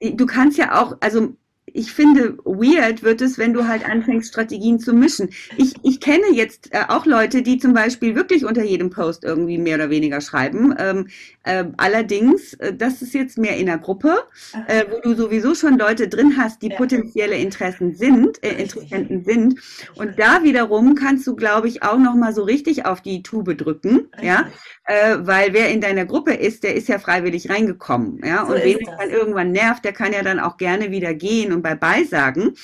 du 0.00 0.26
kannst 0.26 0.58
ja 0.58 0.80
auch, 0.80 0.96
also 1.00 1.34
ich 1.74 1.92
finde, 1.92 2.38
weird 2.44 3.02
wird 3.02 3.20
es, 3.20 3.38
wenn 3.38 3.52
du 3.52 3.66
halt 3.66 3.88
anfängst, 3.88 4.28
Strategien 4.28 4.78
zu 4.78 4.92
mischen. 4.92 5.30
Ich, 5.56 5.74
ich 5.82 6.00
kenne 6.00 6.26
jetzt 6.32 6.72
äh, 6.72 6.82
auch 6.88 7.06
Leute, 7.06 7.42
die 7.42 7.58
zum 7.58 7.72
Beispiel 7.72 8.14
wirklich 8.14 8.44
unter 8.44 8.62
jedem 8.62 8.90
Post 8.90 9.24
irgendwie 9.24 9.58
mehr 9.58 9.76
oder 9.76 9.90
weniger 9.90 10.20
schreiben. 10.20 10.74
Ähm, 10.78 11.08
äh, 11.44 11.64
allerdings, 11.76 12.54
äh, 12.54 12.74
das 12.74 13.02
ist 13.02 13.14
jetzt 13.14 13.38
mehr 13.38 13.56
in 13.56 13.66
der 13.66 13.78
Gruppe, 13.78 14.18
äh, 14.66 14.84
wo 14.90 15.00
du 15.00 15.14
sowieso 15.14 15.54
schon 15.54 15.78
Leute 15.78 16.08
drin 16.08 16.34
hast, 16.36 16.62
die 16.62 16.68
ja. 16.68 16.76
potenzielle 16.76 17.36
Interessen 17.36 17.94
sind, 17.94 18.42
äh, 18.42 18.62
Interessenten 18.62 19.24
sind. 19.24 19.60
Und 19.94 20.18
da 20.18 20.42
wiederum 20.42 20.94
kannst 20.94 21.26
du, 21.26 21.34
glaube 21.34 21.68
ich, 21.68 21.82
auch 21.82 21.98
noch 21.98 22.14
mal 22.14 22.34
so 22.34 22.42
richtig 22.42 22.86
auf 22.86 23.00
die 23.00 23.22
Tube 23.22 23.56
drücken, 23.56 24.08
ja, 24.20 24.48
äh, 24.88 25.18
weil 25.20 25.52
wer 25.52 25.68
in 25.68 25.82
deiner 25.82 26.06
Gruppe 26.06 26.32
ist, 26.32 26.64
der 26.64 26.74
ist 26.74 26.88
ja 26.88 26.98
freiwillig 26.98 27.50
reingekommen, 27.50 28.20
ja. 28.24 28.46
So 28.46 28.54
und 28.54 28.64
wen 28.64 28.78
es 28.80 28.96
dann 28.98 29.10
irgendwann 29.10 29.52
nervt, 29.52 29.84
der 29.84 29.92
kann 29.92 30.14
ja 30.14 30.22
dann 30.22 30.40
auch 30.40 30.56
gerne 30.56 30.90
wieder 30.90 31.12
gehen 31.12 31.52
und 31.52 31.60
bei 31.60 31.74
Beisagen. 31.74 32.54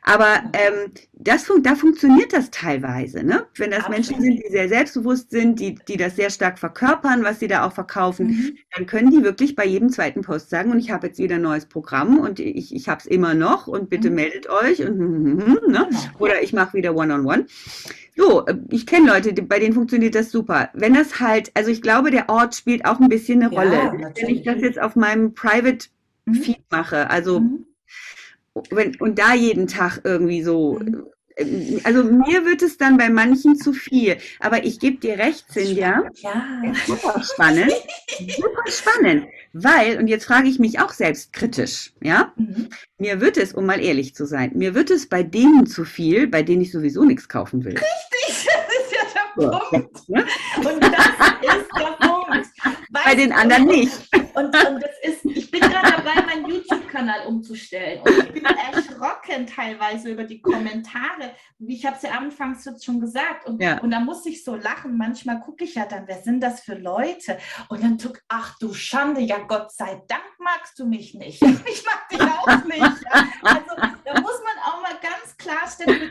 Aber 0.00 0.44
ähm, 0.54 0.92
das 1.12 1.44
fun 1.44 1.62
da 1.62 1.74
funktioniert 1.74 2.32
das 2.32 2.50
teilweise, 2.50 3.22
ne? 3.22 3.46
Wenn 3.56 3.70
das 3.70 3.80
Absolut. 3.80 3.96
Menschen 3.96 4.20
sind, 4.22 4.42
die 4.42 4.50
sehr 4.50 4.68
selbstbewusst 4.70 5.30
sind, 5.30 5.60
die, 5.60 5.74
die 5.74 5.98
das 5.98 6.16
sehr 6.16 6.30
stark 6.30 6.58
verkörpern, 6.58 7.22
was 7.22 7.38
sie 7.40 7.48
da 7.48 7.66
auch 7.66 7.72
verkaufen, 7.72 8.28
mhm. 8.28 8.58
dann 8.74 8.86
können 8.86 9.10
die 9.10 9.22
wirklich 9.22 9.54
bei 9.54 9.66
jedem 9.66 9.90
zweiten 9.90 10.22
Post 10.22 10.48
sagen, 10.48 10.70
und 10.70 10.78
ich 10.78 10.90
habe 10.90 11.08
jetzt 11.08 11.18
wieder 11.18 11.36
ein 11.36 11.42
neues 11.42 11.66
Programm 11.66 12.18
und 12.18 12.40
ich, 12.40 12.74
ich 12.74 12.88
habe 12.88 13.00
es 13.00 13.06
immer 13.06 13.34
noch 13.34 13.66
und 13.66 13.90
bitte 13.90 14.08
mhm. 14.08 14.16
meldet 14.16 14.48
euch 14.48 14.80
und 14.80 14.96
ne? 15.36 15.58
Genau. 15.66 15.86
oder 16.18 16.42
ich 16.42 16.54
mache 16.54 16.78
wieder 16.78 16.96
One-on-One. 16.96 17.42
-on 17.42 17.46
-one. 17.46 17.94
So, 18.16 18.46
äh, 18.46 18.56
ich 18.70 18.86
kenne 18.86 19.08
Leute, 19.08 19.32
bei 19.42 19.58
denen 19.58 19.74
funktioniert 19.74 20.14
das 20.14 20.30
super. 20.30 20.70
Wenn 20.74 20.94
das 20.94 21.20
halt, 21.20 21.50
also 21.54 21.70
ich 21.70 21.82
glaube, 21.82 22.10
der 22.10 22.28
Ort 22.28 22.54
spielt 22.54 22.84
auch 22.84 23.00
ein 23.00 23.08
bisschen 23.08 23.42
eine 23.42 23.52
ja, 23.52 23.60
Rolle. 23.60 23.98
Natürlich. 23.98 24.22
Wenn 24.22 24.36
ich 24.36 24.44
das 24.44 24.60
jetzt 24.60 24.80
auf 24.80 24.96
meinem 24.96 25.34
Private 25.34 25.88
mhm. 26.24 26.34
Feed 26.34 26.64
mache, 26.70 27.10
also 27.10 27.40
mhm. 27.40 27.66
wenn, 28.70 28.96
und 29.00 29.18
da 29.18 29.34
jeden 29.34 29.66
Tag 29.66 30.00
irgendwie 30.04 30.42
so 30.42 30.78
mhm 30.78 31.06
also 31.84 32.04
mir 32.04 32.44
wird 32.44 32.62
es 32.62 32.76
dann 32.78 32.96
bei 32.96 33.10
manchen 33.10 33.56
zu 33.56 33.72
viel. 33.72 34.16
Aber 34.40 34.64
ich 34.64 34.78
gebe 34.78 34.98
dir 34.98 35.18
recht, 35.18 35.46
Cindy. 35.52 35.80
Ja. 35.80 36.04
Super 36.86 37.22
spannend. 37.22 37.72
Super 38.18 38.70
spannend. 38.70 39.26
Weil, 39.52 39.98
und 39.98 40.08
jetzt 40.08 40.24
frage 40.24 40.48
ich 40.48 40.58
mich 40.58 40.80
auch 40.80 40.92
selbst 40.92 41.32
kritisch, 41.32 41.92
ja? 42.00 42.32
Mhm. 42.36 42.68
Mir 42.98 43.20
wird 43.20 43.36
es, 43.36 43.52
um 43.52 43.66
mal 43.66 43.80
ehrlich 43.80 44.14
zu 44.14 44.26
sein, 44.26 44.52
mir 44.54 44.74
wird 44.74 44.90
es 44.90 45.08
bei 45.08 45.22
denen 45.22 45.66
zu 45.66 45.84
viel, 45.84 46.26
bei 46.26 46.42
denen 46.42 46.62
ich 46.62 46.72
sowieso 46.72 47.04
nichts 47.04 47.28
kaufen 47.28 47.64
will. 47.64 47.74
Richtig, 47.74 48.46
das 48.46 48.74
ist 48.82 48.92
ja 48.92 49.02
der 49.36 49.58
Punkt. 49.58 50.00
Ja. 50.08 50.20
Und 50.58 50.82
das 50.82 51.56
ist 51.56 51.68
der 51.78 52.06
Punkt. 52.06 52.46
Bei 53.04 53.14
den 53.14 53.32
anderen 53.32 53.66
nicht. 53.66 53.92
Und, 54.34 54.46
und 54.46 54.52
das 54.52 54.98
ist, 55.02 55.24
ich 55.24 55.50
bin 55.50 55.60
gerade 55.60 55.92
dabei, 55.96 56.22
meinen 56.22 56.46
YouTube-Kanal 56.48 57.26
umzustellen. 57.26 58.00
Und 58.00 58.10
ich 58.18 58.32
bin 58.32 58.44
erschrocken 58.44 59.46
teilweise 59.46 60.10
über 60.10 60.24
die 60.24 60.40
Kommentare. 60.40 61.34
Ich 61.58 61.84
habe 61.84 61.96
es 61.96 62.02
ja 62.02 62.12
anfangs 62.12 62.68
schon 62.82 63.00
gesagt. 63.00 63.46
Und, 63.46 63.62
ja. 63.62 63.78
und 63.80 63.90
da 63.90 64.00
muss 64.00 64.24
ich 64.26 64.42
so 64.42 64.54
lachen. 64.56 64.96
Manchmal 64.96 65.40
gucke 65.40 65.64
ich 65.64 65.74
ja 65.74 65.86
dann, 65.86 66.06
wer 66.06 66.22
sind 66.22 66.40
das 66.40 66.60
für 66.60 66.74
Leute? 66.74 67.38
Und 67.68 67.82
dann 67.82 67.98
tue 67.98 68.14
ach 68.28 68.56
du 68.58 68.72
Schande, 68.72 69.20
ja 69.20 69.38
Gott 69.38 69.72
sei 69.72 70.02
Dank 70.08 70.24
magst 70.38 70.78
du 70.78 70.86
mich 70.86 71.14
nicht. 71.14 71.42
Ich 71.66 71.84
mag 71.84 72.08
dich 72.08 72.20
auch 72.20 72.64
nicht. 72.64 72.80
Ja? 72.80 73.26
Also 73.42 73.70
da 74.04 74.20
muss 74.20 74.40
klarstellen. 75.44 76.10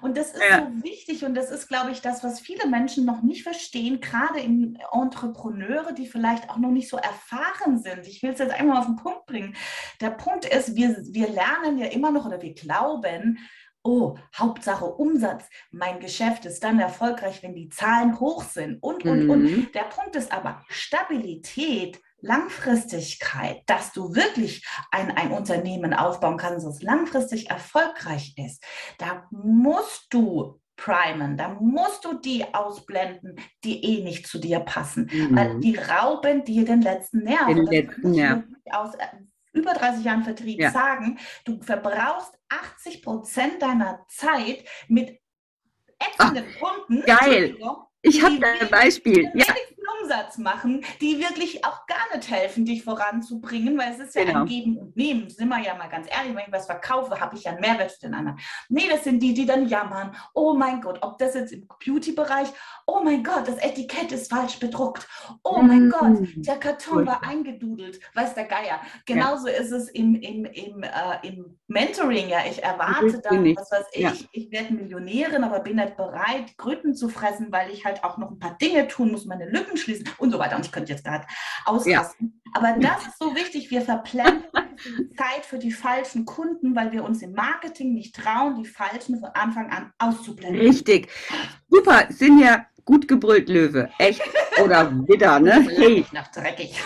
Und 0.00 0.16
das 0.16 0.32
ist 0.32 0.42
ja. 0.48 0.66
so 0.66 0.82
wichtig 0.82 1.24
und 1.24 1.34
das 1.34 1.50
ist, 1.50 1.68
glaube 1.68 1.90
ich, 1.90 2.00
das, 2.00 2.24
was 2.24 2.40
viele 2.40 2.66
Menschen 2.68 3.04
noch 3.04 3.22
nicht 3.22 3.42
verstehen, 3.42 4.00
gerade 4.00 4.40
in 4.40 4.78
Entrepreneure, 4.92 5.92
die 5.92 6.06
vielleicht 6.06 6.50
auch 6.50 6.58
noch 6.58 6.70
nicht 6.70 6.88
so 6.88 6.96
erfahren 6.96 7.78
sind. 7.78 8.06
Ich 8.06 8.22
will 8.22 8.30
es 8.30 8.38
jetzt 8.38 8.54
einmal 8.54 8.78
auf 8.78 8.86
den 8.86 8.96
Punkt 8.96 9.26
bringen. 9.26 9.54
Der 10.00 10.10
Punkt 10.10 10.44
ist, 10.44 10.74
wir, 10.74 10.96
wir 11.10 11.28
lernen 11.28 11.78
ja 11.78 11.86
immer 11.86 12.10
noch 12.10 12.26
oder 12.26 12.40
wir 12.40 12.54
glauben, 12.54 13.38
oh, 13.82 14.16
Hauptsache 14.34 14.86
Umsatz, 14.86 15.48
mein 15.70 16.00
Geschäft 16.00 16.46
ist 16.46 16.64
dann 16.64 16.80
erfolgreich, 16.80 17.42
wenn 17.42 17.54
die 17.54 17.68
Zahlen 17.68 18.18
hoch 18.18 18.42
sind 18.42 18.82
und, 18.82 19.04
und, 19.04 19.24
mhm. 19.24 19.30
und. 19.30 19.74
Der 19.74 19.82
Punkt 19.82 20.16
ist 20.16 20.32
aber 20.32 20.62
Stabilität, 20.68 22.00
Langfristigkeit, 22.24 23.62
dass 23.66 23.92
du 23.92 24.14
wirklich 24.14 24.66
ein, 24.90 25.10
ein 25.10 25.30
Unternehmen 25.30 25.94
aufbauen 25.94 26.36
kannst, 26.36 26.66
das 26.66 26.82
langfristig 26.82 27.50
erfolgreich 27.50 28.34
ist. 28.36 28.64
Da 28.98 29.26
musst 29.30 30.06
du 30.10 30.60
primen. 30.76 31.36
Da 31.36 31.48
musst 31.60 32.04
du 32.04 32.14
die 32.14 32.44
ausblenden, 32.52 33.36
die 33.62 33.84
eh 33.84 34.02
nicht 34.02 34.26
zu 34.26 34.38
dir 34.38 34.60
passen. 34.60 35.08
Mhm. 35.12 35.36
Weil 35.36 35.60
die 35.60 35.76
rauben 35.76 36.44
dir 36.44 36.64
den 36.64 36.82
letzten 36.82 37.22
Nerv. 37.22 37.46
Den 37.46 37.66
letzten 37.66 38.10
Nerv. 38.10 38.42
Aus 38.70 38.94
äh, 38.96 39.06
über 39.52 39.72
30 39.72 40.04
Jahren 40.04 40.24
Vertrieb 40.24 40.60
ja. 40.60 40.70
sagen, 40.70 41.18
du 41.44 41.60
verbrauchst 41.62 42.32
80 42.48 43.02
Prozent 43.02 43.62
deiner 43.62 44.04
Zeit 44.08 44.64
mit 44.88 45.20
ätzenden 45.98 46.46
Kunden. 46.60 47.04
Geil. 47.06 47.56
Ich 48.02 48.22
habe 48.22 48.38
da 48.38 48.48
ein 48.60 48.68
Beispiel. 48.68 49.30
Ja. 49.34 49.46
Umsatz 50.00 50.38
machen, 50.38 50.84
die 51.00 51.18
wirklich 51.18 51.64
auch 51.64 51.86
gar 51.86 52.14
nicht 52.14 52.30
helfen, 52.30 52.64
dich 52.64 52.84
voranzubringen, 52.84 53.78
weil 53.78 53.92
es 53.92 53.98
ist 53.98 54.14
ja 54.14 54.24
genau. 54.24 54.40
ein 54.40 54.46
Geben 54.46 54.78
und 54.78 54.96
Nehmen. 54.96 55.30
Sind 55.30 55.48
wir 55.48 55.60
ja 55.60 55.74
mal 55.74 55.88
ganz 55.88 56.06
ehrlich, 56.10 56.34
wenn 56.34 56.44
ich 56.46 56.52
was 56.52 56.66
verkaufe, 56.66 57.20
habe 57.20 57.36
ich 57.36 57.44
ja 57.44 57.52
einen 57.52 57.60
Mehrwert 57.60 57.92
für 57.92 58.00
den 58.00 58.14
anderen. 58.14 58.38
Nee, 58.68 58.88
das 58.90 59.04
sind 59.04 59.22
die, 59.22 59.34
die 59.34 59.46
dann 59.46 59.68
jammern. 59.68 60.14
Oh 60.34 60.54
mein 60.54 60.80
Gott, 60.80 60.98
ob 61.02 61.18
das 61.18 61.34
jetzt 61.34 61.52
im 61.52 61.66
Beauty-Bereich, 61.84 62.48
oh 62.86 63.00
mein 63.02 63.22
Gott, 63.22 63.46
das 63.46 63.58
Etikett 63.58 64.12
ist 64.12 64.30
falsch 64.30 64.58
bedruckt. 64.58 65.06
Oh 65.42 65.60
mein 65.62 65.88
mm. 65.88 65.90
Gott, 65.90 66.28
der 66.36 66.56
Karton 66.56 67.06
war 67.06 67.22
eingedudelt, 67.22 68.00
weiß 68.14 68.34
der 68.34 68.44
Geier. 68.44 68.80
Genauso 69.06 69.48
ja. 69.48 69.54
ist 69.54 69.70
es 69.70 69.88
im, 69.88 70.14
im, 70.16 70.44
im, 70.44 70.82
äh, 70.82 71.26
im 71.26 71.58
Mentoring, 71.66 72.28
ja. 72.28 72.40
Ich 72.48 72.62
erwarte 72.62 73.20
dann, 73.20 73.44
was 73.56 73.70
weiß 73.70 73.86
ich, 73.92 74.02
ja. 74.02 74.12
ich 74.32 74.50
werde 74.50 74.74
Millionärin, 74.74 75.44
aber 75.44 75.60
bin 75.60 75.76
nicht 75.76 75.96
bereit, 75.96 76.56
Gründen 76.56 76.94
zu 76.94 77.08
fressen, 77.08 77.50
weil 77.50 77.70
ich 77.70 77.84
halt 77.84 78.04
auch 78.04 78.18
noch 78.18 78.30
ein 78.30 78.38
paar 78.38 78.56
Dinge 78.58 78.88
tun 78.88 79.10
muss, 79.12 79.24
meine 79.24 79.48
Lücken 79.48 79.76
schließen 79.84 80.08
und 80.18 80.30
so 80.30 80.38
weiter. 80.38 80.56
Und 80.56 80.66
ich 80.66 80.72
könnte 80.72 80.92
jetzt 80.92 81.04
gerade 81.04 81.26
ausrasten. 81.64 82.40
Ja. 82.44 82.50
Aber 82.54 82.78
das 82.78 83.06
ist 83.06 83.18
so 83.18 83.34
wichtig. 83.34 83.70
Wir 83.70 83.82
verplempern 83.82 84.76
Zeit 85.16 85.44
für 85.44 85.58
die 85.58 85.72
falschen 85.72 86.24
Kunden, 86.24 86.74
weil 86.74 86.92
wir 86.92 87.04
uns 87.04 87.22
im 87.22 87.32
Marketing 87.32 87.94
nicht 87.94 88.14
trauen, 88.14 88.62
die 88.62 88.68
falschen 88.68 89.20
von 89.20 89.30
Anfang 89.34 89.70
an 89.70 89.92
auszublenden. 89.98 90.60
Richtig. 90.60 91.08
Super, 91.68 92.06
sind 92.10 92.38
ja 92.38 92.66
gut 92.84 93.08
gebrüllt, 93.08 93.48
Löwe. 93.48 93.90
Echt. 93.98 94.22
Oder 94.62 94.90
Widder, 95.06 95.40
ne? 95.40 95.66
Hey. 95.76 96.06
Nach 96.12 96.28
dreckig. 96.28 96.80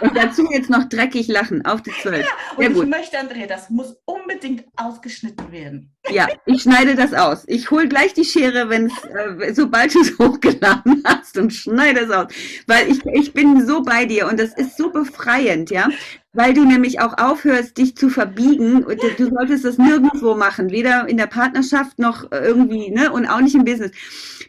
Und 0.00 0.16
dazu 0.16 0.48
jetzt 0.50 0.70
noch 0.70 0.88
dreckig 0.88 1.28
lachen 1.28 1.64
auf 1.64 1.82
die 1.82 1.92
Zwölf. 2.02 2.26
Ja, 2.58 2.68
und 2.68 2.76
ich 2.76 2.86
möchte, 2.86 3.18
Andrea, 3.18 3.46
das 3.46 3.70
muss 3.70 3.96
unbedingt 4.04 4.64
ausgeschnitten 4.76 5.50
werden. 5.52 5.92
Ja, 6.10 6.26
ich 6.46 6.62
schneide 6.62 6.94
das 6.94 7.12
aus. 7.12 7.44
Ich 7.46 7.70
hole 7.70 7.88
gleich 7.88 8.14
die 8.14 8.24
Schere, 8.24 8.68
wenn's, 8.68 8.92
äh, 9.04 9.52
sobald 9.52 9.94
du 9.94 10.00
es 10.00 10.18
hochgeladen 10.18 11.02
hast 11.04 11.36
und 11.36 11.52
schneide 11.52 12.00
es 12.00 12.10
aus. 12.10 12.32
Weil 12.66 12.88
ich, 12.90 13.04
ich 13.06 13.32
bin 13.32 13.66
so 13.66 13.82
bei 13.82 14.04
dir 14.06 14.26
und 14.26 14.38
das 14.38 14.56
ist 14.56 14.76
so 14.76 14.90
befreiend, 14.90 15.70
ja. 15.70 15.88
Weil 16.32 16.54
du 16.54 16.64
nämlich 16.64 17.00
auch 17.00 17.18
aufhörst, 17.18 17.78
dich 17.78 17.96
zu 17.96 18.10
verbiegen. 18.10 18.84
Du 19.16 19.30
solltest 19.30 19.64
das 19.64 19.78
nirgendwo 19.78 20.34
machen, 20.34 20.70
weder 20.70 21.08
in 21.08 21.16
der 21.16 21.26
Partnerschaft 21.26 21.98
noch 21.98 22.30
irgendwie, 22.30 22.90
ne, 22.90 23.10
und 23.10 23.26
auch 23.26 23.40
nicht 23.40 23.54
im 23.54 23.64
Business. 23.64 23.90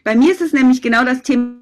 Bei 0.04 0.14
mir 0.14 0.32
ist 0.32 0.40
es 0.40 0.52
nämlich 0.52 0.82
genau 0.82 1.04
das 1.04 1.22
Thema, 1.22 1.56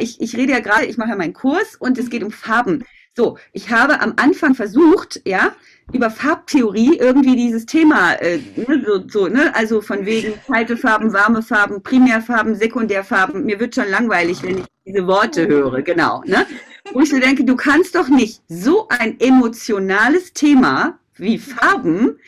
ich, 0.00 0.20
ich 0.20 0.36
rede 0.36 0.52
ja 0.52 0.60
gerade, 0.60 0.86
ich 0.86 0.96
mache 0.96 1.10
ja 1.10 1.16
meinen 1.16 1.34
Kurs 1.34 1.76
und 1.76 1.98
es 1.98 2.10
geht 2.10 2.22
um 2.22 2.30
Farben. 2.30 2.84
So, 3.16 3.38
ich 3.52 3.70
habe 3.70 4.00
am 4.00 4.14
Anfang 4.16 4.56
versucht, 4.56 5.20
ja, 5.24 5.54
über 5.92 6.10
Farbtheorie 6.10 6.96
irgendwie 6.98 7.36
dieses 7.36 7.64
Thema, 7.64 8.14
äh, 8.14 8.40
ne, 8.56 8.82
so, 8.84 9.04
so, 9.08 9.28
ne, 9.28 9.54
also 9.54 9.80
von 9.80 10.04
wegen 10.04 10.34
kalte 10.46 10.76
Farben, 10.76 11.12
warme 11.12 11.42
Farben, 11.42 11.82
Primärfarben, 11.82 12.56
Sekundärfarben. 12.56 13.44
Mir 13.44 13.60
wird 13.60 13.76
schon 13.76 13.88
langweilig, 13.88 14.42
wenn 14.42 14.58
ich 14.58 14.64
diese 14.84 15.06
Worte 15.06 15.46
höre, 15.46 15.82
genau, 15.82 16.22
ne? 16.26 16.44
Wo 16.92 17.00
ich 17.00 17.10
so 17.10 17.18
denke, 17.18 17.44
du 17.44 17.54
kannst 17.54 17.94
doch 17.94 18.08
nicht 18.08 18.42
so 18.48 18.88
ein 18.88 19.20
emotionales 19.20 20.32
Thema 20.32 20.98
wie 21.16 21.38
Farben 21.38 22.18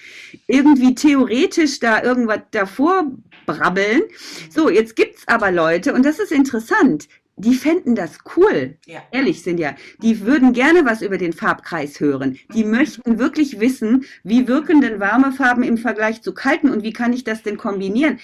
irgendwie 0.47 0.95
theoretisch 0.95 1.81
da 1.81 2.03
irgendwas 2.03 2.41
davor 2.53 3.11
brabbeln. 3.45 4.03
So, 4.51 4.71
jetzt 4.71 4.95
gibt's 4.95 5.27
aber 5.27 5.51
Leute, 5.51 5.93
und 5.93 6.07
das 6.07 6.21
ist 6.21 6.31
interessant, 6.31 7.09
die 7.37 7.55
fänden 7.55 7.95
das 7.95 8.19
cool. 8.37 8.79
Ja. 8.87 9.03
Ehrlich 9.11 9.43
sind 9.43 9.59
ja. 9.59 9.75
Die 10.03 10.23
würden 10.23 10.55
gerne 10.55 10.85
was 10.87 11.03
über 11.03 11.19
den 11.19 11.35
Farbkreis 11.35 12.01
hören. 12.01 12.39
Die 12.55 12.65
mhm. 12.65 12.71
möchten 12.71 13.19
wirklich 13.19 13.61
wissen, 13.61 14.05
wie 14.25 14.49
wirken 14.49 14.81
denn 14.81 15.01
warme 15.01 15.33
Farben 15.33 15.63
im 15.63 15.77
Vergleich 15.77 16.23
zu 16.23 16.33
kalten 16.33 16.71
und 16.71 16.83
wie 16.83 16.95
kann 16.95 17.13
ich 17.13 17.25
das 17.25 17.43
denn 17.43 17.59
kombinieren? 17.59 18.19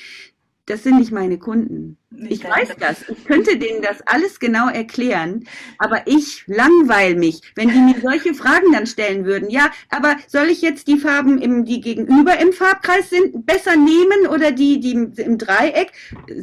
Das 0.67 0.85
sind 0.85 0.99
nicht 1.01 1.11
meine 1.11 1.39
Kunden. 1.39 1.99
Ich 2.29 2.45
weiß 2.45 2.77
das. 2.79 3.09
Ich 3.09 3.25
könnte 3.25 3.57
denen 3.57 3.83
das 3.83 4.01
alles 4.07 4.39
genau 4.39 4.69
erklären, 4.69 5.45
aber 5.79 6.07
ich 6.07 6.45
langweil 6.47 7.17
mich, 7.17 7.41
wenn 7.57 7.69
die 7.69 7.81
mir 7.81 8.01
solche 8.01 8.33
Fragen 8.33 8.71
dann 8.73 8.87
stellen 8.87 9.25
würden. 9.25 9.51
Ja, 9.51 9.73
aber 9.91 10.17
soll 10.29 10.47
ich 10.47 10.63
jetzt 10.63 10.87
die 10.87 10.99
Farben, 10.99 11.39
im, 11.43 11.65
die 11.65 11.81
gegenüber 11.81 12.39
im 12.39 12.53
Farbkreis 12.53 13.11
sind, 13.11 13.45
besser 13.45 13.75
nehmen 13.75 14.29
oder 14.31 14.53
die, 14.53 14.79
die 14.79 14.93
im 14.93 15.37
Dreieck? 15.37 15.93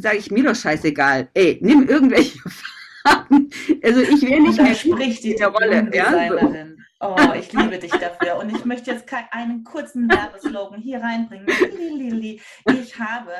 Sage 0.00 0.18
ich 0.18 0.30
mir 0.30 0.44
doch 0.44 0.56
scheißeiggal. 0.56 1.28
Ey, 1.32 1.58
nimm 1.62 1.88
irgendwelche 1.88 2.38
Farben. 3.02 3.48
Also 3.82 4.00
ich 4.02 4.20
will 4.20 4.40
nicht 4.40 4.60
mehr 4.60 4.74
spricht 4.74 5.24
die 5.24 5.34
der 5.34 5.48
Rolle. 5.48 5.90
Ja, 5.94 6.28
so. 6.28 6.56
Oh, 7.02 7.16
ich 7.38 7.50
liebe 7.54 7.78
dich 7.78 7.92
dafür. 7.92 8.36
Und 8.36 8.54
ich 8.54 8.66
möchte 8.66 8.90
jetzt 8.90 9.06
einen 9.30 9.64
kurzen 9.64 10.10
Werbeslogan 10.10 10.82
hier 10.82 11.00
reinbringen. 11.00 11.46
Ich 11.48 12.98
habe 12.98 13.32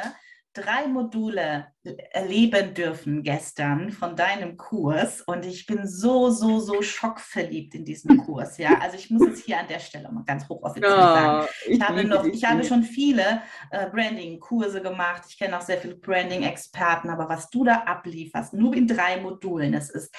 drei 0.53 0.89
Module 0.89 1.69
erleben 2.13 2.75
dürfen 2.75 3.23
gestern 3.23 3.91
von 3.91 4.17
deinem 4.17 4.57
Kurs 4.57 5.23
und 5.23 5.47
ich 5.47 5.67
bin 5.67 5.87
so, 5.87 6.31
so, 6.31 6.59
so 6.59 6.83
schockverliebt 6.83 7.75
in 7.75 7.85
diesen 7.85 8.19
Kurs. 8.25 8.59
Ja, 8.59 8.79
also 8.81 8.97
ich 8.97 9.11
muss 9.11 9.29
es 9.29 9.45
hier 9.45 9.59
an 9.59 9.69
der 9.69 9.79
Stelle 9.79 10.11
mal 10.11 10.25
ganz 10.25 10.49
hoch 10.49 10.63
offiziell 10.63 10.93
oh, 10.93 10.97
sagen. 10.97 11.49
Ich, 11.67 11.81
habe, 11.81 12.05
noch, 12.05 12.25
ich 12.25 12.45
habe 12.45 12.65
schon 12.65 12.83
viele 12.83 13.43
äh, 13.71 13.89
Branding-Kurse 13.89 14.83
gemacht. 14.83 15.23
Ich 15.29 15.39
kenne 15.39 15.57
auch 15.57 15.63
sehr 15.63 15.79
viele 15.79 15.95
Branding-Experten, 15.95 17.11
aber 17.11 17.29
was 17.29 17.49
du 17.51 17.65
da 17.65 17.83
ablieferst, 17.87 18.53
nur 18.53 18.75
in 18.75 18.87
drei 18.87 19.21
Modulen, 19.21 19.73
das 19.73 19.89
ist 19.91 20.15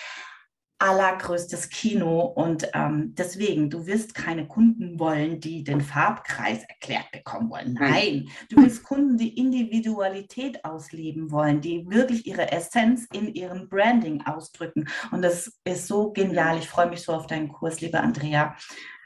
allergrößtes 0.81 1.69
Kino 1.69 2.21
und 2.21 2.67
ähm, 2.73 3.13
deswegen, 3.15 3.69
du 3.69 3.85
wirst 3.85 4.15
keine 4.15 4.47
Kunden 4.47 4.99
wollen, 4.99 5.39
die 5.39 5.63
den 5.63 5.79
Farbkreis 5.79 6.63
erklärt 6.67 7.11
bekommen 7.11 7.51
wollen. 7.51 7.77
Nein, 7.79 8.29
du 8.49 8.61
willst 8.61 8.83
Kunden, 8.83 9.17
die 9.17 9.37
Individualität 9.37 10.65
ausleben 10.65 11.31
wollen, 11.31 11.61
die 11.61 11.85
wirklich 11.87 12.25
ihre 12.25 12.51
Essenz 12.51 13.07
in 13.13 13.33
ihrem 13.33 13.69
Branding 13.69 14.23
ausdrücken. 14.25 14.87
Und 15.11 15.21
das 15.21 15.59
ist 15.65 15.87
so 15.87 16.11
genial. 16.11 16.57
Ich 16.57 16.67
freue 16.67 16.89
mich 16.89 17.03
so 17.03 17.13
auf 17.13 17.27
deinen 17.27 17.49
Kurs, 17.49 17.79
liebe 17.79 17.99
Andrea. 17.99 18.55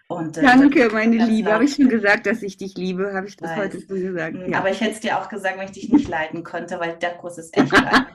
Und, 0.07 0.37
äh, 0.37 0.43
Danke, 0.43 0.89
meine 0.93 1.25
Liebe. 1.25 1.51
Habe 1.51 1.65
ich 1.65 1.75
schon 1.75 1.89
gesagt, 1.89 2.27
dass 2.27 2.43
ich 2.43 2.57
dich 2.57 2.75
liebe? 2.75 3.13
Habe 3.13 3.27
ich 3.27 3.35
das 3.35 3.51
weiß. 3.51 3.57
heute 3.57 3.81
schon 3.81 4.01
gesagt? 4.01 4.37
Ja. 4.47 4.59
Aber 4.59 4.69
ich 4.69 4.79
hätte 4.79 4.91
es 4.91 4.99
dir 4.99 5.17
auch 5.17 5.27
gesagt, 5.27 5.57
wenn 5.57 5.65
ich 5.65 5.71
dich 5.71 5.91
nicht 5.91 6.07
leiden 6.07 6.43
könnte, 6.43 6.79
weil 6.79 6.95
der 6.97 7.15
Kurs 7.15 7.37
ist 7.37 7.57
echt 7.57 7.71
geil. 7.71 8.05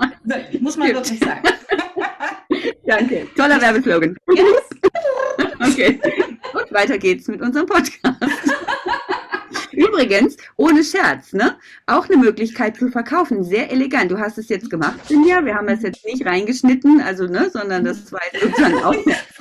ich 0.52 0.60
muss 0.60 0.76
mal 0.76 0.88
wirklich 0.94 1.18
sagen. 1.18 1.42
Danke. 2.90 3.28
Toller 3.36 3.60
Werbeslogan. 3.60 4.16
Yes. 4.34 4.44
okay. 5.60 6.00
Und 6.52 6.72
weiter 6.72 6.98
geht's 6.98 7.28
mit 7.28 7.40
unserem 7.40 7.66
Podcast. 7.66 8.18
Übrigens, 9.70 10.36
ohne 10.56 10.82
Scherz, 10.82 11.32
ne? 11.32 11.56
Auch 11.86 12.08
eine 12.08 12.16
Möglichkeit 12.16 12.76
zu 12.76 12.88
verkaufen. 12.88 13.44
Sehr 13.44 13.70
elegant. 13.70 14.10
Du 14.10 14.18
hast 14.18 14.38
es 14.38 14.48
jetzt 14.48 14.68
gemacht, 14.68 14.98
Cindy. 15.06 15.28
Wir 15.28 15.54
haben 15.54 15.68
es 15.68 15.82
jetzt 15.82 16.04
nicht 16.04 16.26
reingeschnitten, 16.26 17.00
also, 17.00 17.26
ne, 17.26 17.48
sondern 17.50 17.84
das 17.84 18.12
war 18.12 18.20
sozusagen 18.32 18.78
aus, 18.82 18.96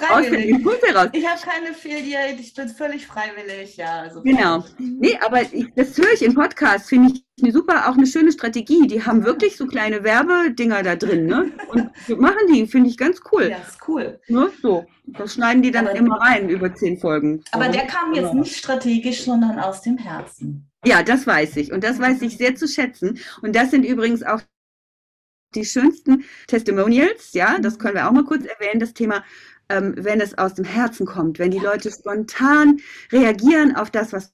aus 0.09 0.25
dem 0.25 0.35
Impuls 0.35 0.81
heraus. 0.83 1.09
Ich 1.13 1.27
habe 1.27 1.41
keine 1.41 1.73
Filiale, 1.73 2.35
ich 2.39 2.53
bin 2.53 2.69
völlig 2.69 3.07
freiwillig, 3.07 3.77
ja. 3.77 4.01
Also 4.01 4.21
genau. 4.21 4.63
Nee, 4.77 5.17
aber 5.25 5.41
ich, 5.41 5.67
das 5.75 5.97
höre 5.97 6.13
ich 6.13 6.21
im 6.21 6.35
Podcast, 6.35 6.89
finde 6.89 7.13
ich 7.13 7.23
eine 7.43 7.51
super, 7.51 7.89
auch 7.89 7.95
eine 7.95 8.07
schöne 8.07 8.31
Strategie. 8.31 8.87
Die 8.87 9.05
haben 9.05 9.25
wirklich 9.25 9.57
so 9.57 9.67
kleine 9.67 10.03
Werbedinger 10.03 10.83
da 10.83 10.95
drin, 10.95 11.25
ne? 11.25 11.51
Und 11.69 11.89
machen 12.19 12.47
die, 12.51 12.65
finde 12.67 12.89
ich 12.89 12.97
ganz 12.97 13.21
cool. 13.31 13.49
Ja, 13.49 13.57
ist 13.57 13.79
cool. 13.87 14.19
Ne? 14.27 14.51
So. 14.61 14.85
Das 15.05 15.33
schneiden 15.33 15.63
die 15.63 15.71
dann 15.71 15.87
aber 15.87 15.97
immer 15.97 16.21
rein 16.21 16.49
über 16.49 16.73
zehn 16.75 16.97
Folgen. 16.99 17.43
Aber 17.51 17.69
der 17.69 17.87
kam 17.87 18.13
jetzt 18.13 18.33
nicht 18.33 18.55
strategisch, 18.55 19.23
sondern 19.23 19.57
aus 19.57 19.81
dem 19.81 19.97
Herzen. 19.97 20.69
Ja, 20.85 21.01
das 21.01 21.25
weiß 21.25 21.57
ich. 21.57 21.71
Und 21.71 21.83
das 21.83 21.99
weiß 21.99 22.21
ich 22.21 22.37
sehr 22.37 22.55
zu 22.55 22.67
schätzen. 22.67 23.17
Und 23.41 23.55
das 23.55 23.71
sind 23.71 23.85
übrigens 23.85 24.23
auch 24.23 24.41
die 25.55 25.65
schönsten 25.65 26.25
Testimonials, 26.47 27.33
ja, 27.33 27.57
das 27.59 27.79
können 27.79 27.95
wir 27.95 28.07
auch 28.07 28.11
mal 28.11 28.23
kurz 28.23 28.45
erwähnen, 28.45 28.79
das 28.79 28.93
Thema, 28.93 29.23
ähm, 29.69 29.95
wenn 29.97 30.21
es 30.21 30.37
aus 30.37 30.53
dem 30.53 30.65
Herzen 30.65 31.05
kommt, 31.05 31.39
wenn 31.39 31.51
die 31.51 31.59
Leute 31.59 31.91
spontan 31.91 32.79
reagieren 33.11 33.75
auf 33.75 33.89
das, 33.89 34.13
was 34.13 34.33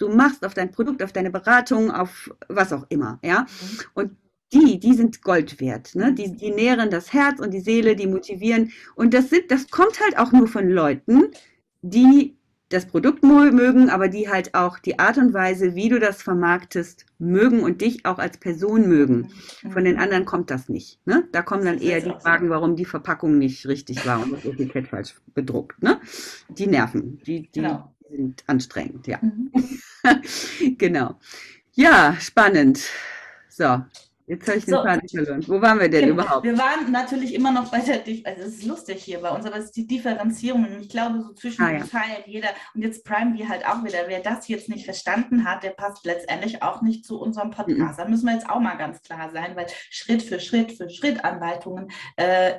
du 0.00 0.08
machst, 0.08 0.44
auf 0.44 0.54
dein 0.54 0.70
Produkt, 0.70 1.02
auf 1.02 1.12
deine 1.12 1.30
Beratung, 1.30 1.90
auf 1.90 2.30
was 2.48 2.72
auch 2.72 2.86
immer, 2.88 3.18
ja. 3.22 3.42
Mhm. 3.42 3.78
Und 3.94 4.16
die, 4.52 4.80
die 4.80 4.94
sind 4.94 5.22
Gold 5.22 5.60
wert. 5.60 5.94
Ne? 5.94 6.12
Die, 6.12 6.36
die 6.36 6.50
nähren 6.50 6.90
das 6.90 7.12
Herz 7.12 7.38
und 7.38 7.52
die 7.52 7.60
Seele, 7.60 7.94
die 7.94 8.08
motivieren. 8.08 8.72
Und 8.96 9.14
das, 9.14 9.30
sind, 9.30 9.50
das 9.50 9.70
kommt 9.70 10.00
halt 10.00 10.18
auch 10.18 10.32
nur 10.32 10.48
von 10.48 10.68
Leuten, 10.68 11.28
die 11.82 12.36
das 12.68 12.86
Produkt 12.86 13.24
mögen, 13.24 13.90
aber 13.90 14.08
die 14.08 14.28
halt 14.28 14.54
auch 14.54 14.78
die 14.78 14.98
Art 14.98 15.18
und 15.18 15.34
Weise, 15.34 15.74
wie 15.74 15.88
du 15.88 15.98
das 15.98 16.22
vermarktest, 16.22 17.04
mögen 17.18 17.62
und 17.62 17.80
dich 17.80 18.06
auch 18.06 18.18
als 18.18 18.38
Person 18.38 18.88
mögen. 18.88 19.32
Von 19.72 19.84
den 19.84 19.98
anderen 19.98 20.24
kommt 20.24 20.50
das 20.50 20.68
nicht. 20.68 21.00
Ne? 21.04 21.28
Da 21.32 21.42
kommen 21.42 21.64
dann 21.64 21.78
eher 21.78 22.00
die 22.00 22.14
Fragen, 22.20 22.48
warum 22.48 22.76
die 22.76 22.84
Verpackung 22.84 23.38
nicht 23.38 23.66
richtig 23.66 24.06
war 24.06 24.22
und 24.22 24.32
das 24.32 24.44
Etikett 24.44 24.86
falsch 24.86 25.14
bedruckt. 25.34 25.82
Ne? 25.82 26.00
Die 26.48 26.68
nerven, 26.68 27.18
die, 27.26 27.42
die 27.50 27.60
genau. 27.60 27.92
Sind 28.10 28.44
anstrengend, 28.46 29.06
ja. 29.06 29.18
Mhm. 29.20 29.50
genau. 30.78 31.18
Ja, 31.72 32.16
spannend. 32.20 32.80
So, 33.48 33.82
Jetzt 34.30 34.46
habe 34.46 34.58
ich 34.58 34.64
den 34.64 34.74
so. 34.74 34.82
Faden 34.84 35.08
verloren. 35.08 35.44
Wo 35.48 35.60
waren 35.60 35.80
wir 35.80 35.88
denn 35.88 36.02
genau. 36.02 36.22
überhaupt? 36.22 36.44
Wir 36.44 36.56
waren 36.56 36.92
natürlich 36.92 37.34
immer 37.34 37.50
noch 37.50 37.68
bei 37.68 37.80
der, 37.80 38.04
also 38.24 38.42
es 38.42 38.58
ist 38.58 38.64
lustig 38.64 39.02
hier 39.02 39.18
bei 39.18 39.30
uns, 39.30 39.44
aber 39.44 39.56
es 39.56 39.64
ist 39.64 39.76
die 39.76 39.88
Differenzierung. 39.88 40.66
Und 40.66 40.80
ich 40.82 40.88
glaube, 40.88 41.20
so 41.20 41.32
zwischen 41.32 41.62
ah, 41.62 41.72
ja. 41.72 41.80
halt 41.92 42.28
jeder, 42.28 42.50
und 42.72 42.82
jetzt 42.82 43.04
Prime 43.04 43.36
wir 43.36 43.48
halt 43.48 43.66
auch 43.66 43.82
wieder, 43.82 44.04
wer 44.06 44.20
das 44.20 44.46
jetzt 44.46 44.68
nicht 44.68 44.84
verstanden 44.84 45.44
hat, 45.44 45.64
der 45.64 45.70
passt 45.70 46.06
letztendlich 46.06 46.62
auch 46.62 46.80
nicht 46.80 47.04
zu 47.04 47.20
unserem 47.20 47.50
Podcast. 47.50 47.98
Mhm. 47.98 48.02
Da 48.04 48.08
müssen 48.08 48.26
wir 48.26 48.34
jetzt 48.34 48.48
auch 48.48 48.60
mal 48.60 48.76
ganz 48.76 49.02
klar 49.02 49.32
sein, 49.32 49.56
weil 49.56 49.66
Schritt 49.90 50.22
für 50.22 50.38
Schritt 50.38 50.76
für 50.76 50.88
Schritt 50.88 51.24
Anleitungen 51.24 51.90
äh, 52.14 52.52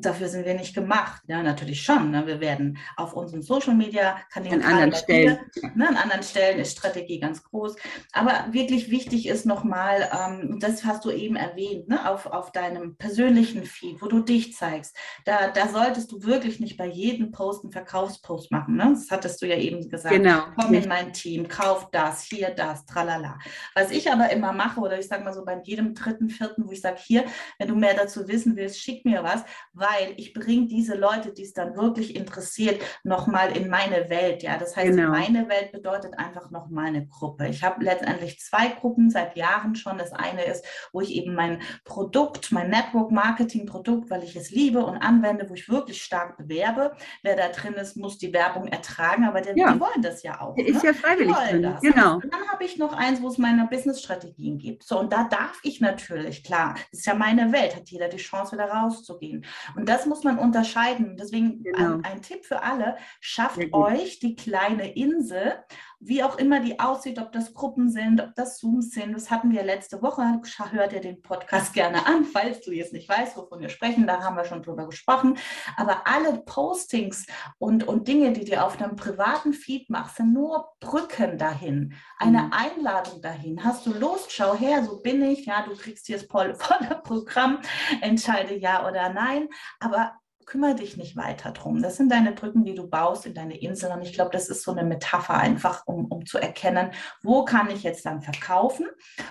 dafür 0.00 0.28
sind 0.28 0.44
wir 0.44 0.54
nicht 0.54 0.74
gemacht. 0.74 1.22
Ja, 1.26 1.42
natürlich 1.42 1.82
schon. 1.82 2.10
Ne? 2.10 2.26
Wir 2.26 2.40
werden 2.40 2.78
auf 2.96 3.14
unseren 3.14 3.42
Social 3.42 3.74
Media 3.74 4.18
Kanälen 4.30 4.62
an 4.62 4.72
anderen 4.72 4.94
Stellen, 4.94 5.38
ne, 5.74 5.88
an 5.88 5.96
anderen 5.96 6.22
Stellen 6.22 6.58
ist 6.58 6.76
Strategie 6.76 7.20
ganz 7.20 7.42
groß. 7.42 7.76
Aber 8.12 8.46
wirklich 8.50 8.90
wichtig 8.90 9.26
ist 9.26 9.46
nochmal, 9.46 10.08
ähm, 10.12 10.58
das 10.60 10.84
hast 10.84 11.04
du 11.04 11.10
eben 11.10 11.36
erwähnt, 11.36 11.88
ne, 11.88 12.08
auf, 12.08 12.26
auf 12.26 12.52
deinem 12.52 12.96
persönlichen 12.96 13.64
Feed, 13.64 14.00
wo 14.02 14.06
du 14.06 14.20
dich 14.20 14.54
zeigst. 14.54 14.96
Da, 15.24 15.48
da 15.48 15.68
solltest 15.68 16.12
du 16.12 16.22
wirklich 16.24 16.60
nicht 16.60 16.76
bei 16.76 16.86
jedem 16.86 17.30
Post 17.30 17.64
einen 17.64 17.72
Verkaufspost 17.72 18.50
machen. 18.50 18.76
Ne? 18.76 18.90
Das 18.90 19.10
hattest 19.10 19.42
du 19.42 19.46
ja 19.46 19.56
eben 19.56 19.88
gesagt. 19.88 20.14
Genau. 20.14 20.44
Komm 20.58 20.74
in 20.74 20.88
mein 20.88 21.12
Team, 21.12 21.48
kauf 21.48 21.90
das, 21.90 22.22
hier 22.22 22.50
das, 22.50 22.86
tralala. 22.86 23.38
Was 23.74 23.90
ich 23.90 24.10
aber 24.10 24.30
immer 24.30 24.52
mache, 24.52 24.80
oder 24.80 24.98
ich 24.98 25.08
sage 25.08 25.24
mal 25.24 25.32
so 25.32 25.44
bei 25.44 25.60
jedem 25.64 25.94
dritten, 25.94 26.28
vierten, 26.28 26.66
wo 26.66 26.72
ich 26.72 26.80
sage, 26.80 26.98
hier, 27.02 27.24
wenn 27.58 27.68
du 27.68 27.74
mehr 27.74 27.94
dazu 27.94 28.28
wissen 28.28 28.56
willst, 28.56 28.80
schick 28.80 29.04
mir 29.04 29.22
was, 29.22 29.44
weil 29.86 30.14
ich 30.16 30.32
bringe 30.32 30.66
diese 30.66 30.94
Leute, 30.94 31.32
die 31.32 31.42
es 31.42 31.52
dann 31.52 31.76
wirklich 31.76 32.16
interessiert, 32.16 32.82
nochmal 33.04 33.56
in 33.56 33.68
meine 33.68 34.08
Welt. 34.10 34.42
Ja, 34.42 34.58
das 34.58 34.76
heißt, 34.76 34.96
genau. 34.96 35.10
meine 35.10 35.48
Welt 35.48 35.72
bedeutet 35.72 36.18
einfach 36.18 36.50
nochmal 36.50 36.86
eine 36.86 37.06
Gruppe. 37.06 37.48
Ich 37.48 37.62
habe 37.62 37.84
letztendlich 37.84 38.40
zwei 38.40 38.68
Gruppen 38.68 39.10
seit 39.10 39.36
Jahren 39.36 39.74
schon. 39.74 39.98
Das 39.98 40.12
eine 40.12 40.44
ist, 40.44 40.64
wo 40.92 41.00
ich 41.00 41.14
eben 41.14 41.34
mein 41.34 41.60
Produkt, 41.84 42.52
mein 42.52 42.70
Network 42.70 43.10
Marketing 43.10 43.66
Produkt, 43.66 44.10
weil 44.10 44.22
ich 44.22 44.36
es 44.36 44.50
liebe 44.50 44.84
und 44.84 44.96
anwende, 44.98 45.48
wo 45.48 45.54
ich 45.54 45.68
wirklich 45.68 46.02
stark 46.02 46.36
bewerbe. 46.36 46.92
Wer 47.22 47.36
da 47.36 47.48
drin 47.48 47.74
ist, 47.74 47.96
muss 47.96 48.18
die 48.18 48.32
Werbung 48.32 48.68
ertragen, 48.68 49.24
aber 49.24 49.40
die, 49.40 49.58
ja. 49.58 49.72
die 49.72 49.80
wollen 49.80 50.02
das 50.02 50.22
ja 50.22 50.40
auch. 50.40 50.56
Ist 50.56 50.82
ne? 50.82 50.90
ja 50.90 50.94
freiwillig 50.94 51.36
drin. 51.36 51.62
Das. 51.62 51.80
Genau. 51.80 52.14
Und 52.16 52.32
dann 52.32 52.48
habe 52.50 52.64
ich 52.64 52.78
noch 52.78 52.92
eins, 52.92 53.22
wo 53.22 53.28
es 53.28 53.38
meine 53.38 53.66
Business-Strategien 53.66 54.58
gibt. 54.58 54.84
So, 54.84 54.98
und 54.98 55.12
da 55.12 55.24
darf 55.24 55.58
ich 55.62 55.80
natürlich, 55.80 56.42
klar, 56.42 56.74
das 56.90 57.00
ist 57.00 57.06
ja 57.06 57.14
meine 57.14 57.52
Welt, 57.52 57.76
hat 57.76 57.88
jeder 57.88 58.08
die 58.08 58.16
Chance, 58.16 58.52
wieder 58.52 58.68
rauszugehen. 58.68 59.44
Und 59.76 59.88
das 59.88 60.06
muss 60.06 60.24
man 60.24 60.38
unterscheiden. 60.38 61.16
Deswegen 61.16 61.62
genau. 61.62 61.96
ein, 61.96 62.04
ein, 62.04 62.22
Tipp 62.22 62.44
für 62.44 62.62
alle, 62.62 62.96
schafft 63.20 63.60
euch 63.72 64.18
die 64.18 64.34
kleine 64.34 64.94
Insel, 64.94 65.54
wie 65.98 66.22
auch 66.22 66.36
immer 66.38 66.60
die 66.60 66.78
aussieht, 66.78 67.18
ob 67.18 67.32
das 67.32 67.54
Gruppen 67.54 67.90
sind, 67.90 68.20
ob 68.20 68.34
das 68.34 68.58
Zooms 68.58 68.90
sind. 68.90 69.14
Das 69.14 69.30
hatten 69.30 69.50
wir 69.50 69.62
letzte 69.62 70.02
Woche. 70.02 70.40
Hört 70.70 70.92
ihr 70.92 71.00
den 71.00 71.22
Podcast 71.22 71.72
gerne 71.74 72.06
an, 72.06 72.24
falls 72.24 72.60
du 72.60 72.72
jetzt 72.72 72.92
nicht 72.92 73.08
weißt, 73.08 73.36
wovon 73.36 73.60
wir 73.60 73.68
sprechen. 73.68 74.06
Da 74.06 74.22
haben 74.22 74.36
wir 74.36 74.44
schon 74.44 74.62
drüber 74.62 74.86
gesprochen. 74.86 75.38
Aber 75.76 76.06
alle 76.06 76.42
Postings 76.44 77.26
und, 77.58 77.84
und 77.88 78.08
Dinge, 78.08 78.32
die 78.32 78.44
du 78.44 78.62
auf 78.62 78.76
deinem 78.76 78.96
privaten 78.96 79.52
Feed 79.52 79.88
machst, 79.88 80.16
sind 80.16 80.32
nur 80.32 80.68
Brücken 80.80 81.38
dahin. 81.38 81.94
Eine 82.18 82.42
mhm. 82.42 82.52
Einladung 82.52 83.22
dahin. 83.22 83.64
Hast 83.64 83.86
du 83.86 83.92
Lust? 83.92 84.32
Schau 84.32 84.54
her, 84.54 84.84
so 84.84 85.00
bin 85.00 85.22
ich. 85.22 85.46
Ja, 85.46 85.62
du 85.62 85.74
kriegst 85.76 86.06
hier 86.06 86.18
das 86.18 86.26
volle 86.26 86.54
Programm. 87.02 87.60
Entscheide 88.00 88.56
ja 88.56 88.86
oder 88.86 89.08
nein. 89.12 89.48
Aber 89.80 90.12
kümmere 90.46 90.76
dich 90.76 90.96
nicht 90.96 91.16
weiter 91.16 91.50
drum. 91.50 91.82
Das 91.82 91.96
sind 91.96 92.10
deine 92.10 92.32
Brücken, 92.32 92.64
die 92.64 92.74
du 92.74 92.88
baust 92.88 93.26
in 93.26 93.34
deine 93.34 93.58
Insel. 93.58 93.90
Und 93.90 94.02
ich 94.02 94.12
glaube, 94.12 94.30
das 94.30 94.48
ist 94.48 94.62
so 94.62 94.70
eine 94.70 94.84
Metapher 94.84 95.36
einfach, 95.36 95.86
um, 95.86 96.06
um 96.06 96.24
zu 96.24 96.38
erkennen, 96.38 96.92
wo 97.22 97.44
kann 97.44 97.68
ich 97.70 97.82
jetzt 97.82 98.06
dann 98.06 98.22
verkaufen 98.22 98.86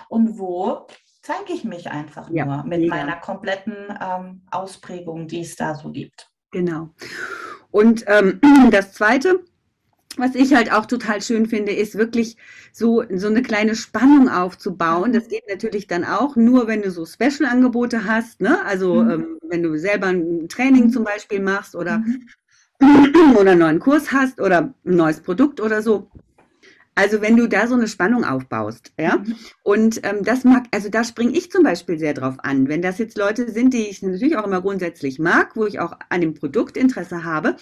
und 0.08 0.38
wo 0.38 0.86
zeige 1.22 1.54
ich 1.54 1.64
mich 1.64 1.90
einfach 1.90 2.30
ja, 2.30 2.44
nur 2.44 2.64
mit 2.64 2.80
mega. 2.80 2.94
meiner 2.94 3.16
kompletten 3.16 3.74
ähm, 4.00 4.42
Ausprägung, 4.50 5.26
die 5.26 5.40
es 5.40 5.56
da 5.56 5.74
so 5.74 5.90
gibt. 5.90 6.30
Genau. 6.52 6.90
Und 7.70 8.04
ähm, 8.06 8.40
das 8.70 8.92
Zweite, 8.92 9.42
was 10.18 10.34
ich 10.34 10.54
halt 10.54 10.72
auch 10.72 10.86
total 10.86 11.22
schön 11.22 11.46
finde, 11.46 11.72
ist 11.72 11.96
wirklich 11.96 12.36
so, 12.72 13.04
so 13.14 13.28
eine 13.28 13.42
kleine 13.42 13.74
Spannung 13.74 14.28
aufzubauen. 14.28 15.12
Das 15.12 15.28
geht 15.28 15.44
natürlich 15.48 15.86
dann 15.86 16.04
auch 16.04 16.36
nur, 16.36 16.66
wenn 16.66 16.82
du 16.82 16.90
so 16.90 17.06
Special-Angebote 17.06 18.04
hast, 18.04 18.40
ne? 18.40 18.64
Also 18.64 19.02
mhm. 19.02 19.10
ähm, 19.10 19.38
wenn 19.48 19.62
du 19.62 19.78
selber 19.78 20.08
ein 20.08 20.48
Training 20.48 20.90
zum 20.90 21.04
Beispiel 21.04 21.40
machst 21.40 21.76
oder, 21.76 21.98
mhm. 21.98 22.26
oder 23.36 23.52
einen 23.52 23.60
neuen 23.60 23.80
Kurs 23.80 24.12
hast 24.12 24.40
oder 24.40 24.74
ein 24.84 24.96
neues 24.96 25.20
Produkt 25.20 25.60
oder 25.60 25.82
so. 25.82 26.10
Also 26.98 27.20
wenn 27.20 27.36
du 27.36 27.46
da 27.46 27.66
so 27.66 27.74
eine 27.74 27.88
Spannung 27.88 28.24
aufbaust, 28.24 28.92
ja, 28.98 29.18
mhm. 29.18 29.36
und 29.62 30.00
ähm, 30.02 30.24
das 30.24 30.44
mag, 30.44 30.64
also 30.70 30.88
da 30.88 31.04
springe 31.04 31.36
ich 31.36 31.50
zum 31.50 31.62
Beispiel 31.62 31.98
sehr 31.98 32.14
drauf 32.14 32.36
an. 32.38 32.68
Wenn 32.68 32.80
das 32.80 32.96
jetzt 32.96 33.18
Leute 33.18 33.52
sind, 33.52 33.74
die 33.74 33.86
ich 33.86 34.02
natürlich 34.02 34.38
auch 34.38 34.46
immer 34.46 34.62
grundsätzlich 34.62 35.18
mag, 35.18 35.56
wo 35.56 35.66
ich 35.66 35.78
auch 35.78 35.92
an 36.08 36.22
dem 36.22 36.32
Produkt 36.32 36.78
Interesse 36.78 37.22
habe, 37.22 37.56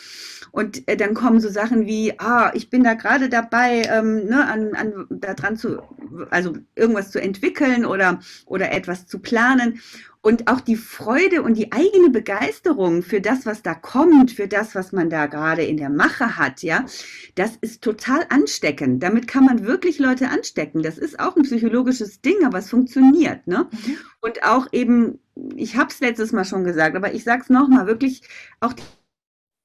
und 0.52 0.86
äh, 0.88 0.96
dann 0.96 1.14
kommen 1.14 1.40
so 1.40 1.48
Sachen 1.48 1.84
wie, 1.84 2.18
ah, 2.20 2.52
ich 2.54 2.70
bin 2.70 2.84
da 2.84 2.94
gerade 2.94 3.28
dabei, 3.28 3.82
ähm, 3.90 4.26
ne, 4.26 4.46
an, 4.46 4.74
an 4.74 5.06
da 5.10 5.34
dran 5.34 5.56
zu, 5.56 5.82
also 6.30 6.52
irgendwas 6.76 7.10
zu 7.10 7.20
entwickeln 7.20 7.84
oder 7.84 8.20
oder 8.46 8.70
etwas 8.70 9.08
zu 9.08 9.18
planen 9.18 9.80
und 10.24 10.48
auch 10.48 10.62
die 10.62 10.76
Freude 10.76 11.42
und 11.42 11.58
die 11.58 11.70
eigene 11.70 12.08
Begeisterung 12.08 13.02
für 13.02 13.20
das, 13.20 13.44
was 13.44 13.60
da 13.60 13.74
kommt, 13.74 14.32
für 14.32 14.48
das, 14.48 14.74
was 14.74 14.90
man 14.90 15.10
da 15.10 15.26
gerade 15.26 15.62
in 15.62 15.76
der 15.76 15.90
Mache 15.90 16.38
hat, 16.38 16.62
ja, 16.62 16.86
das 17.34 17.56
ist 17.60 17.82
total 17.82 18.24
ansteckend. 18.30 19.02
Damit 19.02 19.28
kann 19.28 19.44
man 19.44 19.66
wirklich 19.66 19.98
Leute 19.98 20.30
anstecken. 20.30 20.82
Das 20.82 20.96
ist 20.96 21.20
auch 21.20 21.36
ein 21.36 21.42
psychologisches 21.42 22.22
Ding, 22.22 22.42
aber 22.42 22.56
es 22.56 22.70
funktioniert, 22.70 23.46
ne? 23.46 23.68
Mhm. 23.70 23.96
Und 24.22 24.44
auch 24.44 24.66
eben, 24.72 25.18
ich 25.56 25.76
habe 25.76 25.90
es 25.90 26.00
letztes 26.00 26.32
Mal 26.32 26.46
schon 26.46 26.64
gesagt, 26.64 26.96
aber 26.96 27.12
ich 27.12 27.22
sage 27.22 27.42
es 27.42 27.50
nochmal, 27.50 27.86
wirklich 27.86 28.22
auch 28.60 28.72
die 28.72 28.82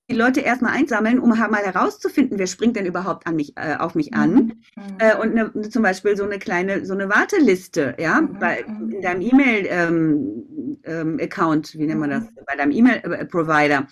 die 0.09 0.15
Leute 0.15 0.41
erstmal 0.41 0.73
einsammeln, 0.73 1.19
um 1.19 1.29
mal 1.29 1.63
herauszufinden, 1.63 2.39
wer 2.39 2.47
springt 2.47 2.75
denn 2.75 2.85
überhaupt 2.85 3.27
an 3.27 3.35
mich, 3.35 3.53
äh, 3.55 3.75
auf 3.77 3.95
mich 3.95 4.13
an. 4.13 4.53
Mhm. 4.75 4.83
Äh, 4.97 5.15
und 5.15 5.33
ne, 5.33 5.51
zum 5.69 5.83
Beispiel 5.83 6.17
so 6.17 6.23
eine 6.23 6.39
kleine, 6.39 6.85
so 6.85 6.93
eine 6.93 7.09
Warteliste, 7.09 7.95
ja, 7.99 8.21
mhm. 8.21 8.39
bei, 8.39 8.65
mhm. 8.67 8.91
in 8.91 9.01
deinem 9.01 9.21
E-Mail-Account, 9.21 10.83
ähm, 10.83 10.83
ähm, 10.83 11.19
wie 11.73 11.85
nennt 11.85 11.99
man 11.99 12.09
das, 12.09 12.23
mhm. 12.23 12.39
bei 12.45 12.55
deinem 12.55 12.71
E-Mail-Provider 12.71 13.87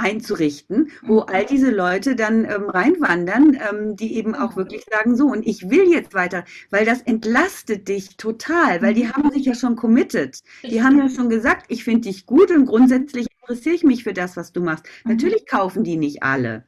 einzurichten, 0.00 0.90
wo 1.02 1.20
all 1.20 1.44
diese 1.44 1.70
Leute 1.70 2.16
dann 2.16 2.44
ähm, 2.44 2.70
reinwandern, 2.70 3.58
ähm, 3.70 3.96
die 3.96 4.16
eben 4.16 4.34
auch 4.34 4.56
wirklich 4.56 4.84
sagen, 4.90 5.14
so, 5.14 5.26
und 5.26 5.46
ich 5.46 5.68
will 5.68 5.90
jetzt 5.90 6.14
weiter, 6.14 6.44
weil 6.70 6.86
das 6.86 7.02
entlastet 7.02 7.88
dich 7.88 8.16
total, 8.16 8.82
weil 8.82 8.94
die 8.94 9.08
haben 9.08 9.30
sich 9.30 9.44
ja 9.44 9.54
schon 9.54 9.76
committed. 9.76 10.40
Die 10.62 10.82
haben 10.82 10.98
ja 10.98 11.08
schon 11.10 11.28
gesagt, 11.28 11.66
ich 11.68 11.84
finde 11.84 12.08
dich 12.08 12.26
gut 12.26 12.50
und 12.50 12.64
grundsätzlich 12.64 13.26
interessiere 13.50 13.74
ich 13.74 13.84
mich 13.84 14.04
für 14.04 14.12
das, 14.12 14.36
was 14.36 14.52
du 14.52 14.60
machst. 14.60 14.86
Mhm. 15.04 15.12
Natürlich 15.12 15.46
kaufen 15.46 15.82
die 15.82 15.96
nicht 15.96 16.22
alle, 16.22 16.64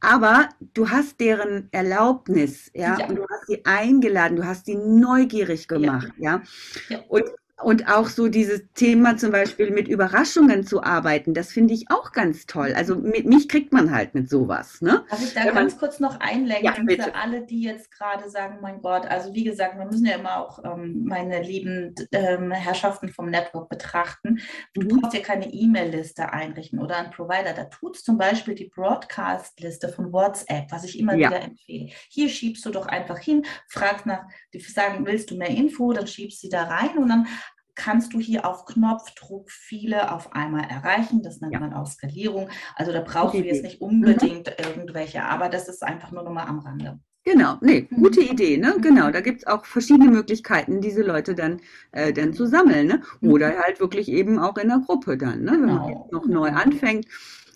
aber 0.00 0.48
du 0.72 0.90
hast 0.90 1.20
deren 1.20 1.68
Erlaubnis, 1.70 2.70
ja, 2.74 2.98
ja. 2.98 3.06
und 3.06 3.16
du 3.16 3.26
hast 3.28 3.46
sie 3.46 3.64
eingeladen, 3.64 4.36
du 4.36 4.44
hast 4.44 4.66
sie 4.66 4.76
neugierig 4.76 5.68
gemacht, 5.68 6.12
ja. 6.16 6.42
ja. 6.88 7.00
Und 7.08 7.24
und 7.62 7.88
auch 7.88 8.08
so 8.08 8.28
dieses 8.28 8.62
Thema 8.74 9.16
zum 9.16 9.30
Beispiel 9.30 9.70
mit 9.70 9.86
Überraschungen 9.86 10.66
zu 10.66 10.82
arbeiten, 10.82 11.34
das 11.34 11.52
finde 11.52 11.72
ich 11.72 11.88
auch 11.88 12.10
ganz 12.10 12.46
toll. 12.46 12.74
Also 12.74 12.96
mit 12.96 13.26
mich 13.26 13.48
kriegt 13.48 13.72
man 13.72 13.94
halt 13.94 14.14
mit 14.14 14.28
sowas. 14.28 14.80
Ne? 14.80 15.04
Darf 15.08 15.22
ich 15.22 15.34
da 15.34 15.44
Wenn 15.44 15.54
ganz 15.54 15.72
man, 15.74 15.80
kurz 15.80 16.00
noch 16.00 16.18
einlenken 16.18 16.88
ja, 16.88 17.04
für 17.04 17.14
alle, 17.14 17.46
die 17.46 17.62
jetzt 17.62 17.92
gerade 17.92 18.28
sagen, 18.28 18.58
mein 18.60 18.82
Gott, 18.82 19.06
also 19.06 19.32
wie 19.34 19.44
gesagt, 19.44 19.78
wir 19.78 19.84
müssen 19.84 20.04
ja 20.04 20.16
immer 20.16 20.38
auch 20.38 20.64
ähm, 20.64 21.04
meine 21.04 21.42
lieben 21.42 21.94
ähm, 22.10 22.50
Herrschaften 22.50 23.08
vom 23.08 23.30
Network 23.30 23.68
betrachten. 23.68 24.40
Du 24.74 24.82
mhm. 24.82 25.00
brauchst 25.00 25.16
ja 25.16 25.22
keine 25.22 25.46
E-Mail-Liste 25.46 26.32
einrichten 26.32 26.80
oder 26.80 26.96
einen 26.96 27.12
Provider. 27.12 27.52
Da 27.54 27.64
tut 27.64 27.96
es 27.96 28.02
zum 28.02 28.18
Beispiel 28.18 28.56
die 28.56 28.68
Broadcast-Liste 28.74 29.90
von 29.90 30.12
WhatsApp, 30.12 30.72
was 30.72 30.82
ich 30.82 30.98
immer 30.98 31.14
ja. 31.14 31.28
wieder 31.28 31.40
empfehle. 31.40 31.90
Hier 32.08 32.28
schiebst 32.28 32.66
du 32.66 32.70
doch 32.70 32.86
einfach 32.86 33.18
hin, 33.18 33.46
fragst 33.68 34.06
nach, 34.06 34.24
die 34.52 34.58
sagen, 34.58 35.06
willst 35.06 35.30
du 35.30 35.36
mehr 35.36 35.50
Info, 35.50 35.92
dann 35.92 36.08
schiebst 36.08 36.40
sie 36.40 36.48
da 36.48 36.64
rein 36.64 36.98
und 36.98 37.08
dann 37.08 37.28
kannst 37.74 38.12
du 38.12 38.20
hier 38.20 38.46
auf 38.46 38.64
Knopfdruck 38.66 39.50
viele 39.50 40.12
auf 40.12 40.32
einmal 40.32 40.64
erreichen. 40.64 41.22
Das 41.22 41.40
nennt 41.40 41.52
ja. 41.52 41.60
man 41.60 41.72
auch 41.72 41.86
Skalierung. 41.86 42.48
Also 42.74 42.92
da 42.92 43.00
brauchst 43.00 43.34
du 43.34 43.38
jetzt 43.44 43.62
nicht 43.62 43.80
mhm. 43.80 43.88
unbedingt 43.88 44.48
mhm. 44.48 44.64
irgendwelche, 44.64 45.24
aber 45.24 45.48
das 45.48 45.68
ist 45.68 45.82
einfach 45.82 46.10
nur 46.10 46.22
nochmal 46.22 46.46
am 46.46 46.60
Rande. 46.60 47.00
Genau, 47.26 47.56
nee, 47.62 47.86
mhm. 47.88 48.02
gute 48.02 48.20
Idee, 48.20 48.58
ne? 48.58 48.76
Genau, 48.82 49.10
da 49.10 49.22
gibt 49.22 49.38
es 49.38 49.46
auch 49.46 49.64
verschiedene 49.64 50.10
Möglichkeiten, 50.10 50.82
diese 50.82 51.02
Leute 51.02 51.34
dann, 51.34 51.60
äh, 51.92 52.12
dann 52.12 52.34
zu 52.34 52.46
sammeln, 52.46 52.86
ne? 52.86 53.02
Oder 53.22 53.58
halt 53.58 53.80
wirklich 53.80 54.08
eben 54.08 54.38
auch 54.38 54.58
in 54.58 54.68
der 54.68 54.82
Gruppe 54.84 55.16
dann, 55.16 55.42
ne? 55.42 55.52
Wenn 55.52 55.64
man 55.64 55.86
genau. 55.86 56.08
noch 56.12 56.26
neu 56.26 56.50
anfängt. 56.50 57.06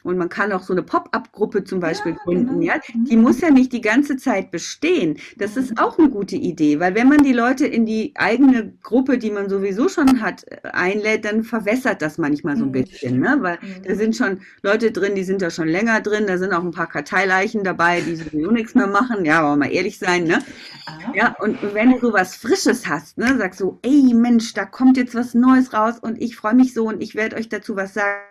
Und 0.09 0.17
man 0.17 0.31
kann 0.31 0.53
auch 0.53 0.63
so 0.63 0.73
eine 0.73 0.83
Pop-up-Gruppe 0.83 1.65
zum 1.65 1.81
Beispiel 1.81 2.13
ja, 2.13 2.19
gründen, 2.25 2.61
genau. 2.61 2.73
ja. 2.73 2.81
Die 2.95 3.17
muss 3.19 3.43
ja 3.43 3.51
nicht 3.51 3.75
die 3.75 3.83
ganze 3.83 4.17
Zeit 4.17 4.51
bestehen. 4.51 5.19
Das 5.37 5.59
ist 5.59 5.73
mhm. 5.73 5.79
auch 5.81 5.99
eine 5.99 6.09
gute 6.09 6.35
Idee, 6.35 6.81
weil 6.81 6.95
wenn 6.95 7.11
man 7.11 7.19
die 7.19 7.35
Leute 7.35 7.67
in 7.67 7.85
die 7.85 8.15
eigene 8.15 8.73
Gruppe, 8.83 9.19
die 9.19 9.31
man 9.31 9.51
sowieso 9.51 9.91
schon 9.91 10.23
hat, 10.23 10.47
einlädt, 10.73 11.27
dann 11.27 11.45
verwässert 11.45 12.01
das 12.01 12.17
manchmal 12.17 12.57
so 12.57 12.63
ein 12.63 12.69
mhm. 12.69 12.73
bisschen, 12.73 13.21
ne? 13.21 13.37
Weil 13.41 13.59
mhm. 13.61 13.83
da 13.87 13.95
sind 13.97 14.17
schon 14.17 14.41
Leute 14.63 14.93
drin, 14.93 15.15
die 15.15 15.25
sind 15.25 15.43
da 15.43 15.51
schon 15.51 15.69
länger 15.69 16.01
drin, 16.01 16.27
da 16.27 16.39
sind 16.39 16.55
auch 16.55 16.65
ein 16.65 16.71
paar 16.71 16.89
Karteileichen 16.89 17.63
dabei, 17.63 18.01
die 18.01 18.17
sowieso 18.17 18.51
nichts 18.51 18.75
mehr 18.75 18.87
machen, 18.87 19.27
ja, 19.27 19.41
aber 19.41 19.57
mal 19.57 19.71
ehrlich 19.71 19.99
sein, 19.99 20.25
ne? 20.25 20.39
Ah. 20.87 21.13
Ja, 21.15 21.37
und 21.39 21.59
wenn 21.75 21.91
du 21.91 21.99
so 22.01 22.15
was 22.15 22.35
Frisches 22.35 22.87
hast, 22.89 23.19
ne, 23.19 23.37
sagst 23.37 23.61
du, 23.61 23.79
ey 23.83 24.15
Mensch, 24.15 24.55
da 24.55 24.65
kommt 24.65 24.97
jetzt 24.97 25.15
was 25.15 25.35
Neues 25.35 25.75
raus 25.75 25.99
und 26.01 26.19
ich 26.19 26.35
freue 26.35 26.55
mich 26.55 26.73
so 26.73 26.89
und 26.89 27.03
ich 27.03 27.15
werde 27.15 27.37
euch 27.37 27.51
dazu 27.51 27.77
was 27.77 27.93
sagen 27.93 28.23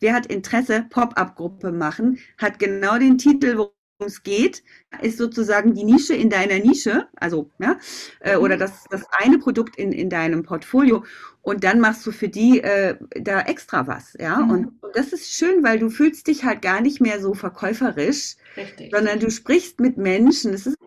wer 0.00 0.14
hat 0.14 0.26
Interesse, 0.26 0.86
Pop-up-Gruppe 0.90 1.72
machen, 1.72 2.18
hat 2.38 2.58
genau 2.58 2.98
den 2.98 3.18
Titel, 3.18 3.56
worum 3.56 3.72
es 4.00 4.22
geht, 4.22 4.62
ist 5.02 5.18
sozusagen 5.18 5.74
die 5.74 5.84
Nische 5.84 6.14
in 6.14 6.30
deiner 6.30 6.58
Nische, 6.58 7.08
also 7.16 7.50
ja, 7.58 7.78
äh, 8.20 8.36
oder 8.36 8.54
mhm. 8.54 8.60
das, 8.60 8.84
das 8.90 9.04
eine 9.10 9.38
Produkt 9.38 9.76
in, 9.76 9.92
in 9.92 10.08
deinem 10.08 10.44
Portfolio 10.44 11.04
und 11.42 11.64
dann 11.64 11.80
machst 11.80 12.06
du 12.06 12.12
für 12.12 12.28
die 12.28 12.60
äh, 12.60 12.96
da 13.20 13.40
extra 13.40 13.86
was, 13.86 14.14
ja. 14.18 14.36
Mhm. 14.36 14.50
Und, 14.50 14.66
und, 14.82 14.96
das 14.96 15.12
ist 15.12 15.32
schön, 15.32 15.64
weil 15.64 15.78
du 15.78 15.90
fühlst 15.90 16.26
dich 16.26 16.44
halt 16.44 16.62
gar 16.62 16.80
nicht 16.80 17.00
mehr 17.00 17.20
so 17.20 17.34
verkäuferisch, 17.34 18.36
Richtig. 18.56 18.92
sondern 18.94 19.18
du 19.18 19.30
sprichst 19.30 19.80
mit 19.80 19.96
Menschen. 19.96 20.54
Es 20.54 20.66
ist 20.66 20.78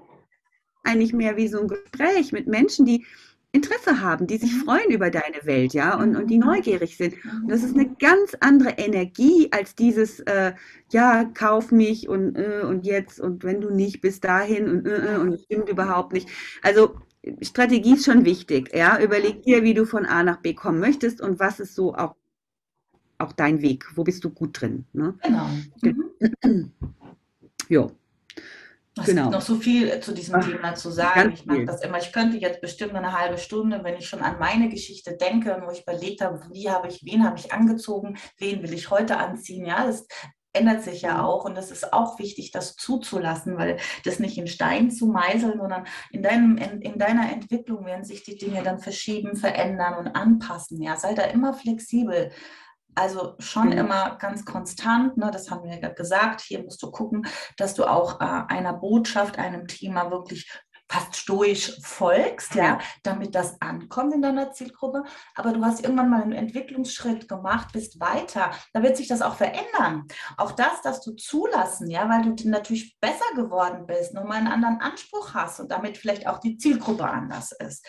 eigentlich 0.83 1.13
mehr 1.13 1.37
wie 1.37 1.47
so 1.47 1.61
ein 1.61 1.67
Gespräch 1.67 2.31
mit 2.31 2.47
Menschen, 2.47 2.85
die 2.85 3.05
Interesse 3.53 4.01
haben, 4.01 4.27
die 4.27 4.37
sich 4.37 4.53
mhm. 4.53 4.59
freuen 4.61 4.91
über 4.91 5.09
deine 5.09 5.43
Welt, 5.43 5.73
ja, 5.73 5.97
und, 5.97 6.15
und 6.15 6.27
die 6.27 6.39
mhm. 6.39 6.45
neugierig 6.45 6.95
sind. 6.95 7.15
Und 7.25 7.51
das 7.51 7.63
ist 7.63 7.75
eine 7.75 7.89
ganz 7.95 8.35
andere 8.39 8.71
Energie 8.71 9.49
als 9.51 9.75
dieses, 9.75 10.21
äh, 10.21 10.53
ja, 10.91 11.25
kauf 11.25 11.71
mich 11.71 12.07
und, 12.07 12.37
äh, 12.37 12.61
und 12.63 12.85
jetzt 12.85 13.19
und 13.19 13.43
wenn 13.43 13.59
du 13.59 13.69
nicht 13.69 13.99
bis 13.99 14.21
dahin 14.21 14.69
und, 14.69 14.87
äh, 14.87 15.15
äh 15.15 15.17
und 15.17 15.33
es 15.33 15.43
stimmt 15.43 15.67
überhaupt 15.67 16.13
nicht. 16.13 16.29
Also 16.61 16.95
Strategie 17.41 17.93
ist 17.93 18.05
schon 18.05 18.25
wichtig, 18.25 18.73
ja. 18.73 18.99
Überleg 18.99 19.43
dir, 19.43 19.63
wie 19.63 19.73
du 19.73 19.85
von 19.85 20.05
A 20.05 20.23
nach 20.23 20.37
B 20.37 20.53
kommen 20.53 20.79
möchtest 20.79 21.21
und 21.21 21.39
was 21.39 21.59
ist 21.59 21.75
so 21.75 21.93
auch, 21.93 22.15
auch 23.17 23.33
dein 23.33 23.61
Weg. 23.61 23.85
Wo 23.95 24.03
bist 24.03 24.23
du 24.23 24.29
gut 24.29 24.61
drin? 24.61 24.85
Ne? 24.93 25.15
Genau. 25.23 25.49
Mhm. 25.81 26.71
Jo. 27.69 27.91
Es 28.99 29.05
genau. 29.05 29.23
gibt 29.23 29.33
noch 29.35 29.41
so 29.41 29.55
viel 29.55 29.99
zu 30.01 30.13
diesem 30.13 30.41
Thema 30.41 30.75
zu 30.75 30.91
sagen. 30.91 31.31
Ich 31.33 31.45
mag 31.45 31.65
das 31.65 31.81
immer. 31.81 31.97
Ich 31.97 32.11
könnte 32.11 32.37
jetzt 32.37 32.59
bestimmt 32.59 32.93
eine 32.93 33.17
halbe 33.17 33.37
Stunde, 33.37 33.83
wenn 33.83 33.95
ich 33.95 34.09
schon 34.09 34.21
an 34.21 34.37
meine 34.37 34.67
Geschichte 34.67 35.15
denke 35.15 35.55
und 35.55 35.65
wo 35.65 35.71
ich 35.71 35.83
überlegt 35.83 36.21
habe, 36.21 36.41
wie 36.51 36.69
habe 36.69 36.89
ich, 36.89 37.01
wen 37.05 37.23
habe 37.23 37.37
ich 37.37 37.53
angezogen, 37.53 38.17
wen 38.37 38.61
will 38.61 38.73
ich 38.73 38.89
heute 38.89 39.17
anziehen. 39.17 39.65
Ja, 39.65 39.85
das 39.85 40.07
ändert 40.53 40.83
sich 40.83 41.03
ja 41.03 41.15
mhm. 41.15 41.19
auch 41.21 41.45
und 41.45 41.55
das 41.55 41.71
ist 41.71 41.93
auch 41.93 42.19
wichtig, 42.19 42.51
das 42.51 42.75
zuzulassen, 42.75 43.57
weil 43.57 43.77
das 44.03 44.19
nicht 44.19 44.37
in 44.37 44.47
Stein 44.47 44.91
zu 44.91 45.07
meißeln, 45.07 45.57
sondern 45.57 45.85
in, 46.11 46.21
deinem, 46.21 46.57
in, 46.57 46.81
in 46.81 46.99
deiner 46.99 47.31
Entwicklung 47.31 47.85
werden 47.85 48.03
sich 48.03 48.23
die 48.23 48.37
Dinge 48.37 48.61
dann 48.63 48.79
verschieben, 48.79 49.35
verändern 49.35 49.97
und 49.97 50.15
anpassen. 50.15 50.81
Ja, 50.81 50.97
sei 50.97 51.13
da 51.13 51.23
immer 51.23 51.53
flexibel. 51.53 52.31
Also 52.95 53.35
schon 53.39 53.67
mhm. 53.67 53.77
immer 53.77 54.17
ganz 54.17 54.45
konstant, 54.45 55.17
ne, 55.17 55.31
das 55.31 55.49
haben 55.49 55.63
wir 55.63 55.79
ja 55.79 55.89
gesagt. 55.89 56.41
Hier 56.41 56.63
musst 56.63 56.81
du 56.83 56.91
gucken, 56.91 57.25
dass 57.57 57.73
du 57.73 57.85
auch 57.85 58.19
äh, 58.19 58.43
einer 58.47 58.73
Botschaft, 58.73 59.39
einem 59.39 59.67
Thema 59.67 60.11
wirklich 60.11 60.51
fast 60.91 61.15
stoisch 61.15 61.79
folgst, 61.81 62.55
ja, 62.55 62.79
damit 63.01 63.33
das 63.33 63.61
ankommt 63.61 64.13
in 64.13 64.21
deiner 64.21 64.51
Zielgruppe. 64.51 65.03
Aber 65.35 65.53
du 65.53 65.63
hast 65.63 65.81
irgendwann 65.83 66.09
mal 66.09 66.21
einen 66.21 66.33
Entwicklungsschritt 66.33 67.29
gemacht, 67.29 67.69
bist 67.71 68.01
weiter. 68.01 68.51
Da 68.73 68.83
wird 68.83 68.97
sich 68.97 69.07
das 69.07 69.21
auch 69.21 69.35
verändern. 69.35 70.05
Auch 70.35 70.51
das, 70.51 70.81
dass 70.83 71.01
du 71.01 71.13
zulassen, 71.13 71.89
ja, 71.89 72.09
weil 72.09 72.33
du 72.35 72.49
natürlich 72.49 72.99
besser 72.99 73.35
geworden 73.35 73.85
bist, 73.87 74.13
nochmal 74.13 74.39
einen 74.39 74.47
anderen 74.47 74.81
Anspruch 74.81 75.33
hast 75.33 75.61
und 75.61 75.71
damit 75.71 75.97
vielleicht 75.97 76.27
auch 76.27 76.39
die 76.39 76.57
Zielgruppe 76.57 77.05
anders 77.05 77.53
ist. 77.53 77.85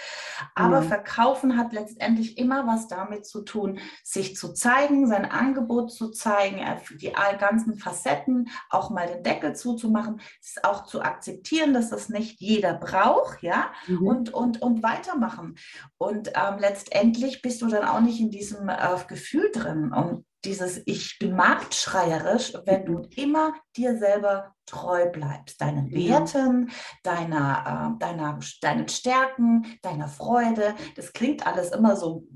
Aber 0.54 0.82
mhm. 0.82 0.88
Verkaufen 0.88 1.56
hat 1.56 1.72
letztendlich 1.72 2.38
immer 2.38 2.68
was 2.68 2.86
damit 2.86 3.26
zu 3.26 3.42
tun, 3.42 3.80
sich 4.04 4.36
zu 4.36 4.52
zeigen, 4.52 5.08
sein 5.08 5.28
Angebot 5.28 5.90
zu 5.90 6.10
zeigen, 6.10 6.58
äh, 6.58 6.76
die 7.00 7.12
ganzen 7.38 7.76
Facetten, 7.76 8.48
auch 8.70 8.90
mal 8.90 9.08
den 9.08 9.24
Deckel 9.24 9.56
zuzumachen, 9.56 10.20
es 10.40 10.62
auch 10.62 10.84
zu 10.84 11.02
akzeptieren, 11.02 11.74
dass 11.74 11.90
das 11.90 12.08
nicht 12.08 12.40
jeder 12.40 12.74
braucht 12.74 12.91
Brauch, 12.92 13.36
ja, 13.40 13.70
mhm. 13.86 14.06
und, 14.06 14.34
und, 14.34 14.62
und 14.62 14.82
weitermachen. 14.82 15.56
Und 15.98 16.28
ähm, 16.34 16.58
letztendlich 16.58 17.42
bist 17.42 17.62
du 17.62 17.68
dann 17.68 17.84
auch 17.84 18.00
nicht 18.00 18.20
in 18.20 18.30
diesem 18.30 18.68
äh, 18.68 18.76
Gefühl 19.08 19.50
drin. 19.52 19.92
Und 19.92 20.26
dieses 20.44 20.82
Ich 20.86 21.18
bin 21.18 21.36
marktschreierisch, 21.36 22.54
wenn 22.66 22.84
du 22.84 23.06
immer 23.16 23.54
dir 23.76 23.96
selber 23.96 24.54
treu 24.66 25.08
bleibst, 25.10 25.60
deinen 25.60 25.86
mhm. 25.86 25.94
Werten, 25.94 26.70
deiner, 27.02 27.94
äh, 27.96 27.98
deiner, 27.98 28.38
deinen 28.60 28.88
Stärken, 28.88 29.66
deiner 29.82 30.08
Freude. 30.08 30.74
Das 30.96 31.12
klingt 31.12 31.46
alles 31.46 31.70
immer 31.70 31.96
so 31.96 32.26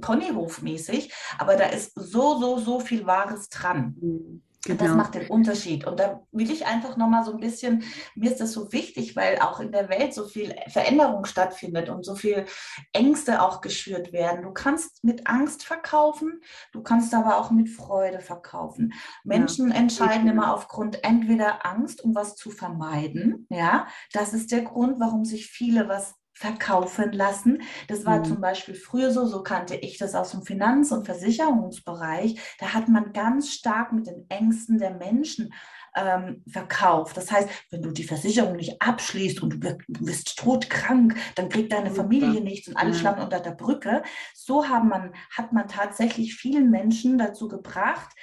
Ponyhofmäßig, 0.00 1.12
aber 1.38 1.56
da 1.56 1.64
ist 1.66 1.92
so, 1.94 2.38
so, 2.38 2.58
so 2.58 2.80
viel 2.80 3.06
Wahres 3.06 3.48
dran. 3.48 3.96
Mhm. 4.00 4.42
Genau. 4.64 4.84
Das 4.84 4.94
macht 4.94 5.14
den 5.14 5.28
Unterschied. 5.28 5.86
Und 5.86 5.98
da 5.98 6.22
will 6.32 6.50
ich 6.50 6.66
einfach 6.66 6.98
nochmal 6.98 7.24
so 7.24 7.32
ein 7.32 7.40
bisschen, 7.40 7.82
mir 8.14 8.30
ist 8.30 8.40
das 8.40 8.52
so 8.52 8.72
wichtig, 8.72 9.16
weil 9.16 9.38
auch 9.38 9.58
in 9.60 9.72
der 9.72 9.88
Welt 9.88 10.12
so 10.12 10.26
viel 10.26 10.54
Veränderung 10.68 11.24
stattfindet 11.24 11.88
und 11.88 12.04
so 12.04 12.14
viel 12.14 12.44
Ängste 12.92 13.42
auch 13.42 13.62
geschürt 13.62 14.12
werden. 14.12 14.42
Du 14.42 14.52
kannst 14.52 15.02
mit 15.02 15.26
Angst 15.26 15.64
verkaufen, 15.64 16.42
du 16.72 16.82
kannst 16.82 17.14
aber 17.14 17.38
auch 17.38 17.50
mit 17.50 17.70
Freude 17.70 18.20
verkaufen. 18.20 18.92
Menschen 19.24 19.70
ja. 19.70 19.76
entscheiden 19.76 20.28
immer 20.28 20.54
aufgrund 20.54 21.04
entweder 21.04 21.64
Angst, 21.64 22.04
um 22.04 22.14
was 22.14 22.36
zu 22.36 22.50
vermeiden. 22.50 23.46
Ja, 23.48 23.86
das 24.12 24.34
ist 24.34 24.52
der 24.52 24.62
Grund, 24.62 25.00
warum 25.00 25.24
sich 25.24 25.46
viele 25.46 25.88
was 25.88 26.19
verkaufen 26.40 27.12
lassen. 27.12 27.60
Das 27.86 28.06
war 28.06 28.20
mhm. 28.20 28.24
zum 28.24 28.40
Beispiel 28.40 28.74
früher 28.74 29.10
so, 29.10 29.26
so 29.26 29.42
kannte 29.42 29.74
ich 29.74 29.98
das 29.98 30.14
aus 30.14 30.30
dem 30.30 30.42
Finanz- 30.42 30.90
und 30.90 31.04
Versicherungsbereich. 31.04 32.40
Da 32.58 32.72
hat 32.72 32.88
man 32.88 33.12
ganz 33.12 33.52
stark 33.52 33.92
mit 33.92 34.06
den 34.06 34.24
Ängsten 34.30 34.78
der 34.78 34.94
Menschen 34.94 35.52
ähm, 35.94 36.42
verkauft. 36.48 37.18
Das 37.18 37.30
heißt, 37.30 37.46
wenn 37.70 37.82
du 37.82 37.90
die 37.90 38.04
Versicherung 38.04 38.56
nicht 38.56 38.80
abschließt 38.80 39.42
und 39.42 39.62
du 39.62 39.76
bist 39.86 40.38
todkrank, 40.38 41.14
dann 41.34 41.50
kriegt 41.50 41.74
deine 41.74 41.90
Familie 41.90 42.40
nichts 42.40 42.68
und 42.68 42.76
alle 42.78 42.94
schlafen 42.94 43.22
unter 43.22 43.40
der 43.40 43.50
Brücke. 43.50 44.02
So 44.34 44.66
haben 44.66 44.88
man, 44.88 45.12
hat 45.36 45.52
man 45.52 45.68
tatsächlich 45.68 46.36
vielen 46.36 46.70
Menschen 46.70 47.18
dazu 47.18 47.48
gebracht, 47.48 48.16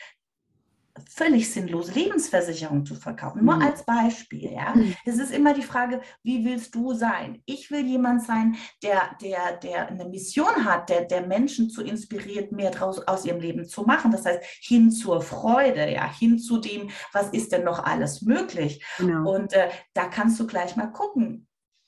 völlig 1.10 1.52
sinnlos, 1.52 1.94
Lebensversicherung 1.96 2.86
zu 2.86 2.96
verkaufen. 2.96 3.44
Nur 3.46 3.56
Mhm. 3.58 3.62
als 3.62 3.84
Beispiel, 3.86 4.52
ja. 4.54 4.74
Mhm. 4.76 4.96
Es 5.06 5.18
ist 5.18 5.32
immer 5.32 5.54
die 5.54 5.62
Frage, 5.64 6.02
wie 6.24 6.44
willst 6.46 6.74
du 6.76 6.94
sein? 6.94 7.42
Ich 7.46 7.72
will 7.72 7.86
jemand 7.86 8.24
sein, 8.24 8.56
der, 8.84 9.16
der, 9.22 9.58
der 9.58 9.88
eine 9.88 10.06
Mission 10.06 10.66
hat, 10.66 10.90
der, 10.90 11.06
der 11.06 11.26
Menschen 11.26 11.70
zu 11.70 11.84
inspiriert, 11.84 12.52
mehr 12.52 12.72
draus 12.72 13.00
aus 13.08 13.26
ihrem 13.26 13.40
Leben 13.40 13.66
zu 13.66 13.84
machen. 13.84 14.12
Das 14.12 14.26
heißt, 14.26 14.44
hin 14.62 14.92
zur 14.92 15.22
Freude, 15.22 15.92
ja, 15.92 16.12
hin 16.12 16.38
zu 16.40 16.58
dem, 16.58 16.90
was 17.14 17.30
ist 17.30 17.52
denn 17.52 17.64
noch 17.64 17.84
alles 17.84 18.22
möglich? 18.22 18.84
Genau. 18.98 19.34
Und 19.36 19.54
äh, 19.54 19.70
da 19.94 20.06
kannst 20.08 20.40
du 20.40 20.48
gleich 20.48 20.76
mal 20.76 20.88
gucken. 20.88 21.47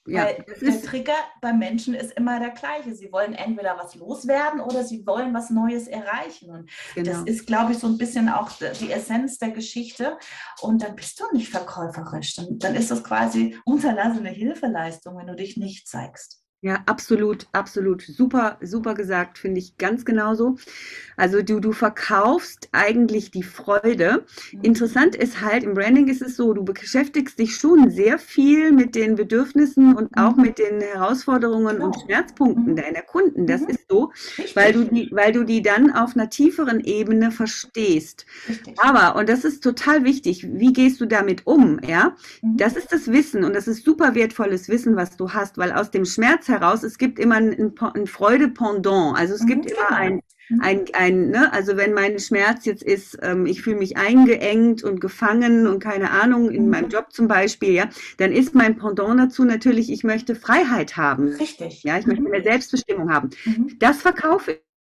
Ja, 0.09 0.25
Weil 0.25 0.45
der 0.61 0.81
Trigger 0.81 1.15
beim 1.41 1.59
Menschen 1.59 1.93
ist 1.93 2.11
immer 2.13 2.39
der 2.39 2.51
gleiche. 2.51 2.93
Sie 2.95 3.11
wollen 3.11 3.33
entweder 3.33 3.77
was 3.77 3.95
loswerden 3.95 4.59
oder 4.59 4.83
sie 4.83 5.05
wollen 5.05 5.33
was 5.33 5.49
Neues 5.49 5.87
erreichen. 5.87 6.49
Und 6.49 6.69
genau. 6.95 7.11
das 7.11 7.23
ist, 7.23 7.47
glaube 7.47 7.73
ich, 7.73 7.79
so 7.79 7.87
ein 7.87 7.97
bisschen 7.97 8.29
auch 8.29 8.49
die 8.51 8.91
Essenz 8.91 9.37
der 9.37 9.51
Geschichte. 9.51 10.17
Und 10.61 10.81
dann 10.83 10.95
bist 10.95 11.19
du 11.19 11.25
nicht 11.33 11.49
verkäuferisch. 11.49 12.35
Dann, 12.35 12.59
dann 12.59 12.75
ist 12.75 12.91
das 12.91 13.03
quasi 13.03 13.57
unterlassene 13.65 14.29
Hilfeleistung, 14.29 15.17
wenn 15.17 15.27
du 15.27 15.35
dich 15.35 15.57
nicht 15.57 15.87
zeigst. 15.87 16.38
Ja, 16.61 16.83
absolut, 16.87 17.47
absolut. 17.53 18.01
Super, 18.01 18.57
super 18.61 18.93
gesagt, 18.93 19.37
finde 19.37 19.59
ich 19.59 19.77
ganz 19.77 20.03
genauso. 20.03 20.57
Also 21.15 21.41
du, 21.41 21.61
du 21.61 21.71
verkaufst 21.71 22.67
eigentlich 22.73 23.31
die 23.31 23.43
Freude. 23.43 24.25
Mhm. 24.51 24.59
Interessant 24.63 25.15
ist 25.15 25.39
halt, 25.39 25.63
im 25.63 25.73
Branding 25.73 26.09
ist 26.09 26.21
es 26.21 26.35
so, 26.35 26.53
du 26.53 26.65
beschäftigst 26.65 27.39
dich 27.39 27.55
schon 27.55 27.89
sehr 27.91 28.19
viel 28.19 28.73
mit 28.73 28.93
den 28.95 29.15
Bedürfnissen 29.15 29.95
und 29.95 30.09
auch 30.17 30.35
Mhm. 30.35 30.41
mit 30.41 30.59
den 30.59 30.81
Herausforderungen 30.81 31.79
und. 31.81 31.95
Schmerzpunkten 32.03 32.73
Mhm. 32.73 32.75
deiner 32.75 33.01
Kunden. 33.03 33.47
Das 33.47 33.61
ist 33.61 33.85
so, 33.89 34.11
weil 34.53 34.73
du 34.73 34.83
die, 34.85 35.09
weil 35.13 35.31
du 35.31 35.43
die 35.45 35.61
dann 35.61 35.91
auf 35.91 36.15
einer 36.15 36.29
tieferen 36.29 36.81
Ebene 36.81 37.31
verstehst. 37.31 38.25
Aber, 38.77 39.17
und 39.17 39.29
das 39.29 39.45
ist 39.45 39.63
total 39.63 40.03
wichtig, 40.03 40.45
wie 40.51 40.73
gehst 40.73 40.99
du 40.99 41.05
damit 41.05 41.47
um, 41.47 41.79
ja? 41.87 42.15
Das 42.41 42.75
ist 42.75 42.91
das 42.91 43.09
Wissen 43.11 43.43
und 43.45 43.55
das 43.55 43.67
ist 43.69 43.85
super 43.85 44.13
wertvolles 44.15 44.67
Wissen, 44.67 44.95
was 44.97 45.15
du 45.17 45.31
hast, 45.31 45.57
weil 45.57 45.71
aus 45.71 45.91
dem 45.91 46.03
Schmerz 46.05 46.48
heraus, 46.49 46.83
es 46.83 46.97
gibt 46.97 47.19
immer 47.19 47.35
ein, 47.35 47.73
ein 47.95 48.07
Freude-Pendant. 48.07 49.17
Also 49.17 49.33
es 49.35 49.41
Mhm, 49.43 49.47
gibt 49.47 49.65
immer 49.67 49.87
genau. 49.87 50.01
ein, 50.01 50.21
Mhm. 50.49 50.61
ein, 50.61 50.85
ein, 50.93 51.29
ne, 51.29 51.53
also 51.53 51.77
wenn 51.77 51.93
mein 51.93 52.17
Schmerz 52.19 52.65
jetzt 52.65 52.83
ist, 52.83 53.17
ähm, 53.21 53.45
ich 53.45 53.61
fühle 53.61 53.77
mich 53.77 53.97
eingeengt 53.97 54.83
und 54.83 54.99
gefangen 54.99 55.67
und 55.67 55.79
keine 55.79 56.09
Ahnung, 56.11 56.49
in 56.49 56.65
Mhm. 56.65 56.69
meinem 56.71 56.89
Job 56.89 57.11
zum 57.11 57.27
Beispiel, 57.27 57.73
ja, 57.73 57.89
dann 58.17 58.31
ist 58.31 58.55
mein 58.55 58.75
Pendant 58.77 59.19
dazu 59.19 59.45
natürlich, 59.45 59.91
ich 59.91 60.03
möchte 60.03 60.35
Freiheit 60.35 60.97
haben. 60.97 61.29
Richtig. 61.29 61.83
Ja, 61.83 61.99
ich 61.99 62.07
möchte 62.07 62.23
Mhm. 62.23 62.31
mehr 62.31 62.43
Selbstbestimmung 62.43 63.13
haben. 63.13 63.29
Mhm. 63.45 63.75
Das 63.79 64.01
verkaufe 64.01 64.51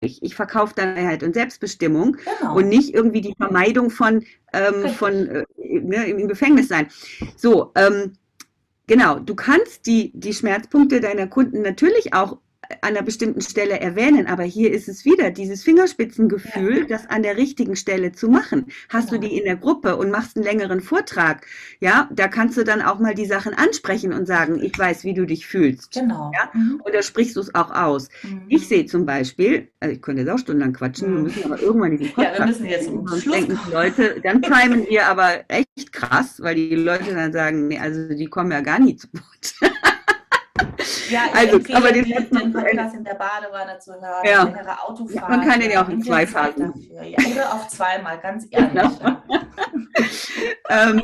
ich. 0.03 0.23
Ich 0.23 0.35
verkaufe 0.35 0.73
dann 0.77 0.95
Freiheit 0.95 1.23
und 1.23 1.35
Selbstbestimmung 1.35 2.17
Genau. 2.39 2.57
und 2.57 2.69
nicht 2.69 2.95
irgendwie 2.95 3.21
die 3.21 3.35
Vermeidung 3.37 3.91
von, 3.91 4.25
ähm, 4.55 4.89
von 4.89 5.27
äh, 5.27 5.45
ne, 5.59 6.07
im 6.09 6.27
Gefängnis 6.27 6.69
sein. 6.69 6.89
So, 7.37 7.73
ähm, 7.77 8.13
genau, 8.91 9.21
du 9.21 9.37
kannst 9.37 9.87
die, 9.87 10.11
die 10.15 10.35
Schmerzpunkte 10.35 11.01
deiner 11.01 11.29
Kunden 11.29 11.63
natürlich 11.63 12.13
auch 12.13 12.39
einer 12.83 13.03
bestimmten 13.03 13.41
Stelle 13.41 13.81
erwähnen, 13.81 14.27
aber 14.27 14.43
hier 14.45 14.73
ist 14.73 14.89
es 14.89 15.05
wieder 15.05 15.31
dieses 15.31 15.63
Fingerspitzengefühl, 15.63 16.87
das 16.87 17.09
an 17.09 17.23
der 17.23 17.37
richtigen 17.37 17.77
Stelle 17.77 18.13
zu 18.13 18.29
machen. 18.29 18.67
Hast 18.89 19.11
Genau. 19.11 19.23
du 19.23 19.29
die 19.29 19.39
in 19.39 19.45
der 19.45 19.57
Gruppe 19.57 19.97
und 19.97 20.11
machst 20.11 20.37
einen 20.37 20.45
längeren 20.45 20.81
Vortrag, 20.81 21.47
ja, 21.81 22.09
da 22.13 22.29
kannst 22.29 22.57
du 22.57 22.65
dann 22.65 22.83
auch 22.83 22.99
mal 22.99 23.15
die 23.15 23.27
Sachen 23.27 23.55
ansprechen 23.55 24.13
und 24.13 24.27
sagen, 24.27 24.63
ich 24.63 24.77
weiß, 24.79 25.05
wie 25.05 25.15
du 25.15 25.27
dich 25.27 25.47
fühlst. 25.47 25.93
Genau. 25.93 26.31
Ja? 26.35 26.51
Mhm. 26.53 26.81
Oder 26.85 27.03
sprichst 27.03 27.37
du 27.37 27.41
es 27.41 27.55
auch 27.55 27.71
aus? 27.71 28.09
Mhm. 28.23 28.43
Ich 28.49 28.69
sehe 28.69 28.87
zum 28.87 29.07
Beispiel, 29.07 29.69
also 29.81 29.95
ich 29.95 30.03
könnte 30.03 30.23
jetzt 30.23 30.31
auch 30.31 30.39
stundenlang 30.39 30.73
quatschen, 30.73 31.09
wir 31.09 31.17
Mhm. 31.19 31.23
müssen 31.25 31.45
aber 31.45 31.61
irgendwann 31.63 31.97
diesen 31.97 32.07
Ja, 32.17 32.23
wir 32.23 32.25
Podcast 32.31 32.49
müssen 32.49 32.67
jetzt 32.67 32.85
zum 32.87 33.07
Schluss 33.09 33.23
denken 33.35 33.59
die. 33.67 33.73
Leute, 33.73 34.21
dann 34.23 34.41
primen 34.41 34.87
wir 34.89 35.07
aber 35.07 35.45
echt 35.49 35.93
krass, 35.93 36.41
weil 36.43 36.55
die 36.55 36.75
Leute 36.77 37.15
dann 37.15 37.33
sagen, 37.33 37.69
nee, 37.69 37.79
also 37.79 38.09
die 38.15 38.27
kommen 38.27 38.51
ja 38.53 38.61
gar 38.61 38.79
nie 38.79 38.97
zu 38.97 39.09
Wort. 39.13 39.55
Ja, 41.11 41.23
ich 41.27 41.35
Also, 41.39 41.57
empfehle 41.57 41.79
aber 41.79 41.93
den 41.93 42.05
den 42.05 42.53
Podcast 42.53 42.95
in 42.95 43.05
der 43.05 43.15
Badewanne 43.15 43.79
zu 43.79 43.93
hören, 43.93 44.25
Ja. 44.25 44.43
längere 44.45 44.83
Autofahrt. 44.83 45.29
man 45.29 45.47
kann 45.49 45.61
den 45.61 45.71
ja 45.71 45.85
auch 45.85 45.89
in 45.89 46.03
zwei 46.03 46.27
Phasen. 46.27 46.73
dafür. 46.73 47.03
Ja, 47.05 47.19
oder 47.33 47.53
auch 47.55 47.69
zweimal, 47.69 48.19
ganz 48.21 48.47
ehrlich. 48.51 48.71
Genau. 48.71 48.91
Ja. 49.01 49.23
ähm, 50.91 51.03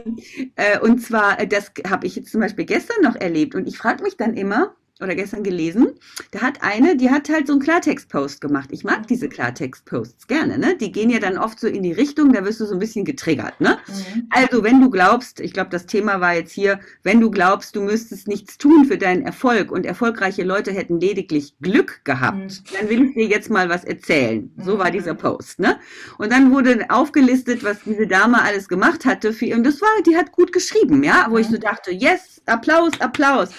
äh, 0.56 0.78
und 0.80 1.00
zwar, 1.00 1.40
äh, 1.40 1.46
das 1.46 1.72
habe 1.88 2.06
ich 2.06 2.16
jetzt 2.16 2.30
zum 2.32 2.40
Beispiel 2.40 2.64
gestern 2.64 3.02
noch 3.02 3.16
erlebt 3.16 3.54
und 3.54 3.66
ich 3.66 3.78
frage 3.78 4.02
mich 4.02 4.16
dann 4.16 4.34
immer, 4.34 4.74
oder 5.02 5.14
gestern 5.14 5.42
gelesen, 5.42 5.88
da 6.30 6.40
hat 6.40 6.62
eine, 6.62 6.96
die 6.96 7.10
hat 7.10 7.28
halt 7.28 7.46
so 7.46 7.52
einen 7.52 7.60
Klartext-Post 7.62 8.40
gemacht. 8.40 8.70
Ich 8.72 8.82
mag 8.82 9.06
diese 9.06 9.28
Klartext-Posts 9.28 10.26
gerne, 10.26 10.56
ne? 10.58 10.76
Die 10.76 10.90
gehen 10.90 11.10
ja 11.10 11.18
dann 11.18 11.36
oft 11.36 11.60
so 11.60 11.66
in 11.66 11.82
die 11.82 11.92
Richtung, 11.92 12.32
da 12.32 12.44
wirst 12.44 12.60
du 12.60 12.64
so 12.66 12.72
ein 12.74 12.78
bisschen 12.78 13.04
getriggert, 13.04 13.60
ne? 13.60 13.78
Mhm. 13.88 14.28
Also, 14.30 14.62
wenn 14.64 14.80
du 14.80 14.88
glaubst, 14.88 15.40
ich 15.40 15.52
glaube, 15.52 15.68
das 15.70 15.84
Thema 15.86 16.20
war 16.20 16.34
jetzt 16.34 16.52
hier, 16.52 16.80
wenn 17.02 17.20
du 17.20 17.30
glaubst, 17.30 17.76
du 17.76 17.82
müsstest 17.82 18.26
nichts 18.26 18.56
tun 18.56 18.86
für 18.86 18.96
deinen 18.96 19.22
Erfolg 19.22 19.70
und 19.70 19.84
erfolgreiche 19.84 20.44
Leute 20.44 20.72
hätten 20.72 20.98
lediglich 21.00 21.54
Glück 21.60 22.00
gehabt, 22.04 22.36
Mhm. 22.38 22.78
dann 22.78 22.88
will 22.88 23.04
ich 23.04 23.14
dir 23.14 23.26
jetzt 23.26 23.50
mal 23.50 23.68
was 23.68 23.84
erzählen. 23.84 24.50
So 24.62 24.78
war 24.78 24.88
Mhm. 24.88 24.92
dieser 24.92 25.14
Post, 25.14 25.58
ne? 25.58 25.78
Und 26.18 26.32
dann 26.32 26.50
wurde 26.52 26.86
aufgelistet, 26.88 27.62
was 27.64 27.78
diese 27.84 28.06
Dame 28.06 28.40
alles 28.42 28.66
gemacht 28.68 29.04
hatte 29.04 29.32
für 29.34 29.44
ihr. 29.44 29.56
Und 29.56 29.64
das 29.64 29.80
war, 29.82 29.88
die 30.06 30.16
hat 30.16 30.32
gut 30.32 30.52
geschrieben, 30.52 31.02
ja? 31.02 31.26
Wo 31.28 31.36
ich 31.36 31.48
Mhm. 31.48 31.52
so 31.54 31.58
dachte, 31.58 31.90
yes, 31.92 32.35
Applaus, 32.46 32.92
Applaus. 33.00 33.50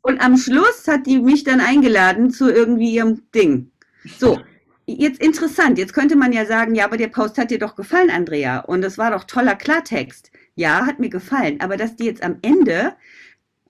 Und 0.00 0.20
am 0.20 0.36
Schluss 0.36 0.88
hat 0.88 1.06
die 1.06 1.18
mich 1.18 1.44
dann 1.44 1.60
eingeladen 1.60 2.30
zu 2.30 2.50
irgendwie 2.50 2.94
ihrem 2.94 3.22
Ding. 3.34 3.70
So, 4.18 4.40
jetzt 4.86 5.20
interessant. 5.20 5.78
Jetzt 5.78 5.92
könnte 5.92 6.16
man 6.16 6.32
ja 6.32 6.46
sagen, 6.46 6.74
ja, 6.74 6.84
aber 6.84 6.96
der 6.96 7.08
Post 7.08 7.38
hat 7.38 7.50
dir 7.50 7.58
doch 7.58 7.76
gefallen, 7.76 8.10
Andrea. 8.10 8.60
Und 8.60 8.82
das 8.82 8.98
war 8.98 9.10
doch 9.10 9.24
toller 9.24 9.54
Klartext. 9.54 10.32
Ja, 10.54 10.86
hat 10.86 10.98
mir 10.98 11.10
gefallen. 11.10 11.60
Aber 11.60 11.76
dass 11.76 11.96
die 11.96 12.06
jetzt 12.06 12.22
am 12.22 12.38
Ende 12.42 12.94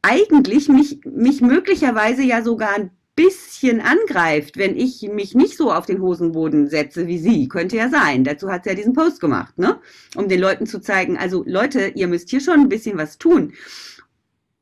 eigentlich 0.03 0.69
mich, 0.69 1.01
mich 1.05 1.41
möglicherweise 1.41 2.23
ja 2.23 2.43
sogar 2.43 2.75
ein 2.75 2.91
bisschen 3.15 3.81
angreift, 3.81 4.57
wenn 4.57 4.77
ich 4.77 5.03
mich 5.03 5.35
nicht 5.35 5.57
so 5.57 5.71
auf 5.71 5.85
den 5.85 6.01
Hosenboden 6.01 6.69
setze 6.69 7.07
wie 7.07 7.19
sie. 7.19 7.47
Könnte 7.47 7.77
ja 7.77 7.91
sein. 7.91 8.25
Dazu 8.25 8.51
hat 8.51 8.65
sie 8.65 8.71
ja 8.71 8.77
diesen 8.77 8.95
Post 8.95 9.21
gemacht, 9.21 9.59
ne? 9.59 9.79
Um 10.17 10.29
den 10.29 10.41
Leuten 10.41 10.67
zu 10.67 10.81
zeigen, 10.81 11.19
also 11.19 11.45
Leute, 11.47 11.93
ihr 11.95 12.09
müsst 12.09 12.31
hier 12.31 12.41
schon 12.41 12.61
ein 12.61 12.69
bisschen 12.69 12.97
was 12.97 13.19
tun. 13.19 13.53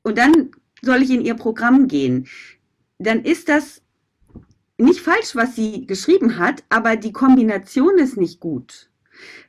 Und 0.03 0.19
dann 0.19 0.51
soll 0.83 1.03
ich 1.03 1.11
in 1.11 1.23
ihr 1.23 1.35
Programm 1.35 1.89
gehen. 1.89 2.27
Dann 2.99 3.25
ist 3.25 3.49
das 3.49 3.83
nicht 4.79 5.01
falsch, 5.01 5.35
was 5.35 5.55
sie 5.55 5.87
geschrieben 5.87 6.39
hat, 6.39 6.65
aber 6.69 6.97
die 6.97 7.13
Kombination 7.13 7.99
ist 7.99 8.17
nicht 8.17 8.41
gut. 8.41 8.91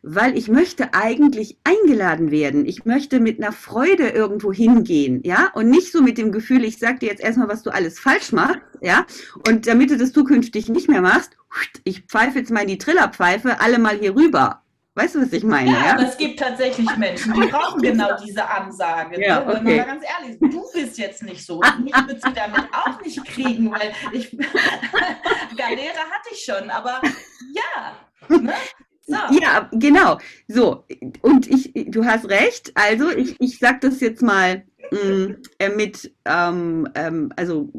Weil 0.01 0.37
ich 0.37 0.49
möchte 0.49 0.93
eigentlich 0.93 1.57
eingeladen 1.63 2.29
werden. 2.31 2.65
Ich 2.65 2.83
möchte 2.83 3.21
mit 3.21 3.41
einer 3.41 3.53
Freude 3.53 4.09
irgendwo 4.09 4.51
hingehen, 4.51 5.21
ja, 5.23 5.49
und 5.53 5.69
nicht 5.69 5.93
so 5.93 6.01
mit 6.01 6.17
dem 6.17 6.33
Gefühl, 6.33 6.65
ich 6.65 6.77
sag 6.77 6.99
dir 6.99 7.07
jetzt 7.07 7.23
erstmal, 7.23 7.47
was 7.47 7.63
du 7.63 7.69
alles 7.69 7.97
falsch 7.97 8.33
machst, 8.33 8.59
ja, 8.81 9.05
und 9.47 9.67
damit 9.67 9.91
du 9.91 9.97
das 9.97 10.11
zukünftig 10.11 10.67
nicht 10.67 10.89
mehr 10.89 11.01
machst, 11.01 11.37
ich 11.85 12.01
pfeife 12.01 12.39
jetzt 12.39 12.51
mal 12.51 12.61
in 12.61 12.67
die 12.67 12.77
Trillerpfeife, 12.77 13.61
alle 13.61 13.79
mal 13.79 13.97
hier 13.97 14.15
rüber. 14.15 14.60
Weißt 14.93 15.15
du, 15.15 15.21
was 15.21 15.31
ich 15.31 15.43
meine? 15.43 15.71
Ja, 15.71 15.85
Ja, 15.85 15.93
aber 15.93 16.03
es 16.03 16.17
gibt 16.17 16.39
tatsächlich 16.39 16.97
Menschen, 16.97 17.33
die 17.33 17.47
brauchen 17.47 17.81
genau 17.81 18.09
diese 18.21 18.45
Ansage. 18.45 19.21
Ja, 19.21 19.39
ne? 19.39 19.47
Wenn 19.47 19.55
okay. 19.55 19.63
man 19.63 19.77
mal 19.77 19.85
ganz 19.85 20.03
ehrlich 20.03 20.41
ist, 20.41 20.53
du 20.53 20.71
bist 20.73 20.97
jetzt 20.97 21.23
nicht 21.23 21.45
so. 21.45 21.59
Und 21.59 21.85
mich 21.85 21.93
wird 22.07 22.21
sie 22.21 22.33
damit 22.33 22.65
auch 22.73 23.01
nicht 23.01 23.23
kriegen, 23.25 23.71
weil 23.71 23.93
ich 24.11 24.29
Galera 25.57 26.01
hatte 26.11 26.29
ich 26.31 26.43
schon, 26.43 26.69
aber 26.69 27.01
ja. 27.53 28.37
Ne? 28.37 28.53
So. 29.03 29.15
Ja, 29.39 29.69
genau. 29.71 30.19
So, 30.47 30.85
und 31.21 31.47
ich, 31.47 31.71
du 31.73 32.05
hast 32.05 32.29
recht. 32.29 32.71
Also, 32.75 33.09
ich, 33.11 33.35
ich 33.39 33.59
sag 33.59 33.81
das 33.81 33.99
jetzt 33.99 34.21
mal 34.21 34.65
äh, 34.91 35.69
mit, 35.69 36.13
ähm, 36.25 36.87
ähm, 36.95 37.31
also 37.37 37.69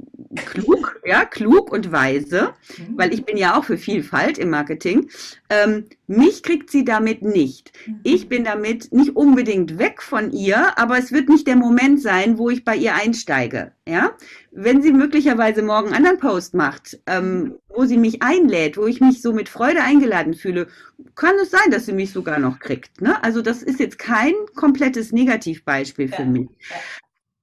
klug, 0.47 1.01
ja, 1.05 1.25
klug 1.27 1.71
und 1.73 1.93
weise, 1.93 2.55
Mhm. 2.79 2.97
weil 2.97 3.13
ich 3.13 3.25
bin 3.25 3.37
ja 3.37 3.57
auch 3.59 3.65
für 3.65 3.77
Vielfalt 3.77 4.39
im 4.39 4.49
Marketing. 4.51 5.11
Ähm, 5.51 5.85
mich 6.07 6.43
kriegt 6.43 6.71
sie 6.71 6.85
damit 6.85 7.23
nicht. 7.23 7.73
Ich 8.03 8.29
bin 8.29 8.45
damit 8.45 8.93
nicht 8.93 9.15
unbedingt 9.15 9.79
weg 9.79 10.03
von 10.03 10.31
ihr, 10.31 10.79
aber 10.79 10.99
es 10.99 11.13
wird 11.13 11.29
nicht 11.29 11.47
der 11.47 11.57
Moment 11.57 12.01
sein, 12.01 12.39
wo 12.39 12.49
ich 12.49 12.65
bei 12.65 12.77
ihr 12.77 12.95
einsteige. 12.95 13.73
Ja, 13.87 14.13
wenn 14.53 14.81
sie 14.81 14.93
möglicherweise 14.93 15.63
morgen 15.63 15.89
einen 15.89 15.97
anderen 16.07 16.19
Post 16.19 16.55
macht, 16.55 16.99
ähm, 17.07 17.57
wo 17.69 17.85
sie 17.85 17.97
mich 17.99 18.23
einlädt, 18.23 18.77
wo 18.77 18.87
ich 18.87 19.01
mich 19.01 19.21
so 19.21 19.33
mit 19.33 19.49
Freude 19.49 19.83
eingeladen 19.83 20.35
fühle, 20.35 20.69
kann 21.17 21.35
es 21.43 21.51
sein, 21.51 21.71
dass 21.71 21.87
sie 21.87 21.93
mich 21.93 22.13
sogar 22.13 22.39
noch 22.39 22.59
kriegt. 22.61 23.01
Ne? 23.01 23.23
Also 23.25 23.43
das 23.43 23.63
ist 23.63 23.81
jetzt 23.81 23.99
kein 23.99 24.35
komplettes 24.55 25.11
Negativbeispiel 25.13 26.09
für 26.09 26.23
Ja, 26.23 26.29
mich. 26.29 26.49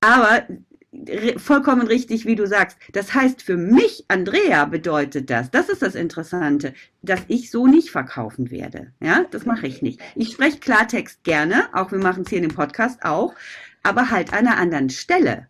Aber 0.02 0.44
vollkommen 1.38 1.86
richtig, 1.88 2.26
wie 2.26 2.36
du 2.36 2.48
sagst. 2.48 2.78
Das 2.94 3.14
heißt, 3.14 3.44
für 3.44 3.58
mich, 3.58 4.06
Andrea, 4.08 4.66
bedeutet 4.66 5.30
das, 5.30 5.52
das 5.52 5.70
ist 5.70 5.82
das 5.82 5.96
Interessante, 5.96 6.74
dass 7.04 7.22
ich 7.28 7.52
so 7.52 7.68
nicht 7.68 7.92
verkaufen 7.92 8.50
werde. 8.50 8.92
Ja, 9.00 9.26
das 9.30 9.46
mache 9.46 9.68
ich 9.68 9.82
nicht. 9.82 10.02
Ich 10.16 10.32
spreche 10.32 10.60
Klartext 10.60 11.24
gerne, 11.24 11.70
auch 11.74 11.92
wir 11.92 12.00
machen 12.00 12.24
es 12.24 12.30
hier 12.30 12.40
in 12.40 12.48
dem 12.48 12.56
Podcast 12.56 13.04
auch, 13.04 13.36
aber 13.84 14.10
halt 14.10 14.34
an 14.34 14.48
einer 14.48 14.58
anderen 14.58 14.90
Stelle. 14.90 15.48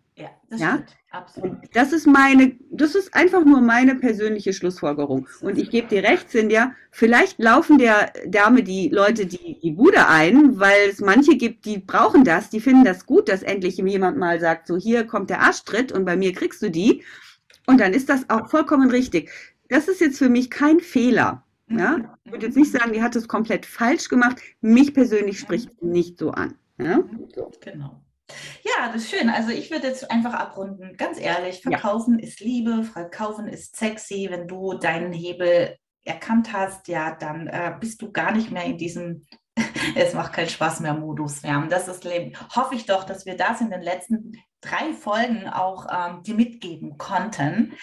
Ja. 0.51 0.57
Das 0.57 0.59
ja, 0.61 0.83
absolut. 1.11 1.57
das 1.73 1.93
ist 1.93 2.07
meine, 2.07 2.57
das 2.71 2.95
ist 2.95 3.13
einfach 3.13 3.45
nur 3.45 3.61
meine 3.61 3.95
persönliche 3.95 4.53
Schlussfolgerung. 4.53 5.27
Und 5.41 5.57
ich 5.57 5.69
gebe 5.69 5.87
dir 5.87 6.03
recht, 6.03 6.29
Cindy, 6.29 6.59
vielleicht 6.91 7.39
laufen 7.39 7.77
der 7.77 8.11
Dame 8.27 8.63
die 8.63 8.89
Leute 8.89 9.25
die, 9.25 9.59
die 9.61 9.71
Bude 9.71 10.07
ein, 10.07 10.59
weil 10.59 10.89
es 10.89 10.99
manche 11.01 11.37
gibt, 11.37 11.65
die 11.65 11.77
brauchen 11.77 12.23
das, 12.23 12.49
die 12.49 12.61
finden 12.61 12.83
das 12.83 13.05
gut, 13.05 13.29
dass 13.29 13.43
endlich 13.43 13.77
jemand 13.77 14.17
mal 14.17 14.39
sagt, 14.39 14.67
so 14.67 14.77
hier 14.77 15.05
kommt 15.05 15.29
der 15.29 15.41
Arschtritt 15.41 15.91
und 15.91 16.05
bei 16.05 16.15
mir 16.15 16.33
kriegst 16.33 16.61
du 16.61 16.71
die. 16.71 17.03
Und 17.67 17.79
dann 17.79 17.93
ist 17.93 18.09
das 18.09 18.29
auch 18.29 18.49
vollkommen 18.49 18.89
richtig. 18.89 19.29
Das 19.69 19.87
ist 19.87 20.01
jetzt 20.01 20.17
für 20.17 20.29
mich 20.29 20.49
kein 20.49 20.79
Fehler. 20.79 21.43
Ja? 21.69 21.97
Mhm. 21.97 22.07
Ich 22.23 22.31
würde 22.31 22.45
jetzt 22.47 22.57
nicht 22.57 22.71
sagen, 22.71 22.93
die 22.93 23.03
hat 23.03 23.15
es 23.15 23.27
komplett 23.27 23.65
falsch 23.65 24.09
gemacht. 24.09 24.37
Mich 24.61 24.93
persönlich 24.93 25.39
spricht 25.39 25.81
nicht 25.83 26.17
so 26.17 26.31
an. 26.31 26.55
Ja? 26.79 27.03
So. 27.35 27.51
Genau. 27.61 28.01
Ja, 28.63 28.91
das 28.91 29.03
ist 29.03 29.11
schön. 29.11 29.29
Also 29.29 29.49
ich 29.51 29.71
würde 29.71 29.87
jetzt 29.87 30.09
einfach 30.09 30.33
abrunden. 30.33 30.95
Ganz 30.97 31.19
ehrlich, 31.19 31.61
verkaufen 31.61 32.19
ja. 32.19 32.25
ist 32.25 32.39
Liebe, 32.39 32.83
verkaufen 32.83 33.47
ist 33.47 33.75
sexy. 33.75 34.27
Wenn 34.29 34.47
du 34.47 34.73
deinen 34.73 35.13
Hebel 35.13 35.77
erkannt 36.03 36.53
hast, 36.53 36.87
ja, 36.87 37.15
dann 37.15 37.47
äh, 37.47 37.73
bist 37.79 38.01
du 38.01 38.11
gar 38.11 38.31
nicht 38.31 38.51
mehr 38.51 38.65
in 38.65 38.77
diesem 38.77 39.25
es 39.95 40.13
macht 40.13 40.33
keinen 40.33 40.49
Spaß 40.49 40.79
mehr 40.81 40.93
Modus 40.93 41.43
mehr. 41.43 41.57
Und 41.57 41.71
das 41.71 41.87
ist 41.87 42.03
Leben. 42.03 42.33
Hoffe 42.55 42.75
ich 42.75 42.85
doch, 42.85 43.03
dass 43.03 43.25
wir 43.25 43.35
das 43.35 43.61
in 43.61 43.69
den 43.69 43.81
letzten 43.81 44.33
drei 44.61 44.93
Folgen 44.93 45.47
auch 45.47 45.87
ähm, 45.91 46.23
dir 46.23 46.35
mitgeben 46.35 46.97
konnten, 46.97 47.73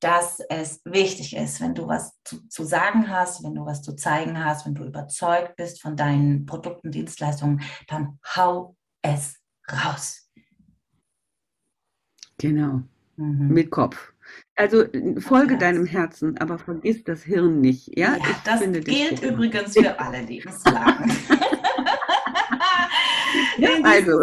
dass 0.00 0.40
es 0.48 0.80
wichtig 0.84 1.36
ist, 1.36 1.60
wenn 1.60 1.74
du 1.74 1.86
was 1.86 2.18
zu, 2.24 2.46
zu, 2.48 2.64
sagen 2.64 3.08
hast, 3.08 3.44
wenn 3.44 3.54
du 3.54 3.64
was 3.64 3.82
zu 3.82 3.94
zeigen 3.94 4.44
hast, 4.44 4.66
wenn 4.66 4.74
du 4.74 4.84
überzeugt 4.84 5.56
bist 5.56 5.80
von 5.80 5.96
deinen 5.96 6.44
Produkten, 6.44 6.90
Dienstleistungen, 6.90 7.62
dann 7.86 8.18
hau 8.34 8.76
es 9.00 9.41
raus. 9.70 10.28
Genau. 12.38 12.82
Mhm. 13.16 13.48
Mit 13.48 13.70
Kopf. 13.70 14.12
Also 14.54 14.84
folge 15.18 15.58
deinem 15.58 15.86
Herzen, 15.86 16.38
aber 16.38 16.58
vergiss 16.58 17.04
das 17.04 17.22
Hirn 17.22 17.60
nicht. 17.60 17.96
Ja, 17.98 18.16
ja 18.16 18.24
das 18.44 18.60
gilt 18.60 19.22
übrigens 19.22 19.76
für 19.76 19.98
alle 19.98 20.22
Lebenslagen. 20.22 21.10
also. 23.84 24.20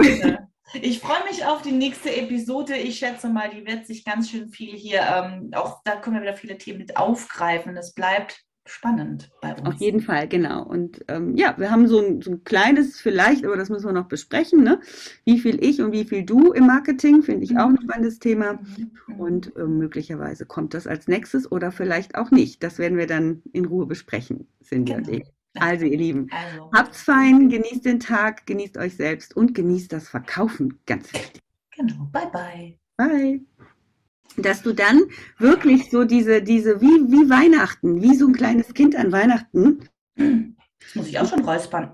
Ich 0.74 1.00
freue 1.00 1.24
mich 1.24 1.46
auf 1.46 1.64
die 1.64 1.72
nächste 1.72 2.16
Episode. 2.16 2.76
Ich 2.76 3.00
schätze 3.00 3.28
mal, 3.30 3.50
die 3.50 3.66
wird 3.66 3.88
sich 3.88 4.06
ganz 4.06 4.30
schön 4.30 4.50
viel 4.50 4.76
hier, 4.76 5.02
ähm, 5.02 5.50
auch 5.54 5.82
da 5.84 5.96
können 5.96 6.18
wir 6.18 6.22
wieder 6.22 6.38
viele 6.38 6.58
Themen 6.58 6.78
mit 6.80 6.96
aufgreifen. 6.96 7.76
Es 7.76 7.94
bleibt 7.94 8.44
spannend 8.66 9.32
bei 9.42 9.56
uns. 9.56 9.66
Auf 9.66 9.76
jeden 9.76 10.02
Fall, 10.02 10.28
genau. 10.28 10.64
Und 10.64 11.04
ähm, 11.08 11.36
ja, 11.36 11.56
wir 11.58 11.72
haben 11.72 11.88
so 11.88 12.00
ein, 12.00 12.22
so 12.22 12.32
ein, 12.32 12.44
kleines 12.44 13.00
vielleicht, 13.00 13.46
aber 13.46 13.58
das 13.58 13.70
müssen 13.70 13.86
wir 13.86 13.94
noch 13.94 14.08
besprechen, 14.08 14.64
ne? 14.64 14.80
wie 15.26 15.40
viel 15.40 15.64
ich 15.64 15.82
und 15.82 15.92
wie 15.92 16.06
viel 16.06 16.24
du 16.24 16.52
im 16.52 16.68
Marketing, 16.68 17.24
finde 17.24 17.44
ich 17.44 17.58
auch 17.58 17.68
ein 17.68 17.74
mhm. 17.74 17.84
spannendes 17.84 18.20
Thema. 18.20 18.54
Mhm. 18.54 19.20
Und 19.20 19.56
äh, 19.56 19.66
möglicherweise 19.66 20.46
kommt 20.46 20.74
das 20.74 20.88
als 20.88 21.08
nächstes 21.08 21.52
oder 21.52 21.72
vielleicht 21.72 22.16
auch 22.16 22.32
nicht. 22.32 22.64
Das 22.64 22.78
werden 22.78 22.98
wir 22.98 23.08
dann 23.08 23.42
in 23.52 23.66
Ruhe 23.66 23.86
besprechen, 23.86 24.48
Cindy 24.64 24.94
genau. 24.94 25.08
und 25.08 25.14
ich. 25.16 25.28
Also, 25.58 25.86
ihr 25.86 25.98
Lieben, 25.98 26.30
also. 26.32 26.72
habt's 26.72 27.02
fein, 27.02 27.50
genießt 27.50 27.84
den 27.84 28.00
Tag, 28.00 28.46
genießt 28.46 28.78
euch 28.78 28.96
selbst 28.96 29.36
und 29.36 29.56
genießt 29.56 29.92
das 29.92 30.08
Verkaufen. 30.08 30.80
Ganz 30.86 31.12
wichtig. 31.12 31.42
Genau. 31.76 32.08
Bye, 32.12 32.30
bye. 32.32 32.78
Bye 32.98 33.42
dass 34.38 34.62
du 34.62 34.74
dann 34.74 35.02
wirklich 35.38 35.90
so 35.90 36.04
diese, 36.06 36.42
diese, 36.42 36.82
wie, 36.82 37.12
wie 37.12 37.30
Weihnachten, 37.30 38.02
wie 38.02 38.16
so 38.16 38.28
ein 38.28 38.34
kleines 38.34 38.74
Kind 38.74 38.96
an 38.96 39.12
Weihnachten. 39.12 39.80
Das 40.16 40.96
muss 40.96 41.08
ich 41.08 41.20
auch 41.20 41.30
schon 41.30 41.44
räuspern. 41.44 41.94